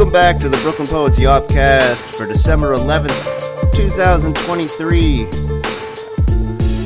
Welcome 0.00 0.14
back 0.14 0.38
to 0.38 0.48
the 0.48 0.56
Brooklyn 0.62 0.88
Poets 0.88 1.18
Yawpcast 1.18 2.06
for 2.16 2.26
December 2.26 2.74
11th, 2.74 3.74
2023. 3.74 5.26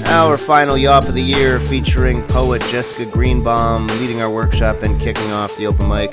Our 0.07 0.37
final 0.37 0.77
Yawp 0.77 1.07
of 1.07 1.15
the 1.15 1.23
year 1.23 1.61
featuring 1.61 2.25
poet 2.25 2.61
Jessica 2.62 3.09
Greenbaum 3.09 3.87
leading 4.01 4.21
our 4.21 4.29
workshop 4.29 4.83
and 4.83 5.01
kicking 5.01 5.30
off 5.30 5.57
the 5.57 5.65
open 5.69 5.88
mic. 5.88 6.12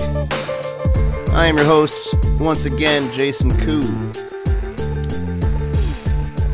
I 1.34 1.48
am 1.48 1.58
your 1.58 1.66
host, 1.66 2.14
once 2.40 2.66
again, 2.66 3.12
Jason 3.12 3.58
Koo. 3.62 3.82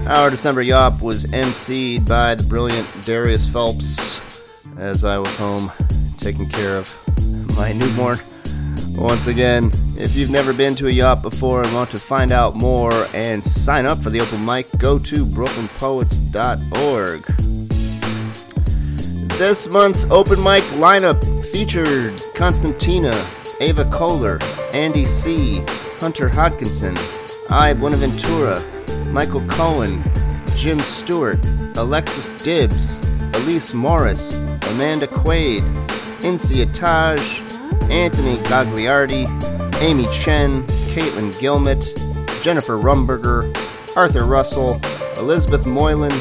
Our 0.08 0.30
December 0.30 0.64
Yawp 0.64 1.02
was 1.02 1.26
emceed 1.26 2.08
by 2.08 2.36
the 2.36 2.44
brilliant 2.44 2.88
Darius 3.04 3.52
Phelps 3.52 4.22
as 4.78 5.04
I 5.04 5.18
was 5.18 5.36
home 5.36 5.74
taking 6.20 6.48
care 6.48 6.78
of 6.78 6.98
my 7.58 7.74
newborn. 7.74 8.20
Once 8.96 9.28
again, 9.28 9.74
if 9.98 10.16
you've 10.16 10.30
never 10.30 10.54
been 10.54 10.76
to 10.76 10.88
a 10.88 10.92
Yawp 10.92 11.22
before 11.22 11.64
and 11.64 11.74
want 11.74 11.90
to 11.90 12.00
find 12.00 12.32
out 12.32 12.56
more 12.56 13.08
and 13.14 13.44
sign 13.44 13.86
up 13.86 13.98
for 13.98 14.10
the 14.10 14.22
open 14.22 14.46
mic, 14.46 14.68
go 14.78 15.00
to 15.00 15.26
brooklynpoets.org. 15.26 17.26
This 19.38 19.68
month's 19.68 20.06
open 20.10 20.42
mic 20.44 20.64
lineup 20.76 21.22
featured 21.46 22.22
Constantina, 22.36 23.14
Ava 23.60 23.86
Kohler, 23.86 24.40
Andy 24.74 25.06
C., 25.06 25.62
Hunter 26.00 26.30
Hodkinson, 26.30 26.96
I. 27.50 27.74
Buenaventura, 27.74 28.62
Michael 29.12 29.46
Cohen, 29.48 30.04
Jim 30.56 30.80
Stewart, 30.80 31.44
Alexis 31.76 32.32
Dibbs, 32.44 33.00
Elise 33.34 33.74
Morris, 33.74 34.34
Amanda 34.70 35.08
Quaid, 35.08 35.64
Insiya 36.22 36.72
Taj, 36.74 37.42
Anthony 37.90 38.36
Gagliardi, 38.48 39.47
Amy 39.80 40.06
Chen, 40.12 40.64
Caitlin 40.94 41.38
Gilmett, 41.40 41.84
Jennifer 42.42 42.78
Rumberger, 42.78 43.56
Arthur 43.96 44.26
Russell, 44.26 44.82
Elizabeth 45.18 45.66
Moylan, 45.66 46.14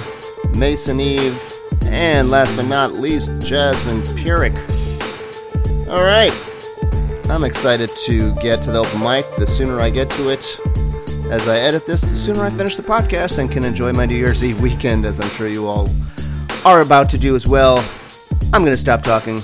Mason 0.55 1.01
Eve, 1.01 1.43
and 1.83 2.31
last 2.31 2.55
but 2.57 2.67
not 2.67 2.93
least, 2.93 3.31
Jasmine 3.41 4.03
Purick. 4.17 4.55
Alright, 5.89 6.33
I'm 7.31 7.45
excited 7.45 7.91
to 8.05 8.35
get 8.37 8.63
to 8.63 8.73
the 8.73 8.81
open 8.81 9.01
mic. 9.01 9.25
The 9.37 9.47
sooner 9.47 9.81
I 9.81 9.91
get 9.91 10.11
to 10.13 10.29
it, 10.29 10.45
as 11.31 11.49
I 11.49 11.59
edit 11.59 11.87
this, 11.87 12.03
the 12.03 12.09
sooner 12.09 12.45
I 12.45 12.51
finish 12.51 12.77
the 12.77 12.83
podcast 12.83 13.39
and 13.39 13.51
can 13.51 13.65
enjoy 13.65 13.93
my 13.93 14.05
New 14.05 14.17
Year's 14.17 14.45
Eve 14.45 14.61
weekend, 14.61 15.07
as 15.07 15.19
I'm 15.19 15.29
sure 15.31 15.49
you 15.49 15.67
all 15.67 15.89
are 16.65 16.83
about 16.83 17.09
to 17.11 17.19
do 17.19 17.35
as 17.35 17.47
well. 17.47 17.79
I'm 18.53 18.63
going 18.63 18.73
to 18.73 18.77
stop 18.77 19.03
talking. 19.03 19.41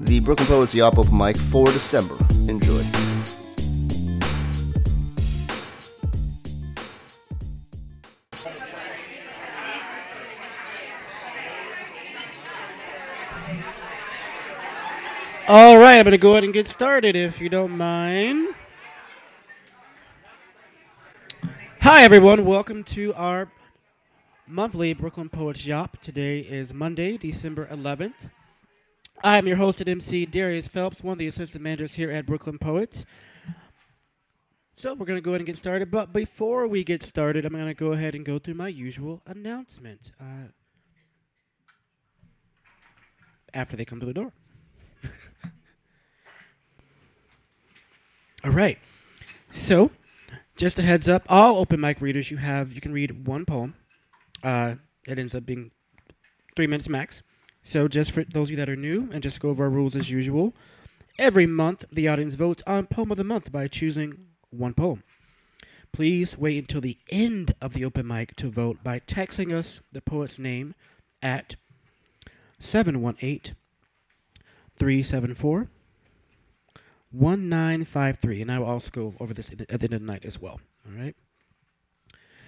The 0.00 0.20
Brooklyn 0.20 0.48
Poets 0.48 0.74
Yawp 0.74 0.98
Open 0.98 1.16
Mic 1.16 1.36
for 1.36 1.66
December. 1.66 2.16
Enjoy. 2.48 2.61
All 15.48 15.76
right, 15.76 15.98
I'm 15.98 16.04
going 16.04 16.12
to 16.12 16.18
go 16.18 16.32
ahead 16.32 16.44
and 16.44 16.52
get 16.52 16.68
started 16.68 17.16
if 17.16 17.40
you 17.40 17.48
don't 17.48 17.76
mind. 17.76 18.54
Hi, 21.80 22.04
everyone. 22.04 22.44
Welcome 22.44 22.84
to 22.84 23.12
our 23.14 23.50
monthly 24.46 24.92
Brooklyn 24.92 25.28
Poets 25.28 25.66
Yawp. 25.66 25.98
Today 26.00 26.38
is 26.38 26.72
Monday, 26.72 27.18
December 27.18 27.66
11th. 27.72 28.30
I 29.24 29.36
am 29.36 29.48
your 29.48 29.56
host 29.56 29.80
at 29.80 29.88
MC 29.88 30.26
Darius 30.26 30.68
Phelps, 30.68 31.02
one 31.02 31.14
of 31.14 31.18
the 31.18 31.26
assistant 31.26 31.64
managers 31.64 31.94
here 31.96 32.12
at 32.12 32.24
Brooklyn 32.24 32.58
Poets. 32.58 33.04
So 34.76 34.94
we're 34.94 35.06
going 35.06 35.18
to 35.18 35.20
go 35.22 35.32
ahead 35.32 35.40
and 35.40 35.46
get 35.46 35.58
started. 35.58 35.90
But 35.90 36.12
before 36.12 36.68
we 36.68 36.84
get 36.84 37.02
started, 37.02 37.44
I'm 37.44 37.52
going 37.52 37.66
to 37.66 37.74
go 37.74 37.92
ahead 37.92 38.14
and 38.14 38.24
go 38.24 38.38
through 38.38 38.54
my 38.54 38.68
usual 38.68 39.22
announcement 39.26 40.12
uh, 40.20 40.52
after 43.52 43.76
they 43.76 43.84
come 43.84 43.98
to 43.98 44.06
the 44.06 44.14
door. 44.14 44.32
All 48.44 48.50
right. 48.50 48.76
So, 49.52 49.92
just 50.56 50.78
a 50.80 50.82
heads 50.82 51.08
up, 51.08 51.24
all 51.28 51.58
open 51.58 51.80
mic 51.80 52.00
readers 52.00 52.30
you 52.30 52.38
have, 52.38 52.72
you 52.72 52.80
can 52.80 52.92
read 52.92 53.26
one 53.26 53.44
poem. 53.44 53.74
Uh, 54.42 54.76
it 55.06 55.18
ends 55.18 55.34
up 55.34 55.46
being 55.46 55.70
three 56.56 56.66
minutes 56.66 56.88
max. 56.88 57.22
So, 57.62 57.86
just 57.86 58.10
for 58.10 58.24
those 58.24 58.48
of 58.48 58.50
you 58.50 58.56
that 58.56 58.68
are 58.68 58.74
new, 58.74 59.08
and 59.12 59.22
just 59.22 59.38
go 59.38 59.50
over 59.50 59.64
our 59.64 59.70
rules 59.70 59.94
as 59.94 60.10
usual. 60.10 60.54
Every 61.20 61.46
month, 61.46 61.84
the 61.92 62.08
audience 62.08 62.34
votes 62.34 62.64
on 62.66 62.86
Poem 62.86 63.12
of 63.12 63.16
the 63.16 63.22
Month 63.22 63.52
by 63.52 63.68
choosing 63.68 64.26
one 64.50 64.74
poem. 64.74 65.04
Please 65.92 66.36
wait 66.36 66.58
until 66.58 66.80
the 66.80 66.98
end 67.10 67.54
of 67.60 67.74
the 67.74 67.84
open 67.84 68.08
mic 68.08 68.34
to 68.36 68.50
vote 68.50 68.82
by 68.82 68.98
texting 68.98 69.52
us 69.52 69.82
the 69.92 70.00
poet's 70.00 70.38
name 70.38 70.74
at 71.22 71.54
718 72.58 73.54
374 74.78 75.68
1953. 77.12 78.42
And 78.42 78.52
I 78.52 78.58
will 78.58 78.66
also 78.66 78.90
go 78.90 79.14
over 79.20 79.32
this 79.34 79.50
at 79.50 79.58
the 79.58 79.70
end 79.70 79.84
of 79.84 80.00
the 80.00 80.06
night 80.06 80.24
as 80.24 80.40
well. 80.40 80.60
All 80.86 80.92
right? 80.98 81.14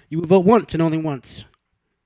You 0.08 0.20
will 0.20 0.26
vote 0.26 0.44
once 0.44 0.74
and 0.74 0.82
only 0.82 0.98
once. 0.98 1.44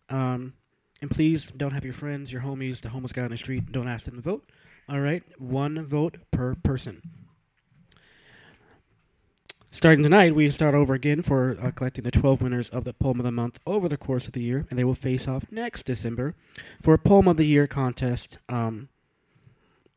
Um, 0.08 0.54
and 1.00 1.10
please 1.10 1.46
don't 1.56 1.72
have 1.72 1.84
your 1.84 1.94
friends, 1.94 2.32
your 2.32 2.42
homies, 2.42 2.80
the 2.80 2.88
homeless 2.88 3.12
guy 3.12 3.22
on 3.22 3.30
the 3.30 3.36
street, 3.36 3.70
don't 3.70 3.88
ask 3.88 4.04
them 4.04 4.16
to 4.16 4.20
vote. 4.20 4.50
All 4.88 5.00
right? 5.00 5.22
One 5.38 5.84
vote 5.84 6.18
per 6.30 6.54
person. 6.56 7.02
Starting 9.70 10.02
tonight, 10.02 10.34
we 10.34 10.50
start 10.50 10.74
over 10.74 10.94
again 10.94 11.22
for 11.22 11.56
uh, 11.62 11.70
collecting 11.70 12.02
the 12.02 12.10
12 12.10 12.42
winners 12.42 12.68
of 12.70 12.84
the 12.84 12.94
Poem 12.94 13.20
of 13.20 13.24
the 13.24 13.30
Month 13.30 13.60
over 13.66 13.88
the 13.88 13.98
course 13.98 14.26
of 14.26 14.32
the 14.32 14.40
year, 14.40 14.66
and 14.70 14.78
they 14.78 14.82
will 14.82 14.94
face 14.94 15.28
off 15.28 15.44
next 15.52 15.84
December 15.84 16.34
for 16.80 16.94
a 16.94 16.98
Poem 16.98 17.28
of 17.28 17.36
the 17.36 17.44
Year 17.44 17.66
contest. 17.66 18.38
Um, 18.48 18.88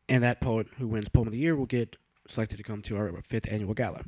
and 0.09 0.21
that 0.23 0.41
poet 0.41 0.67
who 0.77 0.87
wins 0.87 1.07
Poem 1.07 1.27
of 1.27 1.31
the 1.31 1.39
Year 1.39 1.55
will 1.55 1.65
get 1.65 1.95
selected 2.31 2.57
to 2.57 2.63
come 2.63 2.81
to 2.83 2.97
our 2.97 3.11
fifth 3.27 3.51
annual 3.51 3.73
gala. 3.73 4.03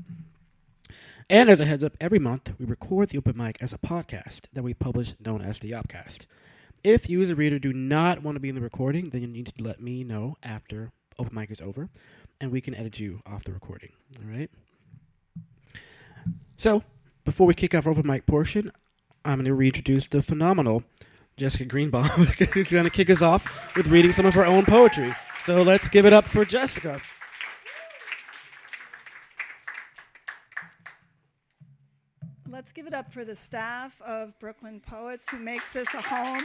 And 1.30 1.50
as 1.50 1.62
a 1.62 1.66
heads 1.66 1.84
up, 1.84 1.98
every 2.02 2.20
month 2.20 2.52
we 2.60 2.66
record 2.66 3.10
the 3.10 3.18
open 3.18 3.38
mic 3.38 3.58
as 3.62 3.74
a 3.74 3.78
podcast 3.78 4.42
that 4.54 4.64
we 4.64 4.74
publish 4.74 5.14
known 5.24 5.42
as 5.42 5.60
the 5.60 5.72
Yawpcast. 5.72 6.26
If 6.84 7.10
you 7.10 7.22
as 7.22 7.30
a 7.30 7.36
reader 7.36 7.60
do 7.60 7.72
not 7.72 8.22
want 8.24 8.36
to 8.36 8.40
be 8.40 8.50
in 8.50 8.56
the 8.56 8.62
recording, 8.62 9.10
then 9.10 9.22
you 9.22 9.28
need 9.28 9.48
to 9.48 9.64
let 9.64 9.82
me 9.82 10.04
know 10.04 10.36
after 10.44 10.92
open 11.18 11.34
mic 11.34 11.50
is 11.52 11.62
over, 11.62 11.90
and 12.42 12.52
we 12.52 12.62
can 12.62 12.76
edit 12.76 13.00
you 13.00 13.22
off 13.26 13.44
the 13.44 13.54
recording. 13.54 13.92
All 14.20 14.30
right? 14.30 14.50
So, 16.58 16.84
before 17.24 17.48
we 17.48 17.54
kick 17.54 17.74
off 17.74 17.86
our 17.86 17.94
open 17.94 18.06
mic 18.06 18.26
portion, 18.26 18.72
I'm 19.24 19.38
going 19.38 19.46
to 19.46 19.54
reintroduce 19.54 20.10
the 20.10 20.22
phenomenal 20.22 20.84
Jessica 21.38 21.66
Greenbaum, 21.66 22.06
who's 22.10 22.70
going 22.70 22.84
to 22.84 22.90
kick 22.90 23.10
us 23.10 23.22
off 23.22 23.76
with 23.76 23.88
reading 23.88 24.12
some 24.12 24.26
of 24.26 24.34
her 24.34 24.46
own 24.46 24.66
poetry. 24.66 25.14
So 25.46 25.64
let's 25.64 25.88
give 25.88 26.06
it 26.06 26.14
up 26.14 26.28
for 26.28 26.46
Jessica. 26.46 27.02
Let's 32.54 32.72
give 32.72 32.86
it 32.86 32.94
up 32.94 33.12
for 33.12 33.26
the 33.26 33.36
staff 33.36 34.00
of 34.00 34.38
Brooklyn 34.38 34.80
Poets 34.80 35.28
who 35.28 35.40
makes 35.40 35.74
this 35.74 35.92
a 35.96 36.02
home. 36.04 36.44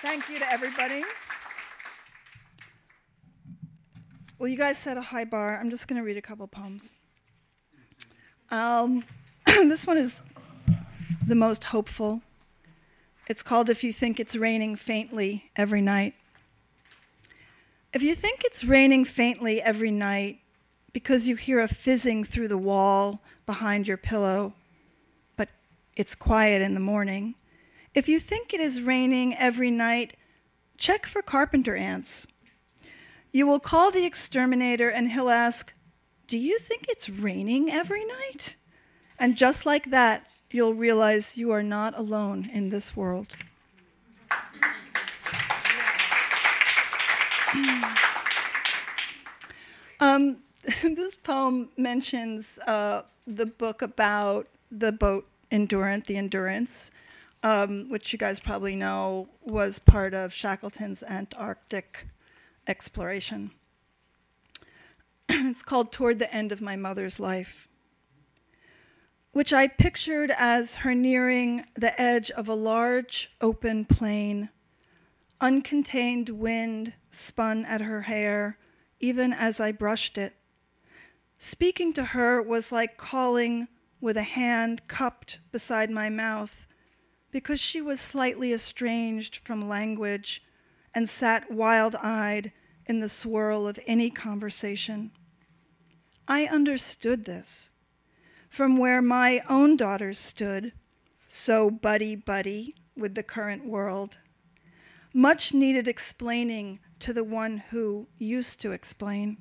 Thank 0.00 0.28
you 0.28 0.38
to 0.38 0.52
everybody. 0.52 1.02
Well, 4.38 4.48
you 4.48 4.56
guys 4.56 4.78
set 4.78 4.96
a 4.96 5.02
high 5.02 5.24
bar. 5.24 5.58
I'm 5.58 5.70
just 5.70 5.88
going 5.88 6.00
to 6.00 6.06
read 6.06 6.16
a 6.16 6.22
couple 6.22 6.46
poems. 6.46 6.92
Um, 8.52 9.02
this 9.46 9.88
one 9.88 9.98
is 9.98 10.22
the 11.26 11.34
most 11.34 11.64
hopeful. 11.64 12.22
It's 13.28 13.42
called 13.42 13.68
If 13.68 13.82
You 13.82 13.92
Think 13.92 14.20
It's 14.20 14.36
Raining 14.36 14.76
Faintly 14.76 15.50
Every 15.56 15.80
Night. 15.80 16.14
If 17.92 18.02
you 18.02 18.14
think 18.14 18.42
it's 18.44 18.62
raining 18.62 19.04
faintly 19.04 19.60
every 19.60 19.90
night 19.90 20.42
because 20.92 21.26
you 21.26 21.34
hear 21.34 21.58
a 21.58 21.66
fizzing 21.66 22.22
through 22.22 22.46
the 22.46 22.56
wall 22.56 23.20
behind 23.46 23.88
your 23.88 23.96
pillow, 23.96 24.52
it's 25.96 26.14
quiet 26.14 26.62
in 26.62 26.74
the 26.74 26.80
morning, 26.80 27.34
if 27.94 28.08
you 28.08 28.20
think 28.20 28.52
it 28.52 28.60
is 28.60 28.82
raining 28.82 29.34
every 29.34 29.70
night, 29.70 30.16
check 30.76 31.06
for 31.06 31.22
carpenter 31.22 31.74
ants. 31.74 32.26
You 33.32 33.46
will 33.46 33.60
call 33.60 33.90
the 33.90 34.04
exterminator 34.04 34.90
and 34.90 35.12
he'll 35.12 35.30
ask, 35.30 35.72
Do 36.26 36.38
you 36.38 36.58
think 36.58 36.84
it's 36.88 37.08
raining 37.08 37.70
every 37.70 38.04
night? 38.04 38.56
And 39.18 39.36
just 39.36 39.64
like 39.64 39.90
that, 39.90 40.26
you'll 40.50 40.74
realize 40.74 41.38
you 41.38 41.50
are 41.52 41.62
not 41.62 41.98
alone 41.98 42.50
in 42.52 42.68
this 42.68 42.94
world. 42.94 43.28
Um, 49.98 50.38
this 50.82 51.16
poem 51.16 51.70
mentions 51.78 52.58
uh, 52.66 53.02
the 53.26 53.46
book 53.46 53.80
about 53.80 54.48
the 54.70 54.92
boat 54.92 55.26
Endurant, 55.50 56.06
the 56.06 56.16
Endurance, 56.16 56.90
um, 57.42 57.88
which 57.90 58.12
you 58.12 58.18
guys 58.18 58.40
probably 58.40 58.74
know 58.76 59.28
was 59.42 59.78
part 59.78 60.14
of 60.14 60.32
Shackleton's 60.32 61.02
Antarctic 61.04 62.08
exploration. 62.66 63.52
it's 65.28 65.62
called 65.62 65.92
Toward 65.92 66.18
the 66.18 66.32
End 66.34 66.52
of 66.52 66.60
My 66.60 66.76
Mother's 66.76 67.20
Life. 67.20 67.68
which 69.32 69.52
I 69.52 69.66
pictured 69.66 70.32
as 70.38 70.76
her 70.76 70.94
nearing 70.94 71.66
the 71.74 72.00
edge 72.00 72.30
of 72.30 72.48
a 72.48 72.54
large 72.54 73.30
open 73.42 73.84
plain. 73.84 74.48
Uncontained 75.42 76.30
wind 76.30 76.94
spun 77.10 77.66
at 77.66 77.82
her 77.82 78.02
hair, 78.02 78.56
even 78.98 79.34
as 79.34 79.60
I 79.60 79.72
brushed 79.72 80.16
it. 80.16 80.34
Speaking 81.38 81.92
to 81.92 82.04
her 82.04 82.40
was 82.40 82.72
like 82.72 82.96
calling 82.96 83.68
with 84.00 84.16
a 84.16 84.22
hand 84.22 84.86
cupped 84.88 85.40
beside 85.52 85.90
my 85.90 86.08
mouth, 86.08 86.66
because 87.30 87.60
she 87.60 87.80
was 87.80 88.00
slightly 88.00 88.52
estranged 88.52 89.36
from 89.44 89.68
language 89.68 90.42
and 90.94 91.08
sat 91.08 91.50
wild 91.50 91.94
eyed 91.96 92.52
in 92.86 93.00
the 93.00 93.08
swirl 93.08 93.66
of 93.66 93.78
any 93.86 94.10
conversation. 94.10 95.10
I 96.28 96.46
understood 96.46 97.24
this 97.24 97.70
from 98.48 98.78
where 98.78 99.02
my 99.02 99.42
own 99.48 99.76
daughters 99.76 100.18
stood, 100.18 100.72
so 101.28 101.70
buddy 101.70 102.16
buddy 102.16 102.74
with 102.96 103.14
the 103.14 103.22
current 103.22 103.66
world. 103.66 104.18
Much 105.12 105.52
needed 105.52 105.86
explaining 105.86 106.78
to 106.98 107.12
the 107.12 107.24
one 107.24 107.58
who 107.70 108.06
used 108.18 108.60
to 108.60 108.72
explain. 108.72 109.36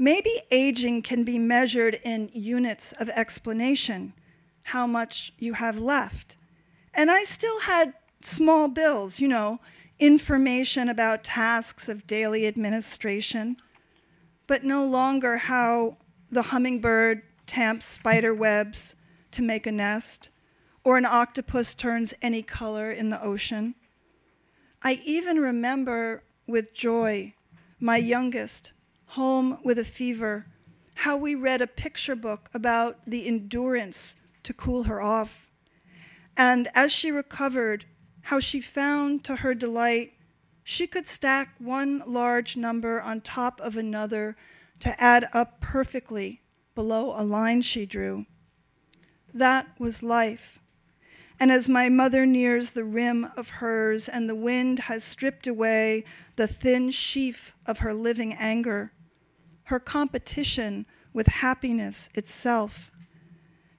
Maybe 0.00 0.42
aging 0.52 1.02
can 1.02 1.24
be 1.24 1.40
measured 1.40 1.98
in 2.04 2.30
units 2.32 2.92
of 2.92 3.08
explanation, 3.10 4.12
how 4.62 4.86
much 4.86 5.32
you 5.38 5.54
have 5.54 5.80
left. 5.80 6.36
And 6.94 7.10
I 7.10 7.24
still 7.24 7.60
had 7.60 7.94
small 8.22 8.68
bills, 8.68 9.18
you 9.18 9.26
know, 9.26 9.58
information 9.98 10.88
about 10.88 11.24
tasks 11.24 11.88
of 11.88 12.06
daily 12.06 12.46
administration, 12.46 13.56
but 14.46 14.62
no 14.62 14.86
longer 14.86 15.36
how 15.36 15.96
the 16.30 16.42
hummingbird 16.42 17.22
tamps 17.48 17.86
spider 17.86 18.32
webs 18.32 18.94
to 19.32 19.42
make 19.42 19.66
a 19.66 19.72
nest, 19.72 20.30
or 20.84 20.96
an 20.96 21.06
octopus 21.06 21.74
turns 21.74 22.14
any 22.22 22.42
color 22.42 22.92
in 22.92 23.10
the 23.10 23.20
ocean. 23.20 23.74
I 24.80 25.00
even 25.04 25.38
remember 25.40 26.22
with 26.46 26.72
joy 26.72 27.34
my 27.80 27.96
youngest 27.96 28.72
home 29.08 29.58
with 29.64 29.78
a 29.78 29.84
fever 29.84 30.46
how 31.02 31.16
we 31.16 31.32
read 31.32 31.60
a 31.60 31.66
picture 31.68 32.16
book 32.16 32.50
about 32.52 32.98
the 33.06 33.24
endurance 33.28 34.16
to 34.42 34.52
cool 34.52 34.82
her 34.82 35.00
off. 35.00 35.48
And 36.36 36.66
as 36.74 36.90
she 36.90 37.12
recovered, 37.12 37.84
how 38.22 38.40
she 38.40 38.60
found 38.60 39.22
to 39.24 39.36
her 39.36 39.54
delight 39.54 40.14
she 40.64 40.88
could 40.88 41.06
stack 41.06 41.54
one 41.58 42.02
large 42.04 42.56
number 42.56 43.00
on 43.00 43.20
top 43.20 43.60
of 43.60 43.76
another 43.76 44.36
to 44.80 45.00
add 45.00 45.28
up 45.32 45.60
perfectly 45.60 46.42
below 46.74 47.14
a 47.16 47.24
line 47.24 47.62
she 47.62 47.86
drew. 47.86 48.26
That 49.32 49.68
was 49.78 50.02
life. 50.02 50.58
And 51.38 51.52
as 51.52 51.68
my 51.68 51.88
mother 51.88 52.26
nears 52.26 52.72
the 52.72 52.84
rim 52.84 53.28
of 53.36 53.50
hers 53.50 54.08
and 54.08 54.28
the 54.28 54.34
wind 54.34 54.80
has 54.80 55.04
stripped 55.04 55.46
away 55.46 56.04
the 56.34 56.48
thin 56.48 56.90
sheaf 56.90 57.54
of 57.64 57.78
her 57.78 57.94
living 57.94 58.34
anger, 58.34 58.92
her 59.68 59.78
competition 59.78 60.86
with 61.12 61.26
happiness 61.26 62.08
itself, 62.14 62.90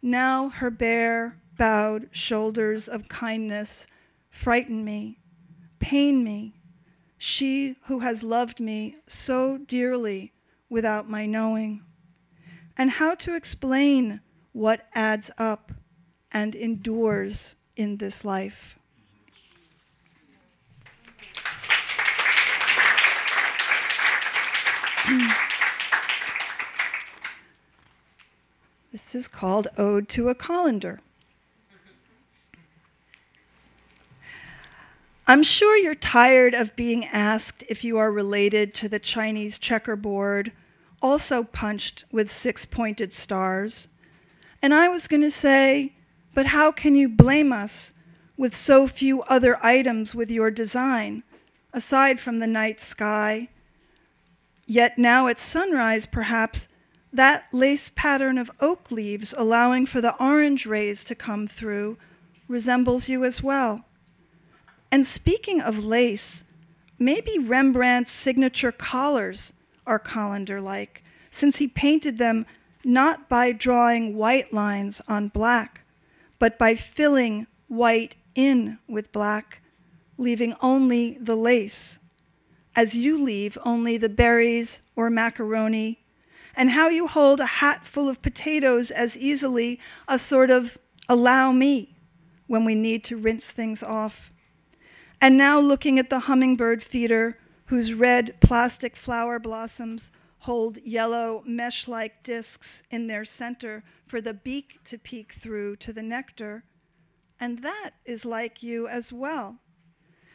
now 0.04 0.50
her 0.50 0.70
bare, 0.70 1.40
bowed 1.58 2.08
shoulders 2.12 2.88
of 2.88 3.10
kindness 3.10 3.88
frighten 4.30 4.86
me, 4.86 5.18
pain 5.80 6.24
me, 6.24 6.54
she 7.18 7.76
who 7.88 8.00
has 8.00 8.22
loved 8.22 8.60
me 8.60 8.98
so 9.08 9.58
dearly 9.58 10.32
without 10.70 11.10
my 11.10 11.26
knowing, 11.26 11.84
and 12.78 12.92
how 12.92 13.16
to 13.16 13.36
explain 13.36 14.22
what 14.52 14.88
adds 14.94 15.32
up 15.40 15.72
and 16.32 16.54
endures 16.54 17.56
in 17.76 17.98
this 17.98 18.24
life. 18.24 18.78
this 28.92 29.14
is 29.14 29.28
called 29.28 29.68
Ode 29.78 30.10
to 30.10 30.30
a 30.30 30.36
Colander. 30.36 31.00
I'm 35.28 35.44
sure 35.44 35.78
you're 35.78 35.94
tired 35.94 36.56
of 36.56 36.76
being 36.76 37.06
asked 37.06 37.64
if 37.70 37.84
you 37.84 38.00
are 38.00 38.12
related 38.12 38.74
to 38.76 38.90
the 38.90 38.98
Chinese 38.98 39.60
checkerboard, 39.60 40.52
also 41.04 41.44
punched 41.44 42.04
with 42.12 42.32
six 42.32 42.66
pointed 42.66 43.14
stars. 43.14 43.88
And 44.60 44.74
I 44.74 44.88
was 44.88 45.08
going 45.08 45.22
to 45.22 45.30
say, 45.30 45.94
but 46.34 46.48
how 46.48 46.72
can 46.72 46.96
you 46.96 47.08
blame 47.08 47.54
us 47.54 47.94
with 48.38 48.56
so 48.56 48.88
few 48.88 49.22
other 49.24 49.64
items 49.64 50.16
with 50.16 50.32
your 50.32 50.50
design, 50.50 51.22
aside 51.74 52.20
from 52.20 52.40
the 52.40 52.48
night 52.48 52.82
sky? 52.82 53.50
Yet 54.66 54.98
now 54.98 55.28
at 55.28 55.40
sunrise, 55.40 56.08
perhaps, 56.08 56.68
that 57.12 57.46
lace 57.52 57.90
pattern 57.90 58.38
of 58.38 58.52
oak 58.60 58.92
leaves 58.92 59.34
allowing 59.38 59.86
for 59.86 60.02
the 60.02 60.16
orange 60.22 60.66
rays 60.66 61.04
to 61.06 61.16
come 61.16 61.48
through 61.48 61.98
resembles 62.48 63.10
you 63.10 63.24
as 63.24 63.42
well. 63.42 63.86
And 64.92 65.06
speaking 65.06 65.62
of 65.62 65.84
lace, 65.84 66.44
maybe 66.98 67.38
Rembrandt's 67.38 68.12
signature 68.12 68.72
collars 68.72 69.54
are 69.86 70.00
colander 70.00 70.60
like, 70.60 71.04
since 71.32 71.58
he 71.58 71.68
painted 71.68 72.18
them 72.18 72.46
not 72.84 73.30
by 73.30 73.52
drawing 73.52 74.16
white 74.16 74.54
lines 74.54 75.02
on 75.08 75.28
black, 75.28 75.84
but 76.40 76.58
by 76.58 76.76
filling 76.76 77.48
white 77.68 78.16
in 78.36 78.80
with 78.88 79.12
black, 79.12 79.62
leaving 80.18 80.56
only 80.62 81.18
the 81.20 81.36
lace, 81.36 82.00
as 82.76 82.96
you 82.96 83.22
leave 83.22 83.58
only 83.66 83.98
the 83.98 84.10
berries 84.10 84.82
or 84.96 85.10
macaroni, 85.10 86.00
and 86.60 86.72
how 86.72 86.90
you 86.90 87.08
hold 87.08 87.40
a 87.40 87.46
hat 87.46 87.86
full 87.86 88.10
of 88.10 88.22
potatoes 88.22 88.92
as 88.92 89.18
easily 89.18 89.80
a 90.10 90.20
sort 90.20 90.52
of 90.52 90.78
allow 91.08 91.54
me 91.54 91.96
when 92.48 92.66
we 92.66 92.76
need 92.76 93.02
to 93.02 93.16
rinse 93.16 93.50
things 93.50 93.82
off. 93.82 94.30
And 95.22 95.38
now 95.38 95.58
looking 95.58 95.98
at 95.98 96.10
the 96.10 96.20
hummingbird 96.20 96.84
feeder, 96.84 97.38
whose 97.68 97.94
red 97.94 98.42
plastic 98.42 98.98
flower 98.98 99.40
blossoms 99.40 100.12
hold 100.40 100.80
yellow 100.80 101.44
mesh 101.46 101.88
like 101.88 102.24
discs 102.24 102.84
in 102.92 103.08
their 103.08 103.24
center 103.24 103.82
for 104.06 104.20
the 104.20 104.34
beak 104.34 104.84
to 104.84 104.98
peek 104.98 105.32
through 105.32 105.78
to 105.78 105.94
the 105.94 106.04
nectar. 106.04 106.66
And 107.40 107.60
that 107.60 107.92
is 108.04 108.26
like 108.26 108.62
you 108.62 108.86
as 108.86 109.14
well. 109.14 109.60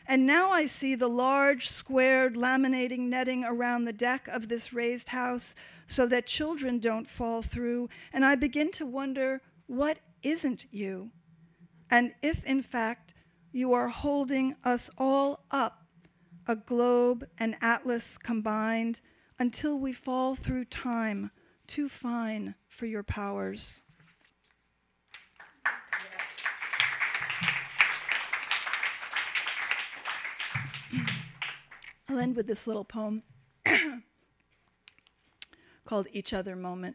And 0.06 0.26
now 0.26 0.50
I 0.50 0.66
see 0.66 0.94
the 0.94 1.08
large, 1.08 1.68
squared, 1.68 2.34
laminating 2.34 3.08
netting 3.08 3.44
around 3.44 3.84
the 3.84 3.92
deck 3.92 4.28
of 4.28 4.48
this 4.48 4.72
raised 4.72 5.10
house 5.10 5.54
so 5.86 6.06
that 6.06 6.26
children 6.26 6.78
don't 6.78 7.08
fall 7.08 7.42
through. 7.42 7.88
And 8.12 8.24
I 8.24 8.34
begin 8.34 8.70
to 8.72 8.86
wonder 8.86 9.40
what 9.66 9.98
isn't 10.22 10.66
you? 10.70 11.10
And 11.90 12.12
if, 12.22 12.44
in 12.44 12.62
fact, 12.62 13.14
you 13.52 13.72
are 13.72 13.88
holding 13.88 14.56
us 14.64 14.90
all 14.98 15.44
up, 15.50 15.86
a 16.46 16.56
globe 16.56 17.26
and 17.38 17.56
atlas 17.60 18.18
combined, 18.18 19.00
until 19.38 19.78
we 19.78 19.92
fall 19.92 20.34
through 20.34 20.66
time, 20.66 21.30
too 21.66 21.88
fine 21.88 22.54
for 22.68 22.86
your 22.86 23.02
powers. 23.02 23.80
I'll 32.14 32.20
end 32.20 32.36
with 32.36 32.46
this 32.46 32.68
little 32.68 32.84
poem 32.84 33.24
called 35.84 36.06
Each 36.12 36.32
Other 36.32 36.54
Moment. 36.54 36.94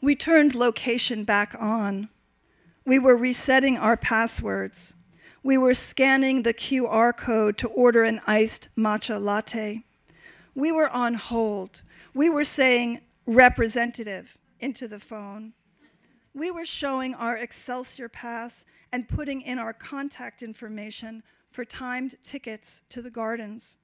We 0.00 0.14
turned 0.14 0.54
location 0.54 1.24
back 1.24 1.56
on 1.58 2.10
we 2.86 2.96
were 2.96 3.16
resetting 3.16 3.76
our 3.76 3.96
passwords. 3.96 4.94
We 5.42 5.58
were 5.58 5.74
scanning 5.74 6.44
the 6.44 6.54
QR 6.54 7.16
code 7.16 7.58
to 7.58 7.66
order 7.66 8.04
an 8.04 8.20
iced 8.28 8.68
matcha 8.78 9.20
latte. 9.20 9.82
We 10.54 10.70
were 10.70 10.90
on 10.90 11.14
hold. 11.14 11.82
We 12.14 12.30
were 12.30 12.44
saying 12.44 13.00
representative 13.26 14.38
into 14.60 14.86
the 14.86 15.00
phone. 15.00 15.54
We 16.32 16.52
were 16.52 16.64
showing 16.64 17.14
our 17.14 17.36
Excelsior 17.36 18.08
pass 18.08 18.64
and 18.92 19.08
putting 19.08 19.40
in 19.40 19.58
our 19.58 19.72
contact 19.72 20.40
information 20.40 21.24
for 21.50 21.64
timed 21.64 22.16
tickets 22.22 22.82
to 22.90 23.02
the 23.02 23.10
gardens. 23.10 23.78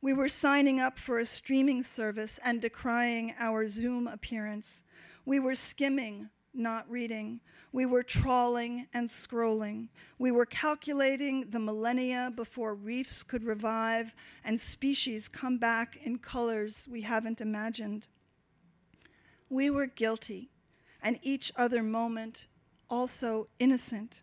We 0.00 0.12
were 0.12 0.28
signing 0.28 0.80
up 0.80 0.98
for 0.98 1.18
a 1.18 1.26
streaming 1.26 1.82
service 1.82 2.38
and 2.44 2.60
decrying 2.60 3.34
our 3.38 3.68
Zoom 3.68 4.06
appearance. 4.06 4.82
We 5.24 5.40
were 5.40 5.54
skimming, 5.54 6.28
not 6.52 6.88
reading. 6.90 7.40
We 7.72 7.86
were 7.86 8.02
trawling 8.02 8.86
and 8.92 9.08
scrolling. 9.08 9.88
We 10.18 10.30
were 10.30 10.46
calculating 10.46 11.50
the 11.50 11.58
millennia 11.58 12.32
before 12.34 12.74
reefs 12.74 13.22
could 13.22 13.44
revive 13.44 14.14
and 14.44 14.60
species 14.60 15.26
come 15.26 15.58
back 15.58 15.96
in 16.02 16.18
colors 16.18 16.86
we 16.90 17.00
haven't 17.00 17.40
imagined. 17.40 18.06
we 19.48 19.70
were 19.70 19.86
guilty, 19.86 20.50
and 21.02 21.18
each 21.22 21.52
other 21.56 21.82
moment 21.82 22.46
also 22.90 23.46
innocent. 23.58 24.22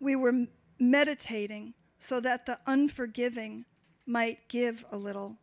We 0.00 0.16
were 0.16 0.46
meditating 0.78 1.74
so 2.02 2.18
that 2.18 2.46
the 2.46 2.58
unforgiving 2.66 3.64
might 4.04 4.48
give 4.48 4.84
a 4.90 4.96
little. 4.96 5.36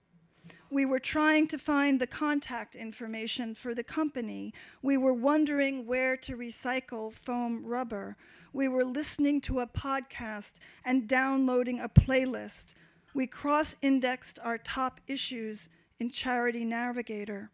We 0.70 0.86
were 0.86 1.00
trying 1.00 1.48
to 1.48 1.58
find 1.58 2.02
the 2.02 2.06
contact 2.06 2.76
information 2.76 3.56
for 3.56 3.74
the 3.74 3.84
company. 3.84 4.54
We 4.82 4.98
were 4.98 5.14
wondering 5.14 5.86
where 5.86 6.18
to 6.18 6.36
recycle 6.36 7.14
foam 7.14 7.66
rubber. 7.66 8.18
We 8.52 8.68
were 8.68 8.84
listening 8.84 9.40
to 9.42 9.62
a 9.62 9.68
podcast 9.68 10.56
and 10.84 11.08
downloading 11.08 11.80
a 11.80 11.88
playlist. 11.88 12.74
We 13.14 13.26
cross 13.26 13.78
indexed 13.82 14.38
our 14.44 14.58
top 14.58 15.00
issues 15.08 15.70
in 15.98 16.10
Charity 16.10 16.66
Navigator. 16.66 17.52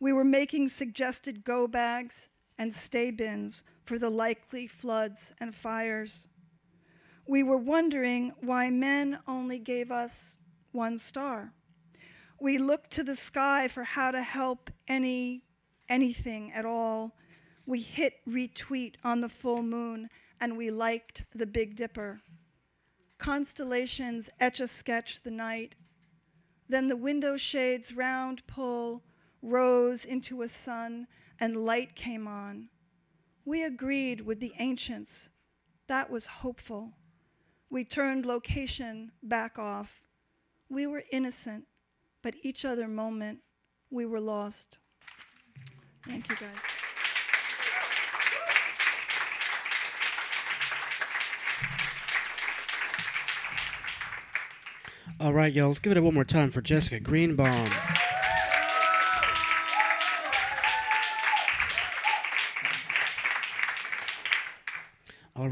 We 0.00 0.12
were 0.12 0.24
making 0.24 0.70
suggested 0.70 1.44
go 1.44 1.68
bags 1.68 2.28
and 2.58 2.74
stay 2.74 3.12
bins 3.12 3.62
for 3.84 3.96
the 3.96 4.10
likely 4.10 4.66
floods 4.66 5.32
and 5.40 5.54
fires. 5.54 6.26
We 7.30 7.42
were 7.42 7.56
wondering 7.56 8.32
why 8.40 8.70
men 8.70 9.20
only 9.26 9.58
gave 9.58 9.90
us 9.90 10.36
one 10.72 10.98
star 10.98 11.52
we 12.40 12.56
looked 12.56 12.90
to 12.92 13.04
the 13.04 13.16
sky 13.16 13.68
for 13.68 13.84
how 13.84 14.10
to 14.10 14.22
help 14.22 14.70
any 14.88 15.44
anything 15.88 16.52
at 16.52 16.64
all. 16.64 17.14
We 17.66 17.80
hit 17.80 18.14
retweet 18.26 18.94
on 19.04 19.20
the 19.20 19.28
full 19.28 19.62
moon 19.62 20.08
and 20.40 20.56
we 20.56 20.70
liked 20.70 21.24
the 21.34 21.46
Big 21.46 21.76
Dipper. 21.76 22.22
Constellations 23.18 24.30
etch 24.40 24.60
a 24.60 24.68
sketch 24.68 25.22
the 25.22 25.30
night. 25.30 25.74
Then 26.68 26.88
the 26.88 26.96
window 26.96 27.36
shades 27.36 27.92
round 27.94 28.46
pull 28.46 29.02
rose 29.42 30.04
into 30.04 30.42
a 30.42 30.48
sun 30.48 31.06
and 31.38 31.64
light 31.66 31.94
came 31.94 32.26
on. 32.26 32.70
We 33.44 33.64
agreed 33.64 34.22
with 34.22 34.40
the 34.40 34.54
ancients. 34.58 35.28
That 35.88 36.10
was 36.10 36.26
hopeful. 36.26 36.92
We 37.70 37.84
turned 37.84 38.26
location 38.26 39.12
back 39.22 39.58
off. 39.58 40.02
We 40.68 40.86
were 40.86 41.04
innocent 41.12 41.66
but 42.22 42.34
each 42.42 42.64
other 42.64 42.88
moment 42.88 43.40
we 43.90 44.06
were 44.06 44.20
lost. 44.20 44.78
Thank 46.06 46.28
you, 46.28 46.36
guys. 46.36 46.48
All 55.18 55.34
right, 55.34 55.52
y'all, 55.52 55.68
let's 55.68 55.80
give 55.80 55.94
it 55.94 56.00
one 56.00 56.14
more 56.14 56.24
time 56.24 56.50
for 56.50 56.62
Jessica 56.62 56.98
Greenbaum. 56.98 57.68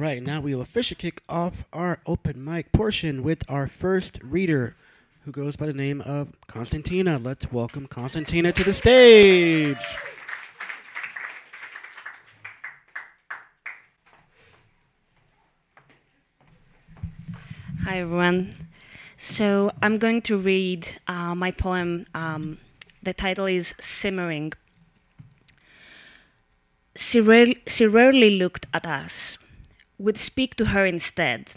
Right, 0.09 0.23
now 0.23 0.41
we 0.41 0.55
will 0.55 0.63
officially 0.63 0.97
kick 0.97 1.23
off 1.29 1.67
our 1.71 2.01
open 2.07 2.43
mic 2.43 2.73
portion 2.73 3.23
with 3.23 3.45
our 3.47 3.67
first 3.67 4.19
reader 4.23 4.75
who 5.25 5.31
goes 5.31 5.55
by 5.55 5.67
the 5.67 5.75
name 5.75 6.01
of 6.01 6.33
Constantina. 6.47 7.19
Let's 7.19 7.53
welcome 7.53 7.87
Constantina 7.87 8.51
to 8.53 8.65
the 8.65 8.73
stage. 8.73 9.77
Hi, 17.85 17.99
everyone. 17.99 18.55
So 19.19 19.73
I'm 19.83 19.99
going 19.99 20.23
to 20.23 20.39
read 20.39 20.89
uh, 21.07 21.35
my 21.35 21.51
poem. 21.51 22.07
Um, 22.15 22.57
the 23.03 23.13
title 23.13 23.45
is 23.45 23.75
Simmering. 23.79 24.55
She, 26.97 27.21
rare- 27.21 27.61
she 27.67 27.87
rarely 27.87 28.31
looked 28.31 28.65
at 28.73 28.87
us. 28.87 29.37
We'd 29.99 30.19
speak 30.19 30.55
to 30.57 30.67
her 30.67 30.87
instead. 30.87 31.55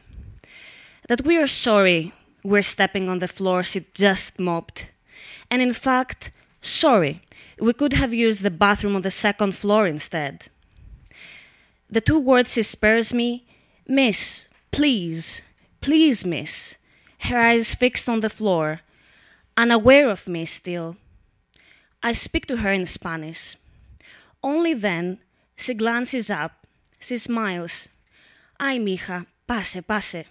That 1.08 1.26
we 1.26 1.38
are 1.38 1.48
sorry 1.48 2.14
we're 2.44 2.64
stepping 2.64 3.10
on 3.10 3.20
the 3.20 3.28
floor 3.28 3.64
she 3.64 3.86
just 3.94 4.40
mopped. 4.40 4.90
And 5.50 5.62
in 5.62 5.74
fact, 5.74 6.32
sorry, 6.62 7.22
we 7.60 7.74
could 7.74 7.94
have 7.94 8.14
used 8.14 8.42
the 8.42 8.50
bathroom 8.50 8.96
on 8.96 9.04
the 9.04 9.12
second 9.12 9.54
floor 9.54 9.86
instead. 9.86 10.48
The 11.90 12.02
two 12.02 12.20
words 12.20 12.54
she 12.54 12.64
spares 12.64 13.14
me 13.14 13.46
Miss, 13.88 14.48
please, 14.72 15.42
please, 15.82 16.24
miss. 16.26 16.78
Her 17.20 17.38
eyes 17.38 17.76
fixed 17.76 18.08
on 18.08 18.22
the 18.22 18.30
floor, 18.30 18.82
unaware 19.58 20.10
of 20.10 20.28
me 20.28 20.46
still. 20.46 20.96
I 22.02 22.14
speak 22.14 22.48
to 22.48 22.58
her 22.58 22.72
in 22.72 22.86
Spanish. 22.86 23.58
Only 24.42 24.74
then 24.74 25.20
she 25.56 25.74
glances 25.74 26.30
up, 26.32 26.66
she 27.00 27.18
smiles. 27.18 27.90
Ay, 28.64 28.78
mija, 28.78 29.26
pase, 29.48 29.82
pase. 29.82 30.26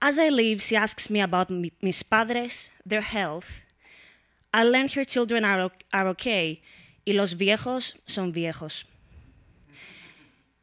As 0.00 0.16
I 0.16 0.28
leave, 0.28 0.62
she 0.62 0.76
asks 0.76 1.10
me 1.10 1.20
about 1.20 1.50
mis 1.50 2.04
padres, 2.04 2.70
their 2.86 3.00
health. 3.00 3.62
I 4.54 4.62
learn 4.62 4.86
her 4.90 5.04
children 5.04 5.44
are, 5.44 5.72
are 5.92 6.06
okay, 6.10 6.62
y 7.04 7.12
los 7.12 7.34
viejos 7.34 7.94
son 8.06 8.32
viejos. 8.32 8.84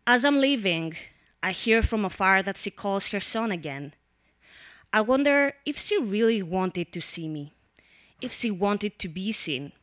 As 0.07 0.23
I'm 0.23 0.39
leaving, 0.39 0.95
I 1.43 1.51
hear 1.51 1.81
from 1.81 2.05
afar 2.05 2.41
that 2.43 2.55
she 2.55 2.71
calls 2.71 3.09
her 3.09 3.19
son 3.19 3.51
again. 3.51 3.93
I 4.93 5.01
wonder 5.01 5.51
if 5.65 5.77
she 5.77 5.97
really 5.97 6.41
wanted 6.41 6.93
to 6.93 7.01
see 7.01 7.27
me, 7.27 7.51
if 8.21 8.31
she 8.31 8.51
wanted 8.51 8.99
to 8.99 9.09
be 9.09 9.33
seen. 9.33 9.73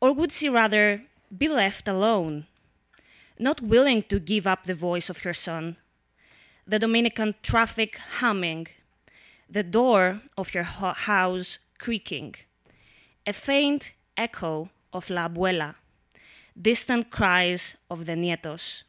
Or 0.00 0.14
would 0.14 0.32
she 0.32 0.48
rather 0.48 1.02
be 1.36 1.48
left 1.48 1.86
alone, 1.86 2.46
not 3.42 3.60
willing 3.60 4.02
to 4.04 4.18
give 4.18 4.46
up 4.46 4.64
the 4.64 4.74
voice 4.74 5.10
of 5.10 5.18
her 5.18 5.34
son, 5.34 5.76
the 6.66 6.78
Dominican 6.78 7.34
traffic 7.42 7.98
humming, 8.20 8.68
the 9.50 9.62
door 9.62 10.22
of 10.36 10.50
her 10.50 10.62
house 10.62 11.58
creaking, 11.78 12.34
a 13.26 13.32
faint 13.32 13.92
echo 14.16 14.70
of 14.92 15.10
La 15.10 15.28
Abuela, 15.28 15.74
distant 16.60 17.10
cries 17.10 17.76
of 17.90 18.06
the 18.06 18.14
nietos, 18.14 18.84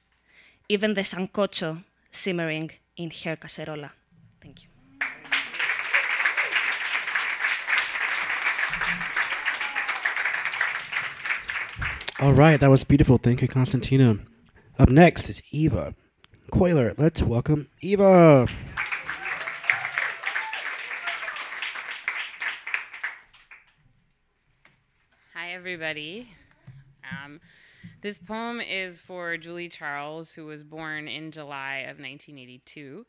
even 0.69 0.93
the 0.93 1.01
sancocho 1.01 1.83
simmering 2.12 2.72
in 2.95 3.10
her 3.10 3.36
cacerola. 3.36 3.89
Thank 4.39 4.63
you. 4.63 4.69
All 12.19 12.33
right, 12.33 12.57
that 12.60 12.69
was 12.69 12.83
beautiful. 12.83 13.17
Thank 13.17 13.41
you, 13.41 13.48
Constantina. 13.48 14.19
Up 14.79 14.89
next 14.89 15.29
is 15.29 15.39
Eva. 15.51 15.93
Coiler. 16.49 16.95
Let's 16.97 17.21
welcome 17.21 17.69
Eva. 17.81 18.47
Hi, 25.35 25.51
everybody. 25.51 26.29
Um, 27.03 27.39
this 28.01 28.17
poem 28.17 28.59
is 28.61 28.99
for 28.99 29.37
Julie 29.37 29.69
Charles, 29.69 30.33
who 30.33 30.47
was 30.47 30.63
born 30.63 31.07
in 31.07 31.29
July 31.29 31.81
of 31.81 31.99
1982 31.99 33.05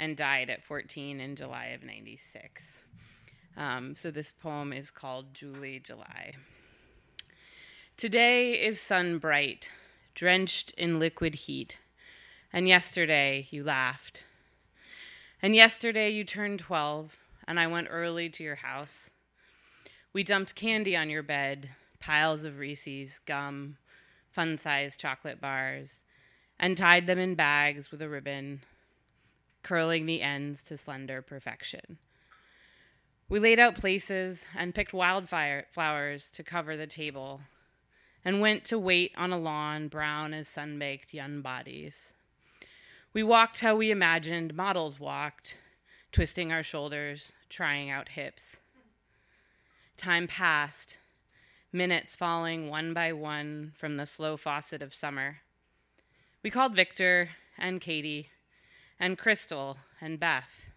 and 0.00 0.16
died 0.16 0.50
at 0.50 0.64
14 0.64 1.20
in 1.20 1.36
July 1.36 1.66
of 1.66 1.84
96. 1.84 2.82
Um, 3.56 3.94
so 3.94 4.10
this 4.10 4.32
poem 4.32 4.72
is 4.72 4.90
called 4.90 5.32
Julie 5.32 5.78
July. 5.78 6.32
Today 7.96 8.54
is 8.54 8.80
sun 8.80 9.18
bright, 9.18 9.70
drenched 10.14 10.70
in 10.72 10.98
liquid 10.98 11.34
heat. 11.34 11.78
And 12.52 12.68
yesterday 12.68 13.48
you 13.50 13.64
laughed. 13.64 14.24
And 15.42 15.54
yesterday 15.54 16.10
you 16.10 16.24
turned 16.24 16.60
12, 16.60 17.16
and 17.46 17.60
I 17.60 17.66
went 17.66 17.88
early 17.90 18.28
to 18.30 18.42
your 18.42 18.54
house. 18.56 19.10
We 20.12 20.22
dumped 20.22 20.54
candy 20.54 20.96
on 20.96 21.10
your 21.10 21.22
bed, 21.22 21.70
piles 21.98 22.44
of 22.44 22.58
Reese's, 22.58 23.20
gum, 23.26 23.76
fun 24.30 24.56
sized 24.56 25.00
chocolate 25.00 25.40
bars, 25.40 26.00
and 26.58 26.76
tied 26.76 27.06
them 27.06 27.18
in 27.18 27.34
bags 27.34 27.90
with 27.90 28.00
a 28.00 28.08
ribbon, 28.08 28.62
curling 29.62 30.06
the 30.06 30.22
ends 30.22 30.62
to 30.64 30.76
slender 30.76 31.20
perfection. 31.20 31.98
We 33.28 33.40
laid 33.40 33.58
out 33.58 33.74
places 33.74 34.46
and 34.56 34.74
picked 34.74 34.92
wildfire 34.92 35.66
flowers 35.70 36.30
to 36.32 36.42
cover 36.42 36.76
the 36.76 36.86
table, 36.86 37.40
and 38.24 38.40
went 38.40 38.64
to 38.64 38.78
wait 38.78 39.12
on 39.16 39.32
a 39.32 39.38
lawn 39.38 39.88
brown 39.88 40.32
as 40.32 40.48
sun 40.48 40.78
baked 40.78 41.12
young 41.12 41.40
bodies. 41.40 42.14
We 43.12 43.22
walked 43.22 43.60
how 43.60 43.76
we 43.76 43.90
imagined 43.90 44.54
models 44.54 44.98
walked, 44.98 45.56
twisting 46.10 46.50
our 46.50 46.62
shoulders, 46.62 47.32
trying 47.48 47.90
out 47.90 48.10
hips. 48.10 48.56
Time 49.96 50.26
passed, 50.26 50.98
minutes 51.72 52.16
falling 52.16 52.68
one 52.68 52.94
by 52.94 53.12
one 53.12 53.72
from 53.76 53.96
the 53.96 54.06
slow 54.06 54.36
faucet 54.36 54.82
of 54.82 54.94
summer. 54.94 55.38
We 56.42 56.50
called 56.50 56.74
Victor 56.74 57.30
and 57.58 57.80
Katie 57.80 58.30
and 58.98 59.18
Crystal 59.18 59.78
and 60.00 60.18
Beth, 60.18 60.70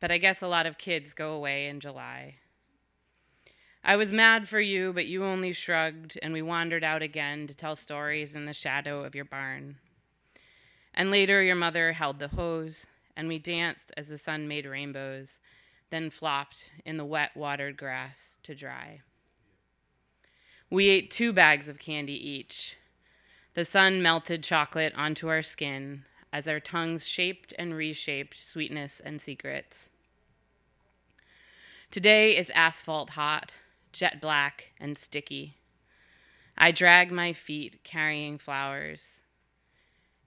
but 0.00 0.10
I 0.10 0.18
guess 0.18 0.40
a 0.42 0.48
lot 0.48 0.66
of 0.66 0.78
kids 0.78 1.14
go 1.14 1.32
away 1.32 1.66
in 1.66 1.80
July. 1.80 2.36
I 3.86 3.96
was 3.96 4.14
mad 4.14 4.48
for 4.48 4.60
you, 4.60 4.94
but 4.94 5.04
you 5.04 5.24
only 5.24 5.52
shrugged, 5.52 6.18
and 6.22 6.32
we 6.32 6.40
wandered 6.40 6.82
out 6.82 7.02
again 7.02 7.46
to 7.46 7.54
tell 7.54 7.76
stories 7.76 8.34
in 8.34 8.46
the 8.46 8.54
shadow 8.54 9.04
of 9.04 9.14
your 9.14 9.26
barn. 9.26 9.76
And 10.94 11.10
later, 11.10 11.42
your 11.42 11.54
mother 11.54 11.92
held 11.92 12.18
the 12.18 12.28
hose, 12.28 12.86
and 13.14 13.28
we 13.28 13.38
danced 13.38 13.92
as 13.94 14.08
the 14.08 14.16
sun 14.16 14.48
made 14.48 14.64
rainbows, 14.64 15.38
then 15.90 16.08
flopped 16.08 16.70
in 16.86 16.96
the 16.96 17.04
wet, 17.04 17.36
watered 17.36 17.76
grass 17.76 18.38
to 18.44 18.54
dry. 18.54 19.02
We 20.70 20.88
ate 20.88 21.10
two 21.10 21.34
bags 21.34 21.68
of 21.68 21.78
candy 21.78 22.14
each. 22.14 22.78
The 23.52 23.66
sun 23.66 24.00
melted 24.00 24.42
chocolate 24.42 24.94
onto 24.96 25.28
our 25.28 25.42
skin 25.42 26.06
as 26.32 26.48
our 26.48 26.58
tongues 26.58 27.06
shaped 27.06 27.52
and 27.58 27.74
reshaped 27.74 28.42
sweetness 28.42 29.00
and 29.00 29.20
secrets. 29.20 29.90
Today 31.90 32.34
is 32.34 32.50
asphalt 32.54 33.10
hot, 33.10 33.52
jet 33.94 34.20
black, 34.20 34.72
and 34.78 34.98
sticky. 34.98 35.56
I 36.58 36.72
drag 36.72 37.10
my 37.10 37.32
feet 37.32 37.82
carrying 37.84 38.38
flowers. 38.38 39.22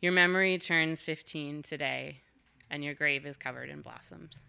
Your 0.02 0.12
memory 0.12 0.58
turns 0.58 1.02
15 1.02 1.62
today, 1.62 2.22
and 2.70 2.84
your 2.84 2.94
grave 2.94 3.26
is 3.26 3.38
covered 3.38 3.70
in 3.70 3.82
blossoms. 3.82 4.44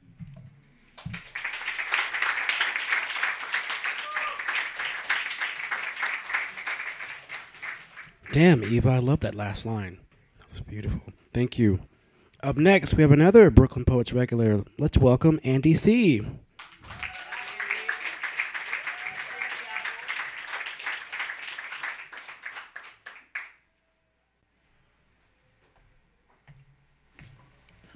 Damn, 8.30 8.62
Eva, 8.62 8.90
I 8.90 8.98
love 8.98 9.20
that 9.20 9.34
last 9.34 9.66
line. 9.66 9.98
That 10.38 10.50
was 10.52 10.60
beautiful. 10.60 11.00
Thank 11.32 11.58
you. 11.58 11.80
Up 12.42 12.56
next, 12.56 12.94
we 12.94 13.02
have 13.02 13.10
another 13.10 13.50
Brooklyn 13.50 13.84
Poets 13.84 14.12
regular. 14.12 14.62
Let's 14.78 14.96
welcome 14.96 15.40
Andy 15.42 15.74
C. 15.74 16.24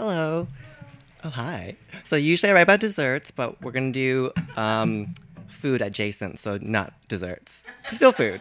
Hello. 0.04 0.48
Oh, 1.22 1.28
hi. 1.28 1.76
So 2.02 2.16
usually 2.16 2.50
I 2.50 2.54
write 2.54 2.62
about 2.62 2.80
desserts, 2.80 3.30
but 3.30 3.62
we're 3.62 3.70
gonna 3.70 3.92
do 3.92 4.32
um, 4.56 5.14
food 5.48 5.80
adjacent, 5.80 6.40
so 6.40 6.58
not 6.60 6.92
desserts. 7.06 7.62
Still 7.92 8.10
food. 8.10 8.40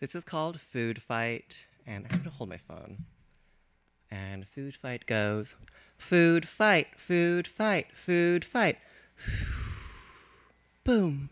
This 0.00 0.16
is 0.16 0.24
called 0.24 0.60
Food 0.60 1.00
Fight, 1.00 1.66
and 1.86 2.04
I'm 2.10 2.18
gonna 2.18 2.30
hold 2.30 2.50
my 2.50 2.56
phone. 2.56 3.04
And 4.10 4.44
Food 4.48 4.74
Fight 4.74 5.06
goes, 5.06 5.54
Food 5.98 6.48
Fight, 6.48 6.88
Food 6.96 7.46
Fight, 7.46 7.86
Food 7.94 8.44
Fight. 8.44 8.76
Boom. 10.82 11.28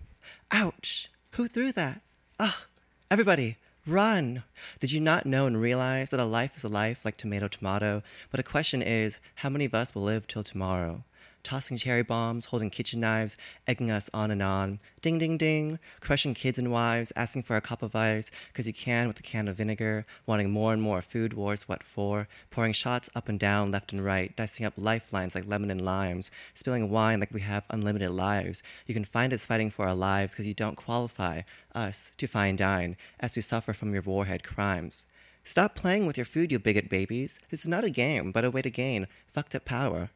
Ouch. 0.52 1.10
Who 1.32 1.48
threw 1.48 1.72
that? 1.72 2.02
Ah, 2.38 2.66
everybody, 3.10 3.56
run. 3.90 4.42
Did 4.78 4.92
you 4.92 5.00
not 5.00 5.26
know 5.26 5.46
and 5.46 5.60
realize 5.60 6.10
that 6.10 6.20
a 6.20 6.24
life 6.24 6.56
is 6.56 6.64
a 6.64 6.68
life 6.68 7.04
like 7.04 7.16
tomato, 7.16 7.48
tomato? 7.48 8.02
But 8.30 8.38
the 8.38 8.42
question 8.50 8.82
is, 8.82 9.18
how 9.36 9.50
many 9.50 9.64
of 9.64 9.74
us 9.74 9.94
will 9.94 10.02
live 10.02 10.26
till 10.26 10.42
tomorrow? 10.42 11.04
Tossing 11.42 11.76
cherry 11.76 12.02
bombs, 12.02 12.46
holding 12.46 12.70
kitchen 12.70 13.00
knives, 13.00 13.36
egging 13.66 13.90
us 13.90 14.10
on 14.12 14.30
and 14.30 14.42
on. 14.42 14.78
Ding, 15.00 15.18
ding, 15.18 15.38
ding. 15.38 15.78
Crushing 16.00 16.34
kids 16.34 16.58
and 16.58 16.70
wives, 16.70 17.12
asking 17.16 17.44
for 17.44 17.56
a 17.56 17.60
cup 17.60 17.82
of 17.82 17.96
ice, 17.96 18.30
because 18.48 18.66
you 18.66 18.72
can 18.72 19.08
with 19.08 19.18
a 19.18 19.22
can 19.22 19.48
of 19.48 19.56
vinegar. 19.56 20.04
Wanting 20.26 20.50
more 20.50 20.72
and 20.72 20.82
more 20.82 21.02
food 21.02 21.32
wars, 21.32 21.68
what 21.68 21.82
for? 21.82 22.28
Pouring 22.50 22.72
shots 22.72 23.08
up 23.14 23.28
and 23.28 23.40
down, 23.40 23.70
left 23.70 23.92
and 23.92 24.04
right. 24.04 24.34
Dicing 24.36 24.66
up 24.66 24.74
lifelines 24.76 25.34
like 25.34 25.46
lemon 25.46 25.70
and 25.70 25.84
limes. 25.84 26.30
Spilling 26.54 26.90
wine 26.90 27.20
like 27.20 27.32
we 27.32 27.40
have 27.40 27.64
unlimited 27.70 28.10
lives. 28.10 28.62
You 28.86 28.94
can 28.94 29.04
find 29.04 29.32
us 29.32 29.46
fighting 29.46 29.70
for 29.70 29.86
our 29.86 29.94
lives 29.94 30.34
because 30.34 30.46
you 30.46 30.54
don't 30.54 30.76
qualify 30.76 31.42
us 31.74 32.12
to 32.18 32.26
fine 32.26 32.56
dine 32.56 32.96
as 33.18 33.34
we 33.34 33.42
suffer 33.42 33.72
from 33.72 33.92
your 33.92 34.02
warhead 34.02 34.42
crimes. 34.42 35.06
Stop 35.42 35.74
playing 35.74 36.06
with 36.06 36.18
your 36.18 36.26
food, 36.26 36.52
you 36.52 36.58
bigot 36.58 36.88
babies. 36.88 37.38
This 37.50 37.62
is 37.62 37.68
not 37.68 37.84
a 37.84 37.90
game, 37.90 38.30
but 38.30 38.44
a 38.44 38.50
way 38.50 38.62
to 38.62 38.70
gain 38.70 39.06
fucked 39.26 39.54
up 39.54 39.64
power. 39.64 40.10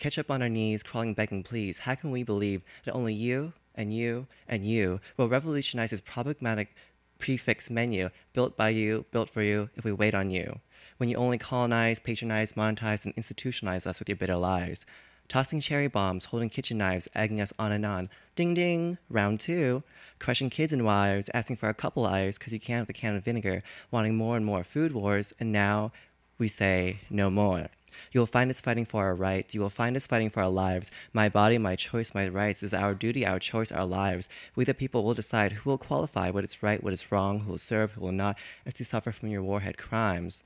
Catch 0.00 0.18
up 0.18 0.30
on 0.30 0.40
our 0.40 0.48
knees, 0.48 0.82
crawling, 0.82 1.12
begging, 1.12 1.42
please. 1.42 1.80
How 1.80 1.94
can 1.94 2.10
we 2.10 2.22
believe 2.22 2.62
that 2.84 2.94
only 2.94 3.12
you 3.12 3.52
and 3.74 3.94
you 3.94 4.26
and 4.48 4.64
you 4.66 4.98
will 5.18 5.28
revolutionize 5.28 5.90
this 5.90 6.00
problematic 6.00 6.74
prefix 7.18 7.68
menu 7.68 8.08
built 8.32 8.56
by 8.56 8.70
you, 8.70 9.04
built 9.10 9.28
for 9.28 9.42
you, 9.42 9.68
if 9.76 9.84
we 9.84 9.92
wait 9.92 10.14
on 10.14 10.30
you? 10.30 10.60
When 10.96 11.10
you 11.10 11.16
only 11.16 11.36
colonize, 11.36 12.00
patronize, 12.00 12.54
monetize, 12.54 13.04
and 13.04 13.14
institutionalize 13.14 13.86
us 13.86 13.98
with 13.98 14.08
your 14.08 14.16
bitter 14.16 14.36
lies. 14.36 14.86
Tossing 15.28 15.60
cherry 15.60 15.86
bombs, 15.86 16.24
holding 16.24 16.48
kitchen 16.48 16.78
knives, 16.78 17.06
egging 17.14 17.42
us 17.42 17.52
on 17.58 17.70
and 17.70 17.84
on. 17.84 18.08
Ding 18.34 18.54
ding, 18.54 18.96
round 19.10 19.38
two. 19.38 19.82
Crushing 20.18 20.48
kids 20.48 20.72
and 20.72 20.86
wives, 20.86 21.28
asking 21.34 21.56
for 21.56 21.68
a 21.68 21.74
couple 21.74 22.06
eyes 22.06 22.38
because 22.38 22.54
you 22.54 22.58
can 22.58 22.80
with 22.80 22.88
a 22.88 22.94
can 22.94 23.16
of 23.16 23.24
vinegar, 23.24 23.62
wanting 23.90 24.16
more 24.16 24.38
and 24.38 24.46
more 24.46 24.64
food 24.64 24.92
wars, 24.92 25.34
and 25.38 25.52
now 25.52 25.92
we 26.38 26.48
say 26.48 27.00
no 27.10 27.28
more. 27.28 27.68
You 28.12 28.20
will 28.20 28.26
find 28.26 28.50
us 28.50 28.60
fighting 28.60 28.84
for 28.84 29.04
our 29.04 29.14
rights. 29.14 29.54
You 29.54 29.60
will 29.60 29.70
find 29.70 29.96
us 29.96 30.06
fighting 30.06 30.30
for 30.30 30.42
our 30.42 30.50
lives. 30.50 30.90
My 31.12 31.28
body, 31.28 31.58
my 31.58 31.76
choice, 31.76 32.14
my 32.14 32.28
rights 32.28 32.62
is 32.62 32.74
our 32.74 32.94
duty, 32.94 33.26
our 33.26 33.38
choice, 33.38 33.72
our 33.72 33.86
lives. 33.86 34.28
We, 34.54 34.64
the 34.64 34.74
people, 34.74 35.04
will 35.04 35.14
decide 35.14 35.52
who 35.52 35.70
will 35.70 35.78
qualify, 35.78 36.30
what 36.30 36.44
is 36.44 36.62
right, 36.62 36.82
what 36.82 36.92
is 36.92 37.10
wrong, 37.12 37.40
who 37.40 37.50
will 37.52 37.58
serve, 37.58 37.92
who 37.92 38.02
will 38.02 38.12
not, 38.12 38.36
as 38.66 38.74
to 38.74 38.84
suffer 38.84 39.12
from 39.12 39.28
your 39.28 39.42
warhead 39.42 39.76
crimes. 39.76 40.42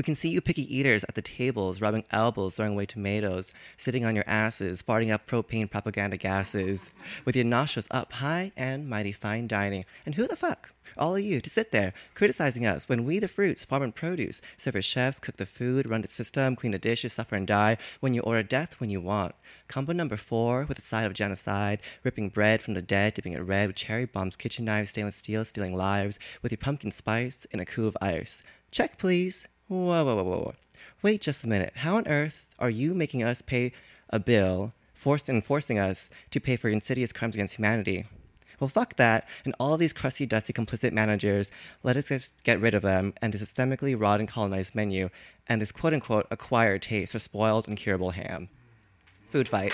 We 0.00 0.04
can 0.04 0.14
see 0.14 0.30
you 0.30 0.40
picky 0.40 0.62
eaters 0.74 1.04
at 1.04 1.14
the 1.14 1.20
tables, 1.20 1.82
rubbing 1.82 2.04
elbows, 2.10 2.56
throwing 2.56 2.72
away 2.72 2.86
tomatoes, 2.86 3.52
sitting 3.76 4.06
on 4.06 4.14
your 4.14 4.24
asses, 4.26 4.82
farting 4.82 5.12
up 5.12 5.26
propane 5.26 5.70
propaganda 5.70 6.16
gases, 6.16 6.88
with 7.26 7.36
your 7.36 7.44
nostrils 7.44 7.86
up 7.90 8.10
high 8.14 8.50
and 8.56 8.88
mighty 8.88 9.12
fine 9.12 9.46
dining. 9.46 9.84
And 10.06 10.14
who 10.14 10.26
the 10.26 10.36
fuck? 10.36 10.72
All 10.96 11.16
of 11.16 11.22
you 11.22 11.42
to 11.42 11.50
sit 11.50 11.70
there 11.70 11.92
criticizing 12.14 12.64
us 12.64 12.88
when 12.88 13.04
we, 13.04 13.18
the 13.18 13.28
fruits, 13.28 13.62
farm 13.62 13.82
and 13.82 13.94
produce, 13.94 14.40
serve 14.56 14.76
as 14.76 14.86
chefs, 14.86 15.20
cook 15.20 15.36
the 15.36 15.44
food, 15.44 15.86
run 15.86 16.00
the 16.00 16.08
system, 16.08 16.56
clean 16.56 16.72
the 16.72 16.78
dishes, 16.78 17.12
suffer 17.12 17.36
and 17.36 17.46
die, 17.46 17.76
when 18.00 18.14
you 18.14 18.22
order 18.22 18.42
death 18.42 18.80
when 18.80 18.88
you 18.88 19.02
want. 19.02 19.34
Combo 19.68 19.92
number 19.92 20.16
four 20.16 20.64
with 20.64 20.78
a 20.78 20.80
side 20.80 21.04
of 21.04 21.12
genocide, 21.12 21.82
ripping 22.04 22.30
bread 22.30 22.62
from 22.62 22.72
the 22.72 22.80
dead, 22.80 23.12
dipping 23.12 23.34
it 23.34 23.40
red 23.40 23.66
with 23.66 23.76
cherry 23.76 24.06
bombs, 24.06 24.34
kitchen 24.34 24.64
knives, 24.64 24.88
stainless 24.88 25.16
steel, 25.16 25.44
stealing 25.44 25.76
lives, 25.76 26.18
with 26.40 26.52
your 26.52 26.56
pumpkin 26.56 26.90
spice 26.90 27.44
in 27.50 27.60
a 27.60 27.66
coup 27.66 27.86
of 27.86 27.98
ice. 28.00 28.42
Check, 28.70 28.96
please. 28.96 29.46
Whoa, 29.70 30.04
whoa, 30.04 30.16
whoa, 30.16 30.24
whoa. 30.24 30.54
Wait 31.00 31.20
just 31.20 31.44
a 31.44 31.48
minute. 31.48 31.74
How 31.76 31.96
on 31.96 32.08
earth 32.08 32.44
are 32.58 32.70
you 32.70 32.92
making 32.92 33.22
us 33.22 33.40
pay 33.40 33.70
a 34.08 34.18
bill, 34.18 34.72
forced 34.94 35.28
and 35.28 35.44
forcing 35.44 35.78
us 35.78 36.10
to 36.32 36.40
pay 36.40 36.56
for 36.56 36.68
insidious 36.68 37.12
crimes 37.12 37.36
against 37.36 37.54
humanity? 37.54 38.06
Well, 38.58 38.66
fuck 38.66 38.96
that, 38.96 39.28
and 39.44 39.54
all 39.60 39.76
these 39.76 39.92
crusty, 39.92 40.26
dusty, 40.26 40.52
complicit 40.52 40.90
managers, 40.90 41.52
let 41.84 41.96
us 41.96 42.08
just 42.08 42.42
get 42.42 42.60
rid 42.60 42.74
of 42.74 42.82
them, 42.82 43.14
and 43.22 43.32
the 43.32 43.38
systemically 43.38 43.98
rotten 43.98 44.26
colonized 44.26 44.74
menu, 44.74 45.08
and 45.46 45.62
this 45.62 45.70
quote 45.70 45.94
unquote 45.94 46.26
acquired 46.32 46.82
taste 46.82 47.12
for 47.12 47.20
spoiled, 47.20 47.68
incurable 47.68 48.10
ham. 48.10 48.48
Food 49.28 49.46
fight. 49.46 49.72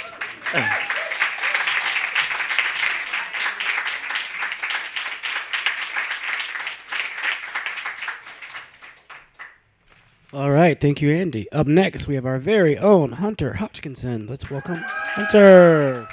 All 10.36 10.50
right, 10.50 10.78
thank 10.78 11.00
you, 11.00 11.10
Andy. 11.10 11.50
Up 11.50 11.66
next, 11.66 12.06
we 12.06 12.14
have 12.14 12.26
our 12.26 12.38
very 12.38 12.76
own 12.76 13.12
Hunter 13.12 13.54
Hodgkinson. 13.54 14.26
Let's 14.26 14.50
welcome 14.50 14.84
Hunter. 14.84 16.06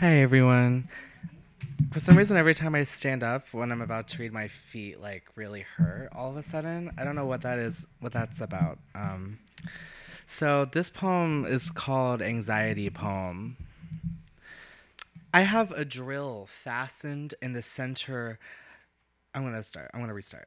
Hi 0.00 0.14
everyone. 0.14 0.88
For 1.92 2.00
some 2.00 2.16
reason, 2.16 2.36
every 2.36 2.54
time 2.54 2.74
I 2.74 2.82
stand 2.82 3.22
up 3.22 3.46
when 3.52 3.70
I'm 3.70 3.82
about 3.82 4.08
to 4.08 4.18
read, 4.20 4.32
my 4.32 4.48
feet 4.48 5.00
like 5.00 5.26
really 5.36 5.60
hurt 5.60 6.08
all 6.10 6.28
of 6.28 6.36
a 6.36 6.42
sudden. 6.42 6.90
I 6.98 7.04
don't 7.04 7.14
know 7.14 7.26
what 7.26 7.42
that 7.42 7.60
is, 7.60 7.86
what 8.00 8.10
that's 8.10 8.40
about. 8.40 8.80
Um, 8.96 9.38
so 10.30 10.64
this 10.64 10.90
poem 10.90 11.44
is 11.44 11.72
called 11.72 12.22
Anxiety 12.22 12.88
Poem. 12.88 13.56
I 15.34 15.40
have 15.40 15.72
a 15.72 15.84
drill 15.84 16.46
fastened 16.46 17.34
in 17.42 17.52
the 17.52 17.62
center. 17.62 18.38
I'm 19.34 19.42
gonna 19.42 19.64
start. 19.64 19.90
I'm 19.92 19.98
gonna 19.98 20.14
restart. 20.14 20.46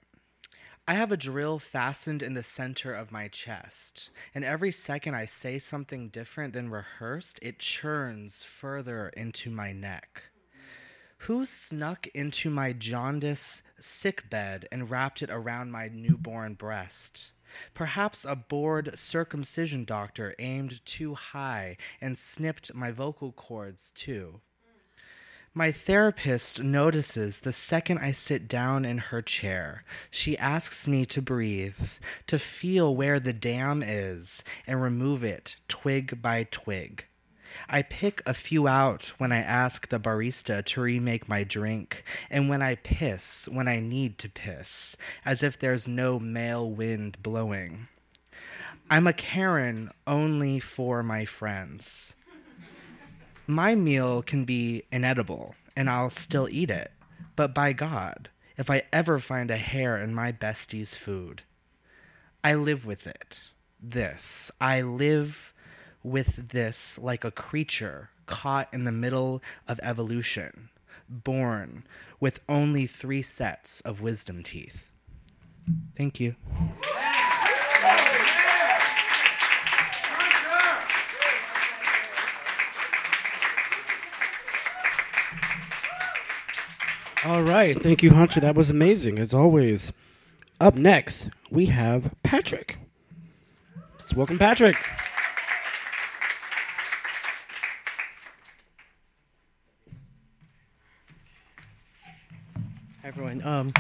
I 0.88 0.94
have 0.94 1.12
a 1.12 1.18
drill 1.18 1.60
fastened 1.60 2.24
in 2.24 2.34
the 2.34 2.44
center 2.44 2.94
of 2.94 3.12
my 3.12 3.28
chest, 3.28 4.10
and 4.34 4.46
every 4.46 4.72
second 4.72 5.16
I 5.16 5.26
say 5.26 5.60
something 5.60 6.08
different 6.08 6.54
than 6.54 6.72
rehearsed, 6.72 7.38
it 7.42 7.60
churns 7.60 8.42
further 8.42 9.10
into 9.10 9.50
my 9.50 9.74
neck. 9.74 10.24
Who 11.20 11.46
snuck 11.46 12.08
into 12.14 12.50
my 12.50 12.72
jaundice 12.72 13.62
sick 13.82 14.30
bed 14.30 14.66
and 14.72 14.90
wrapped 14.90 15.22
it 15.22 15.30
around 15.30 15.72
my 15.72 15.90
newborn 15.90 16.54
breast? 16.54 17.32
Perhaps 17.74 18.26
a 18.26 18.36
bored 18.36 18.98
circumcision 18.98 19.86
doctor 19.86 20.36
aimed 20.40 20.86
too 20.86 21.16
high 21.16 21.78
and 22.02 22.18
snipped 22.18 22.74
my 22.74 22.92
vocal 22.92 23.32
cords 23.32 23.92
too. 23.92 24.42
My 25.56 25.72
therapist 25.72 26.64
notices 26.64 27.40
the 27.40 27.54
second 27.54 28.00
I 28.00 28.12
sit 28.12 28.48
down 28.48 28.86
in 28.86 28.98
her 28.98 29.22
chair. 29.22 29.84
She 30.10 30.36
asks 30.38 30.88
me 30.88 31.06
to 31.06 31.22
breathe, 31.22 32.00
to 32.26 32.40
feel 32.40 32.96
where 32.96 33.20
the 33.20 33.34
dam 33.34 33.84
is, 33.84 34.44
and 34.66 34.82
remove 34.82 35.24
it 35.24 35.56
twig 35.68 36.24
by 36.24 36.48
twig. 36.50 37.06
I 37.70 37.82
pick 37.82 38.22
a 38.26 38.34
few 38.34 38.68
out 38.68 39.14
when 39.18 39.32
I 39.32 39.40
ask 39.40 39.90
the 39.90 40.00
barista 40.00 40.64
to 40.66 40.82
remake 40.82 41.28
my 41.30 41.44
drink, 41.44 42.04
and 42.30 42.50
when 42.50 42.62
I 42.62 42.76
piss 42.76 43.48
when 43.48 43.68
I 43.68 43.80
need 43.80 44.18
to 44.20 44.30
piss, 44.30 44.96
as 45.26 45.44
if 45.44 45.58
there's 45.58 45.88
no 45.88 46.20
male 46.20 46.70
wind 46.70 47.18
blowing. 47.22 47.88
I'm 48.90 49.08
a 49.08 49.14
Karen 49.14 49.92
only 50.06 50.60
for 50.60 51.04
my 51.04 51.26
friends 51.26 52.14
my 53.48 53.76
meal 53.76 54.22
can 54.22 54.46
be 54.46 54.84
inedible 54.92 55.56
and 55.76 55.90
I'll 55.90 56.10
still 56.10 56.48
eat 56.50 56.70
it. 56.70 56.92
But 57.36 57.54
by 57.54 57.74
God, 57.74 58.30
if 58.58 58.70
I 58.70 58.84
ever 58.92 59.20
find 59.20 59.50
a 59.50 59.58
hair 59.58 59.98
in 59.98 60.14
my 60.14 60.32
bestie's 60.32 60.96
food, 60.96 61.42
I 62.44 62.54
live 62.54 62.86
with 62.86 63.08
it. 63.08 63.42
This. 63.82 64.52
I 64.62 64.82
live 64.82 65.53
with 66.04 66.50
this 66.50 67.00
like 67.00 67.24
a 67.24 67.32
creature 67.32 68.10
caught 68.26 68.68
in 68.74 68.84
the 68.84 68.92
middle 68.92 69.42
of 69.68 69.80
evolution, 69.82 70.70
born 71.10 71.86
with 72.20 72.40
only 72.48 72.86
three 72.86 73.22
sets 73.22 73.82
of 73.82 74.02
wisdom 74.02 74.44
teeth. 74.44 74.92
Thank 75.96 76.20
you. 76.20 76.36
All 87.26 87.42
right. 87.42 87.80
Thank 87.80 88.04
you, 88.04 88.12
Hunter. 88.12 88.42
That 88.42 88.54
was 88.54 88.70
amazing, 88.70 89.18
as 89.18 89.34
always. 89.34 89.94
Up 90.60 90.76
next, 90.76 91.30
we 91.50 91.68
have 91.68 92.14
Patrick. 92.22 92.78
Let's 94.00 94.14
welcome 94.14 94.38
Patrick. 94.38 94.76
Everyone. 103.24 103.48
Um, 103.48 103.74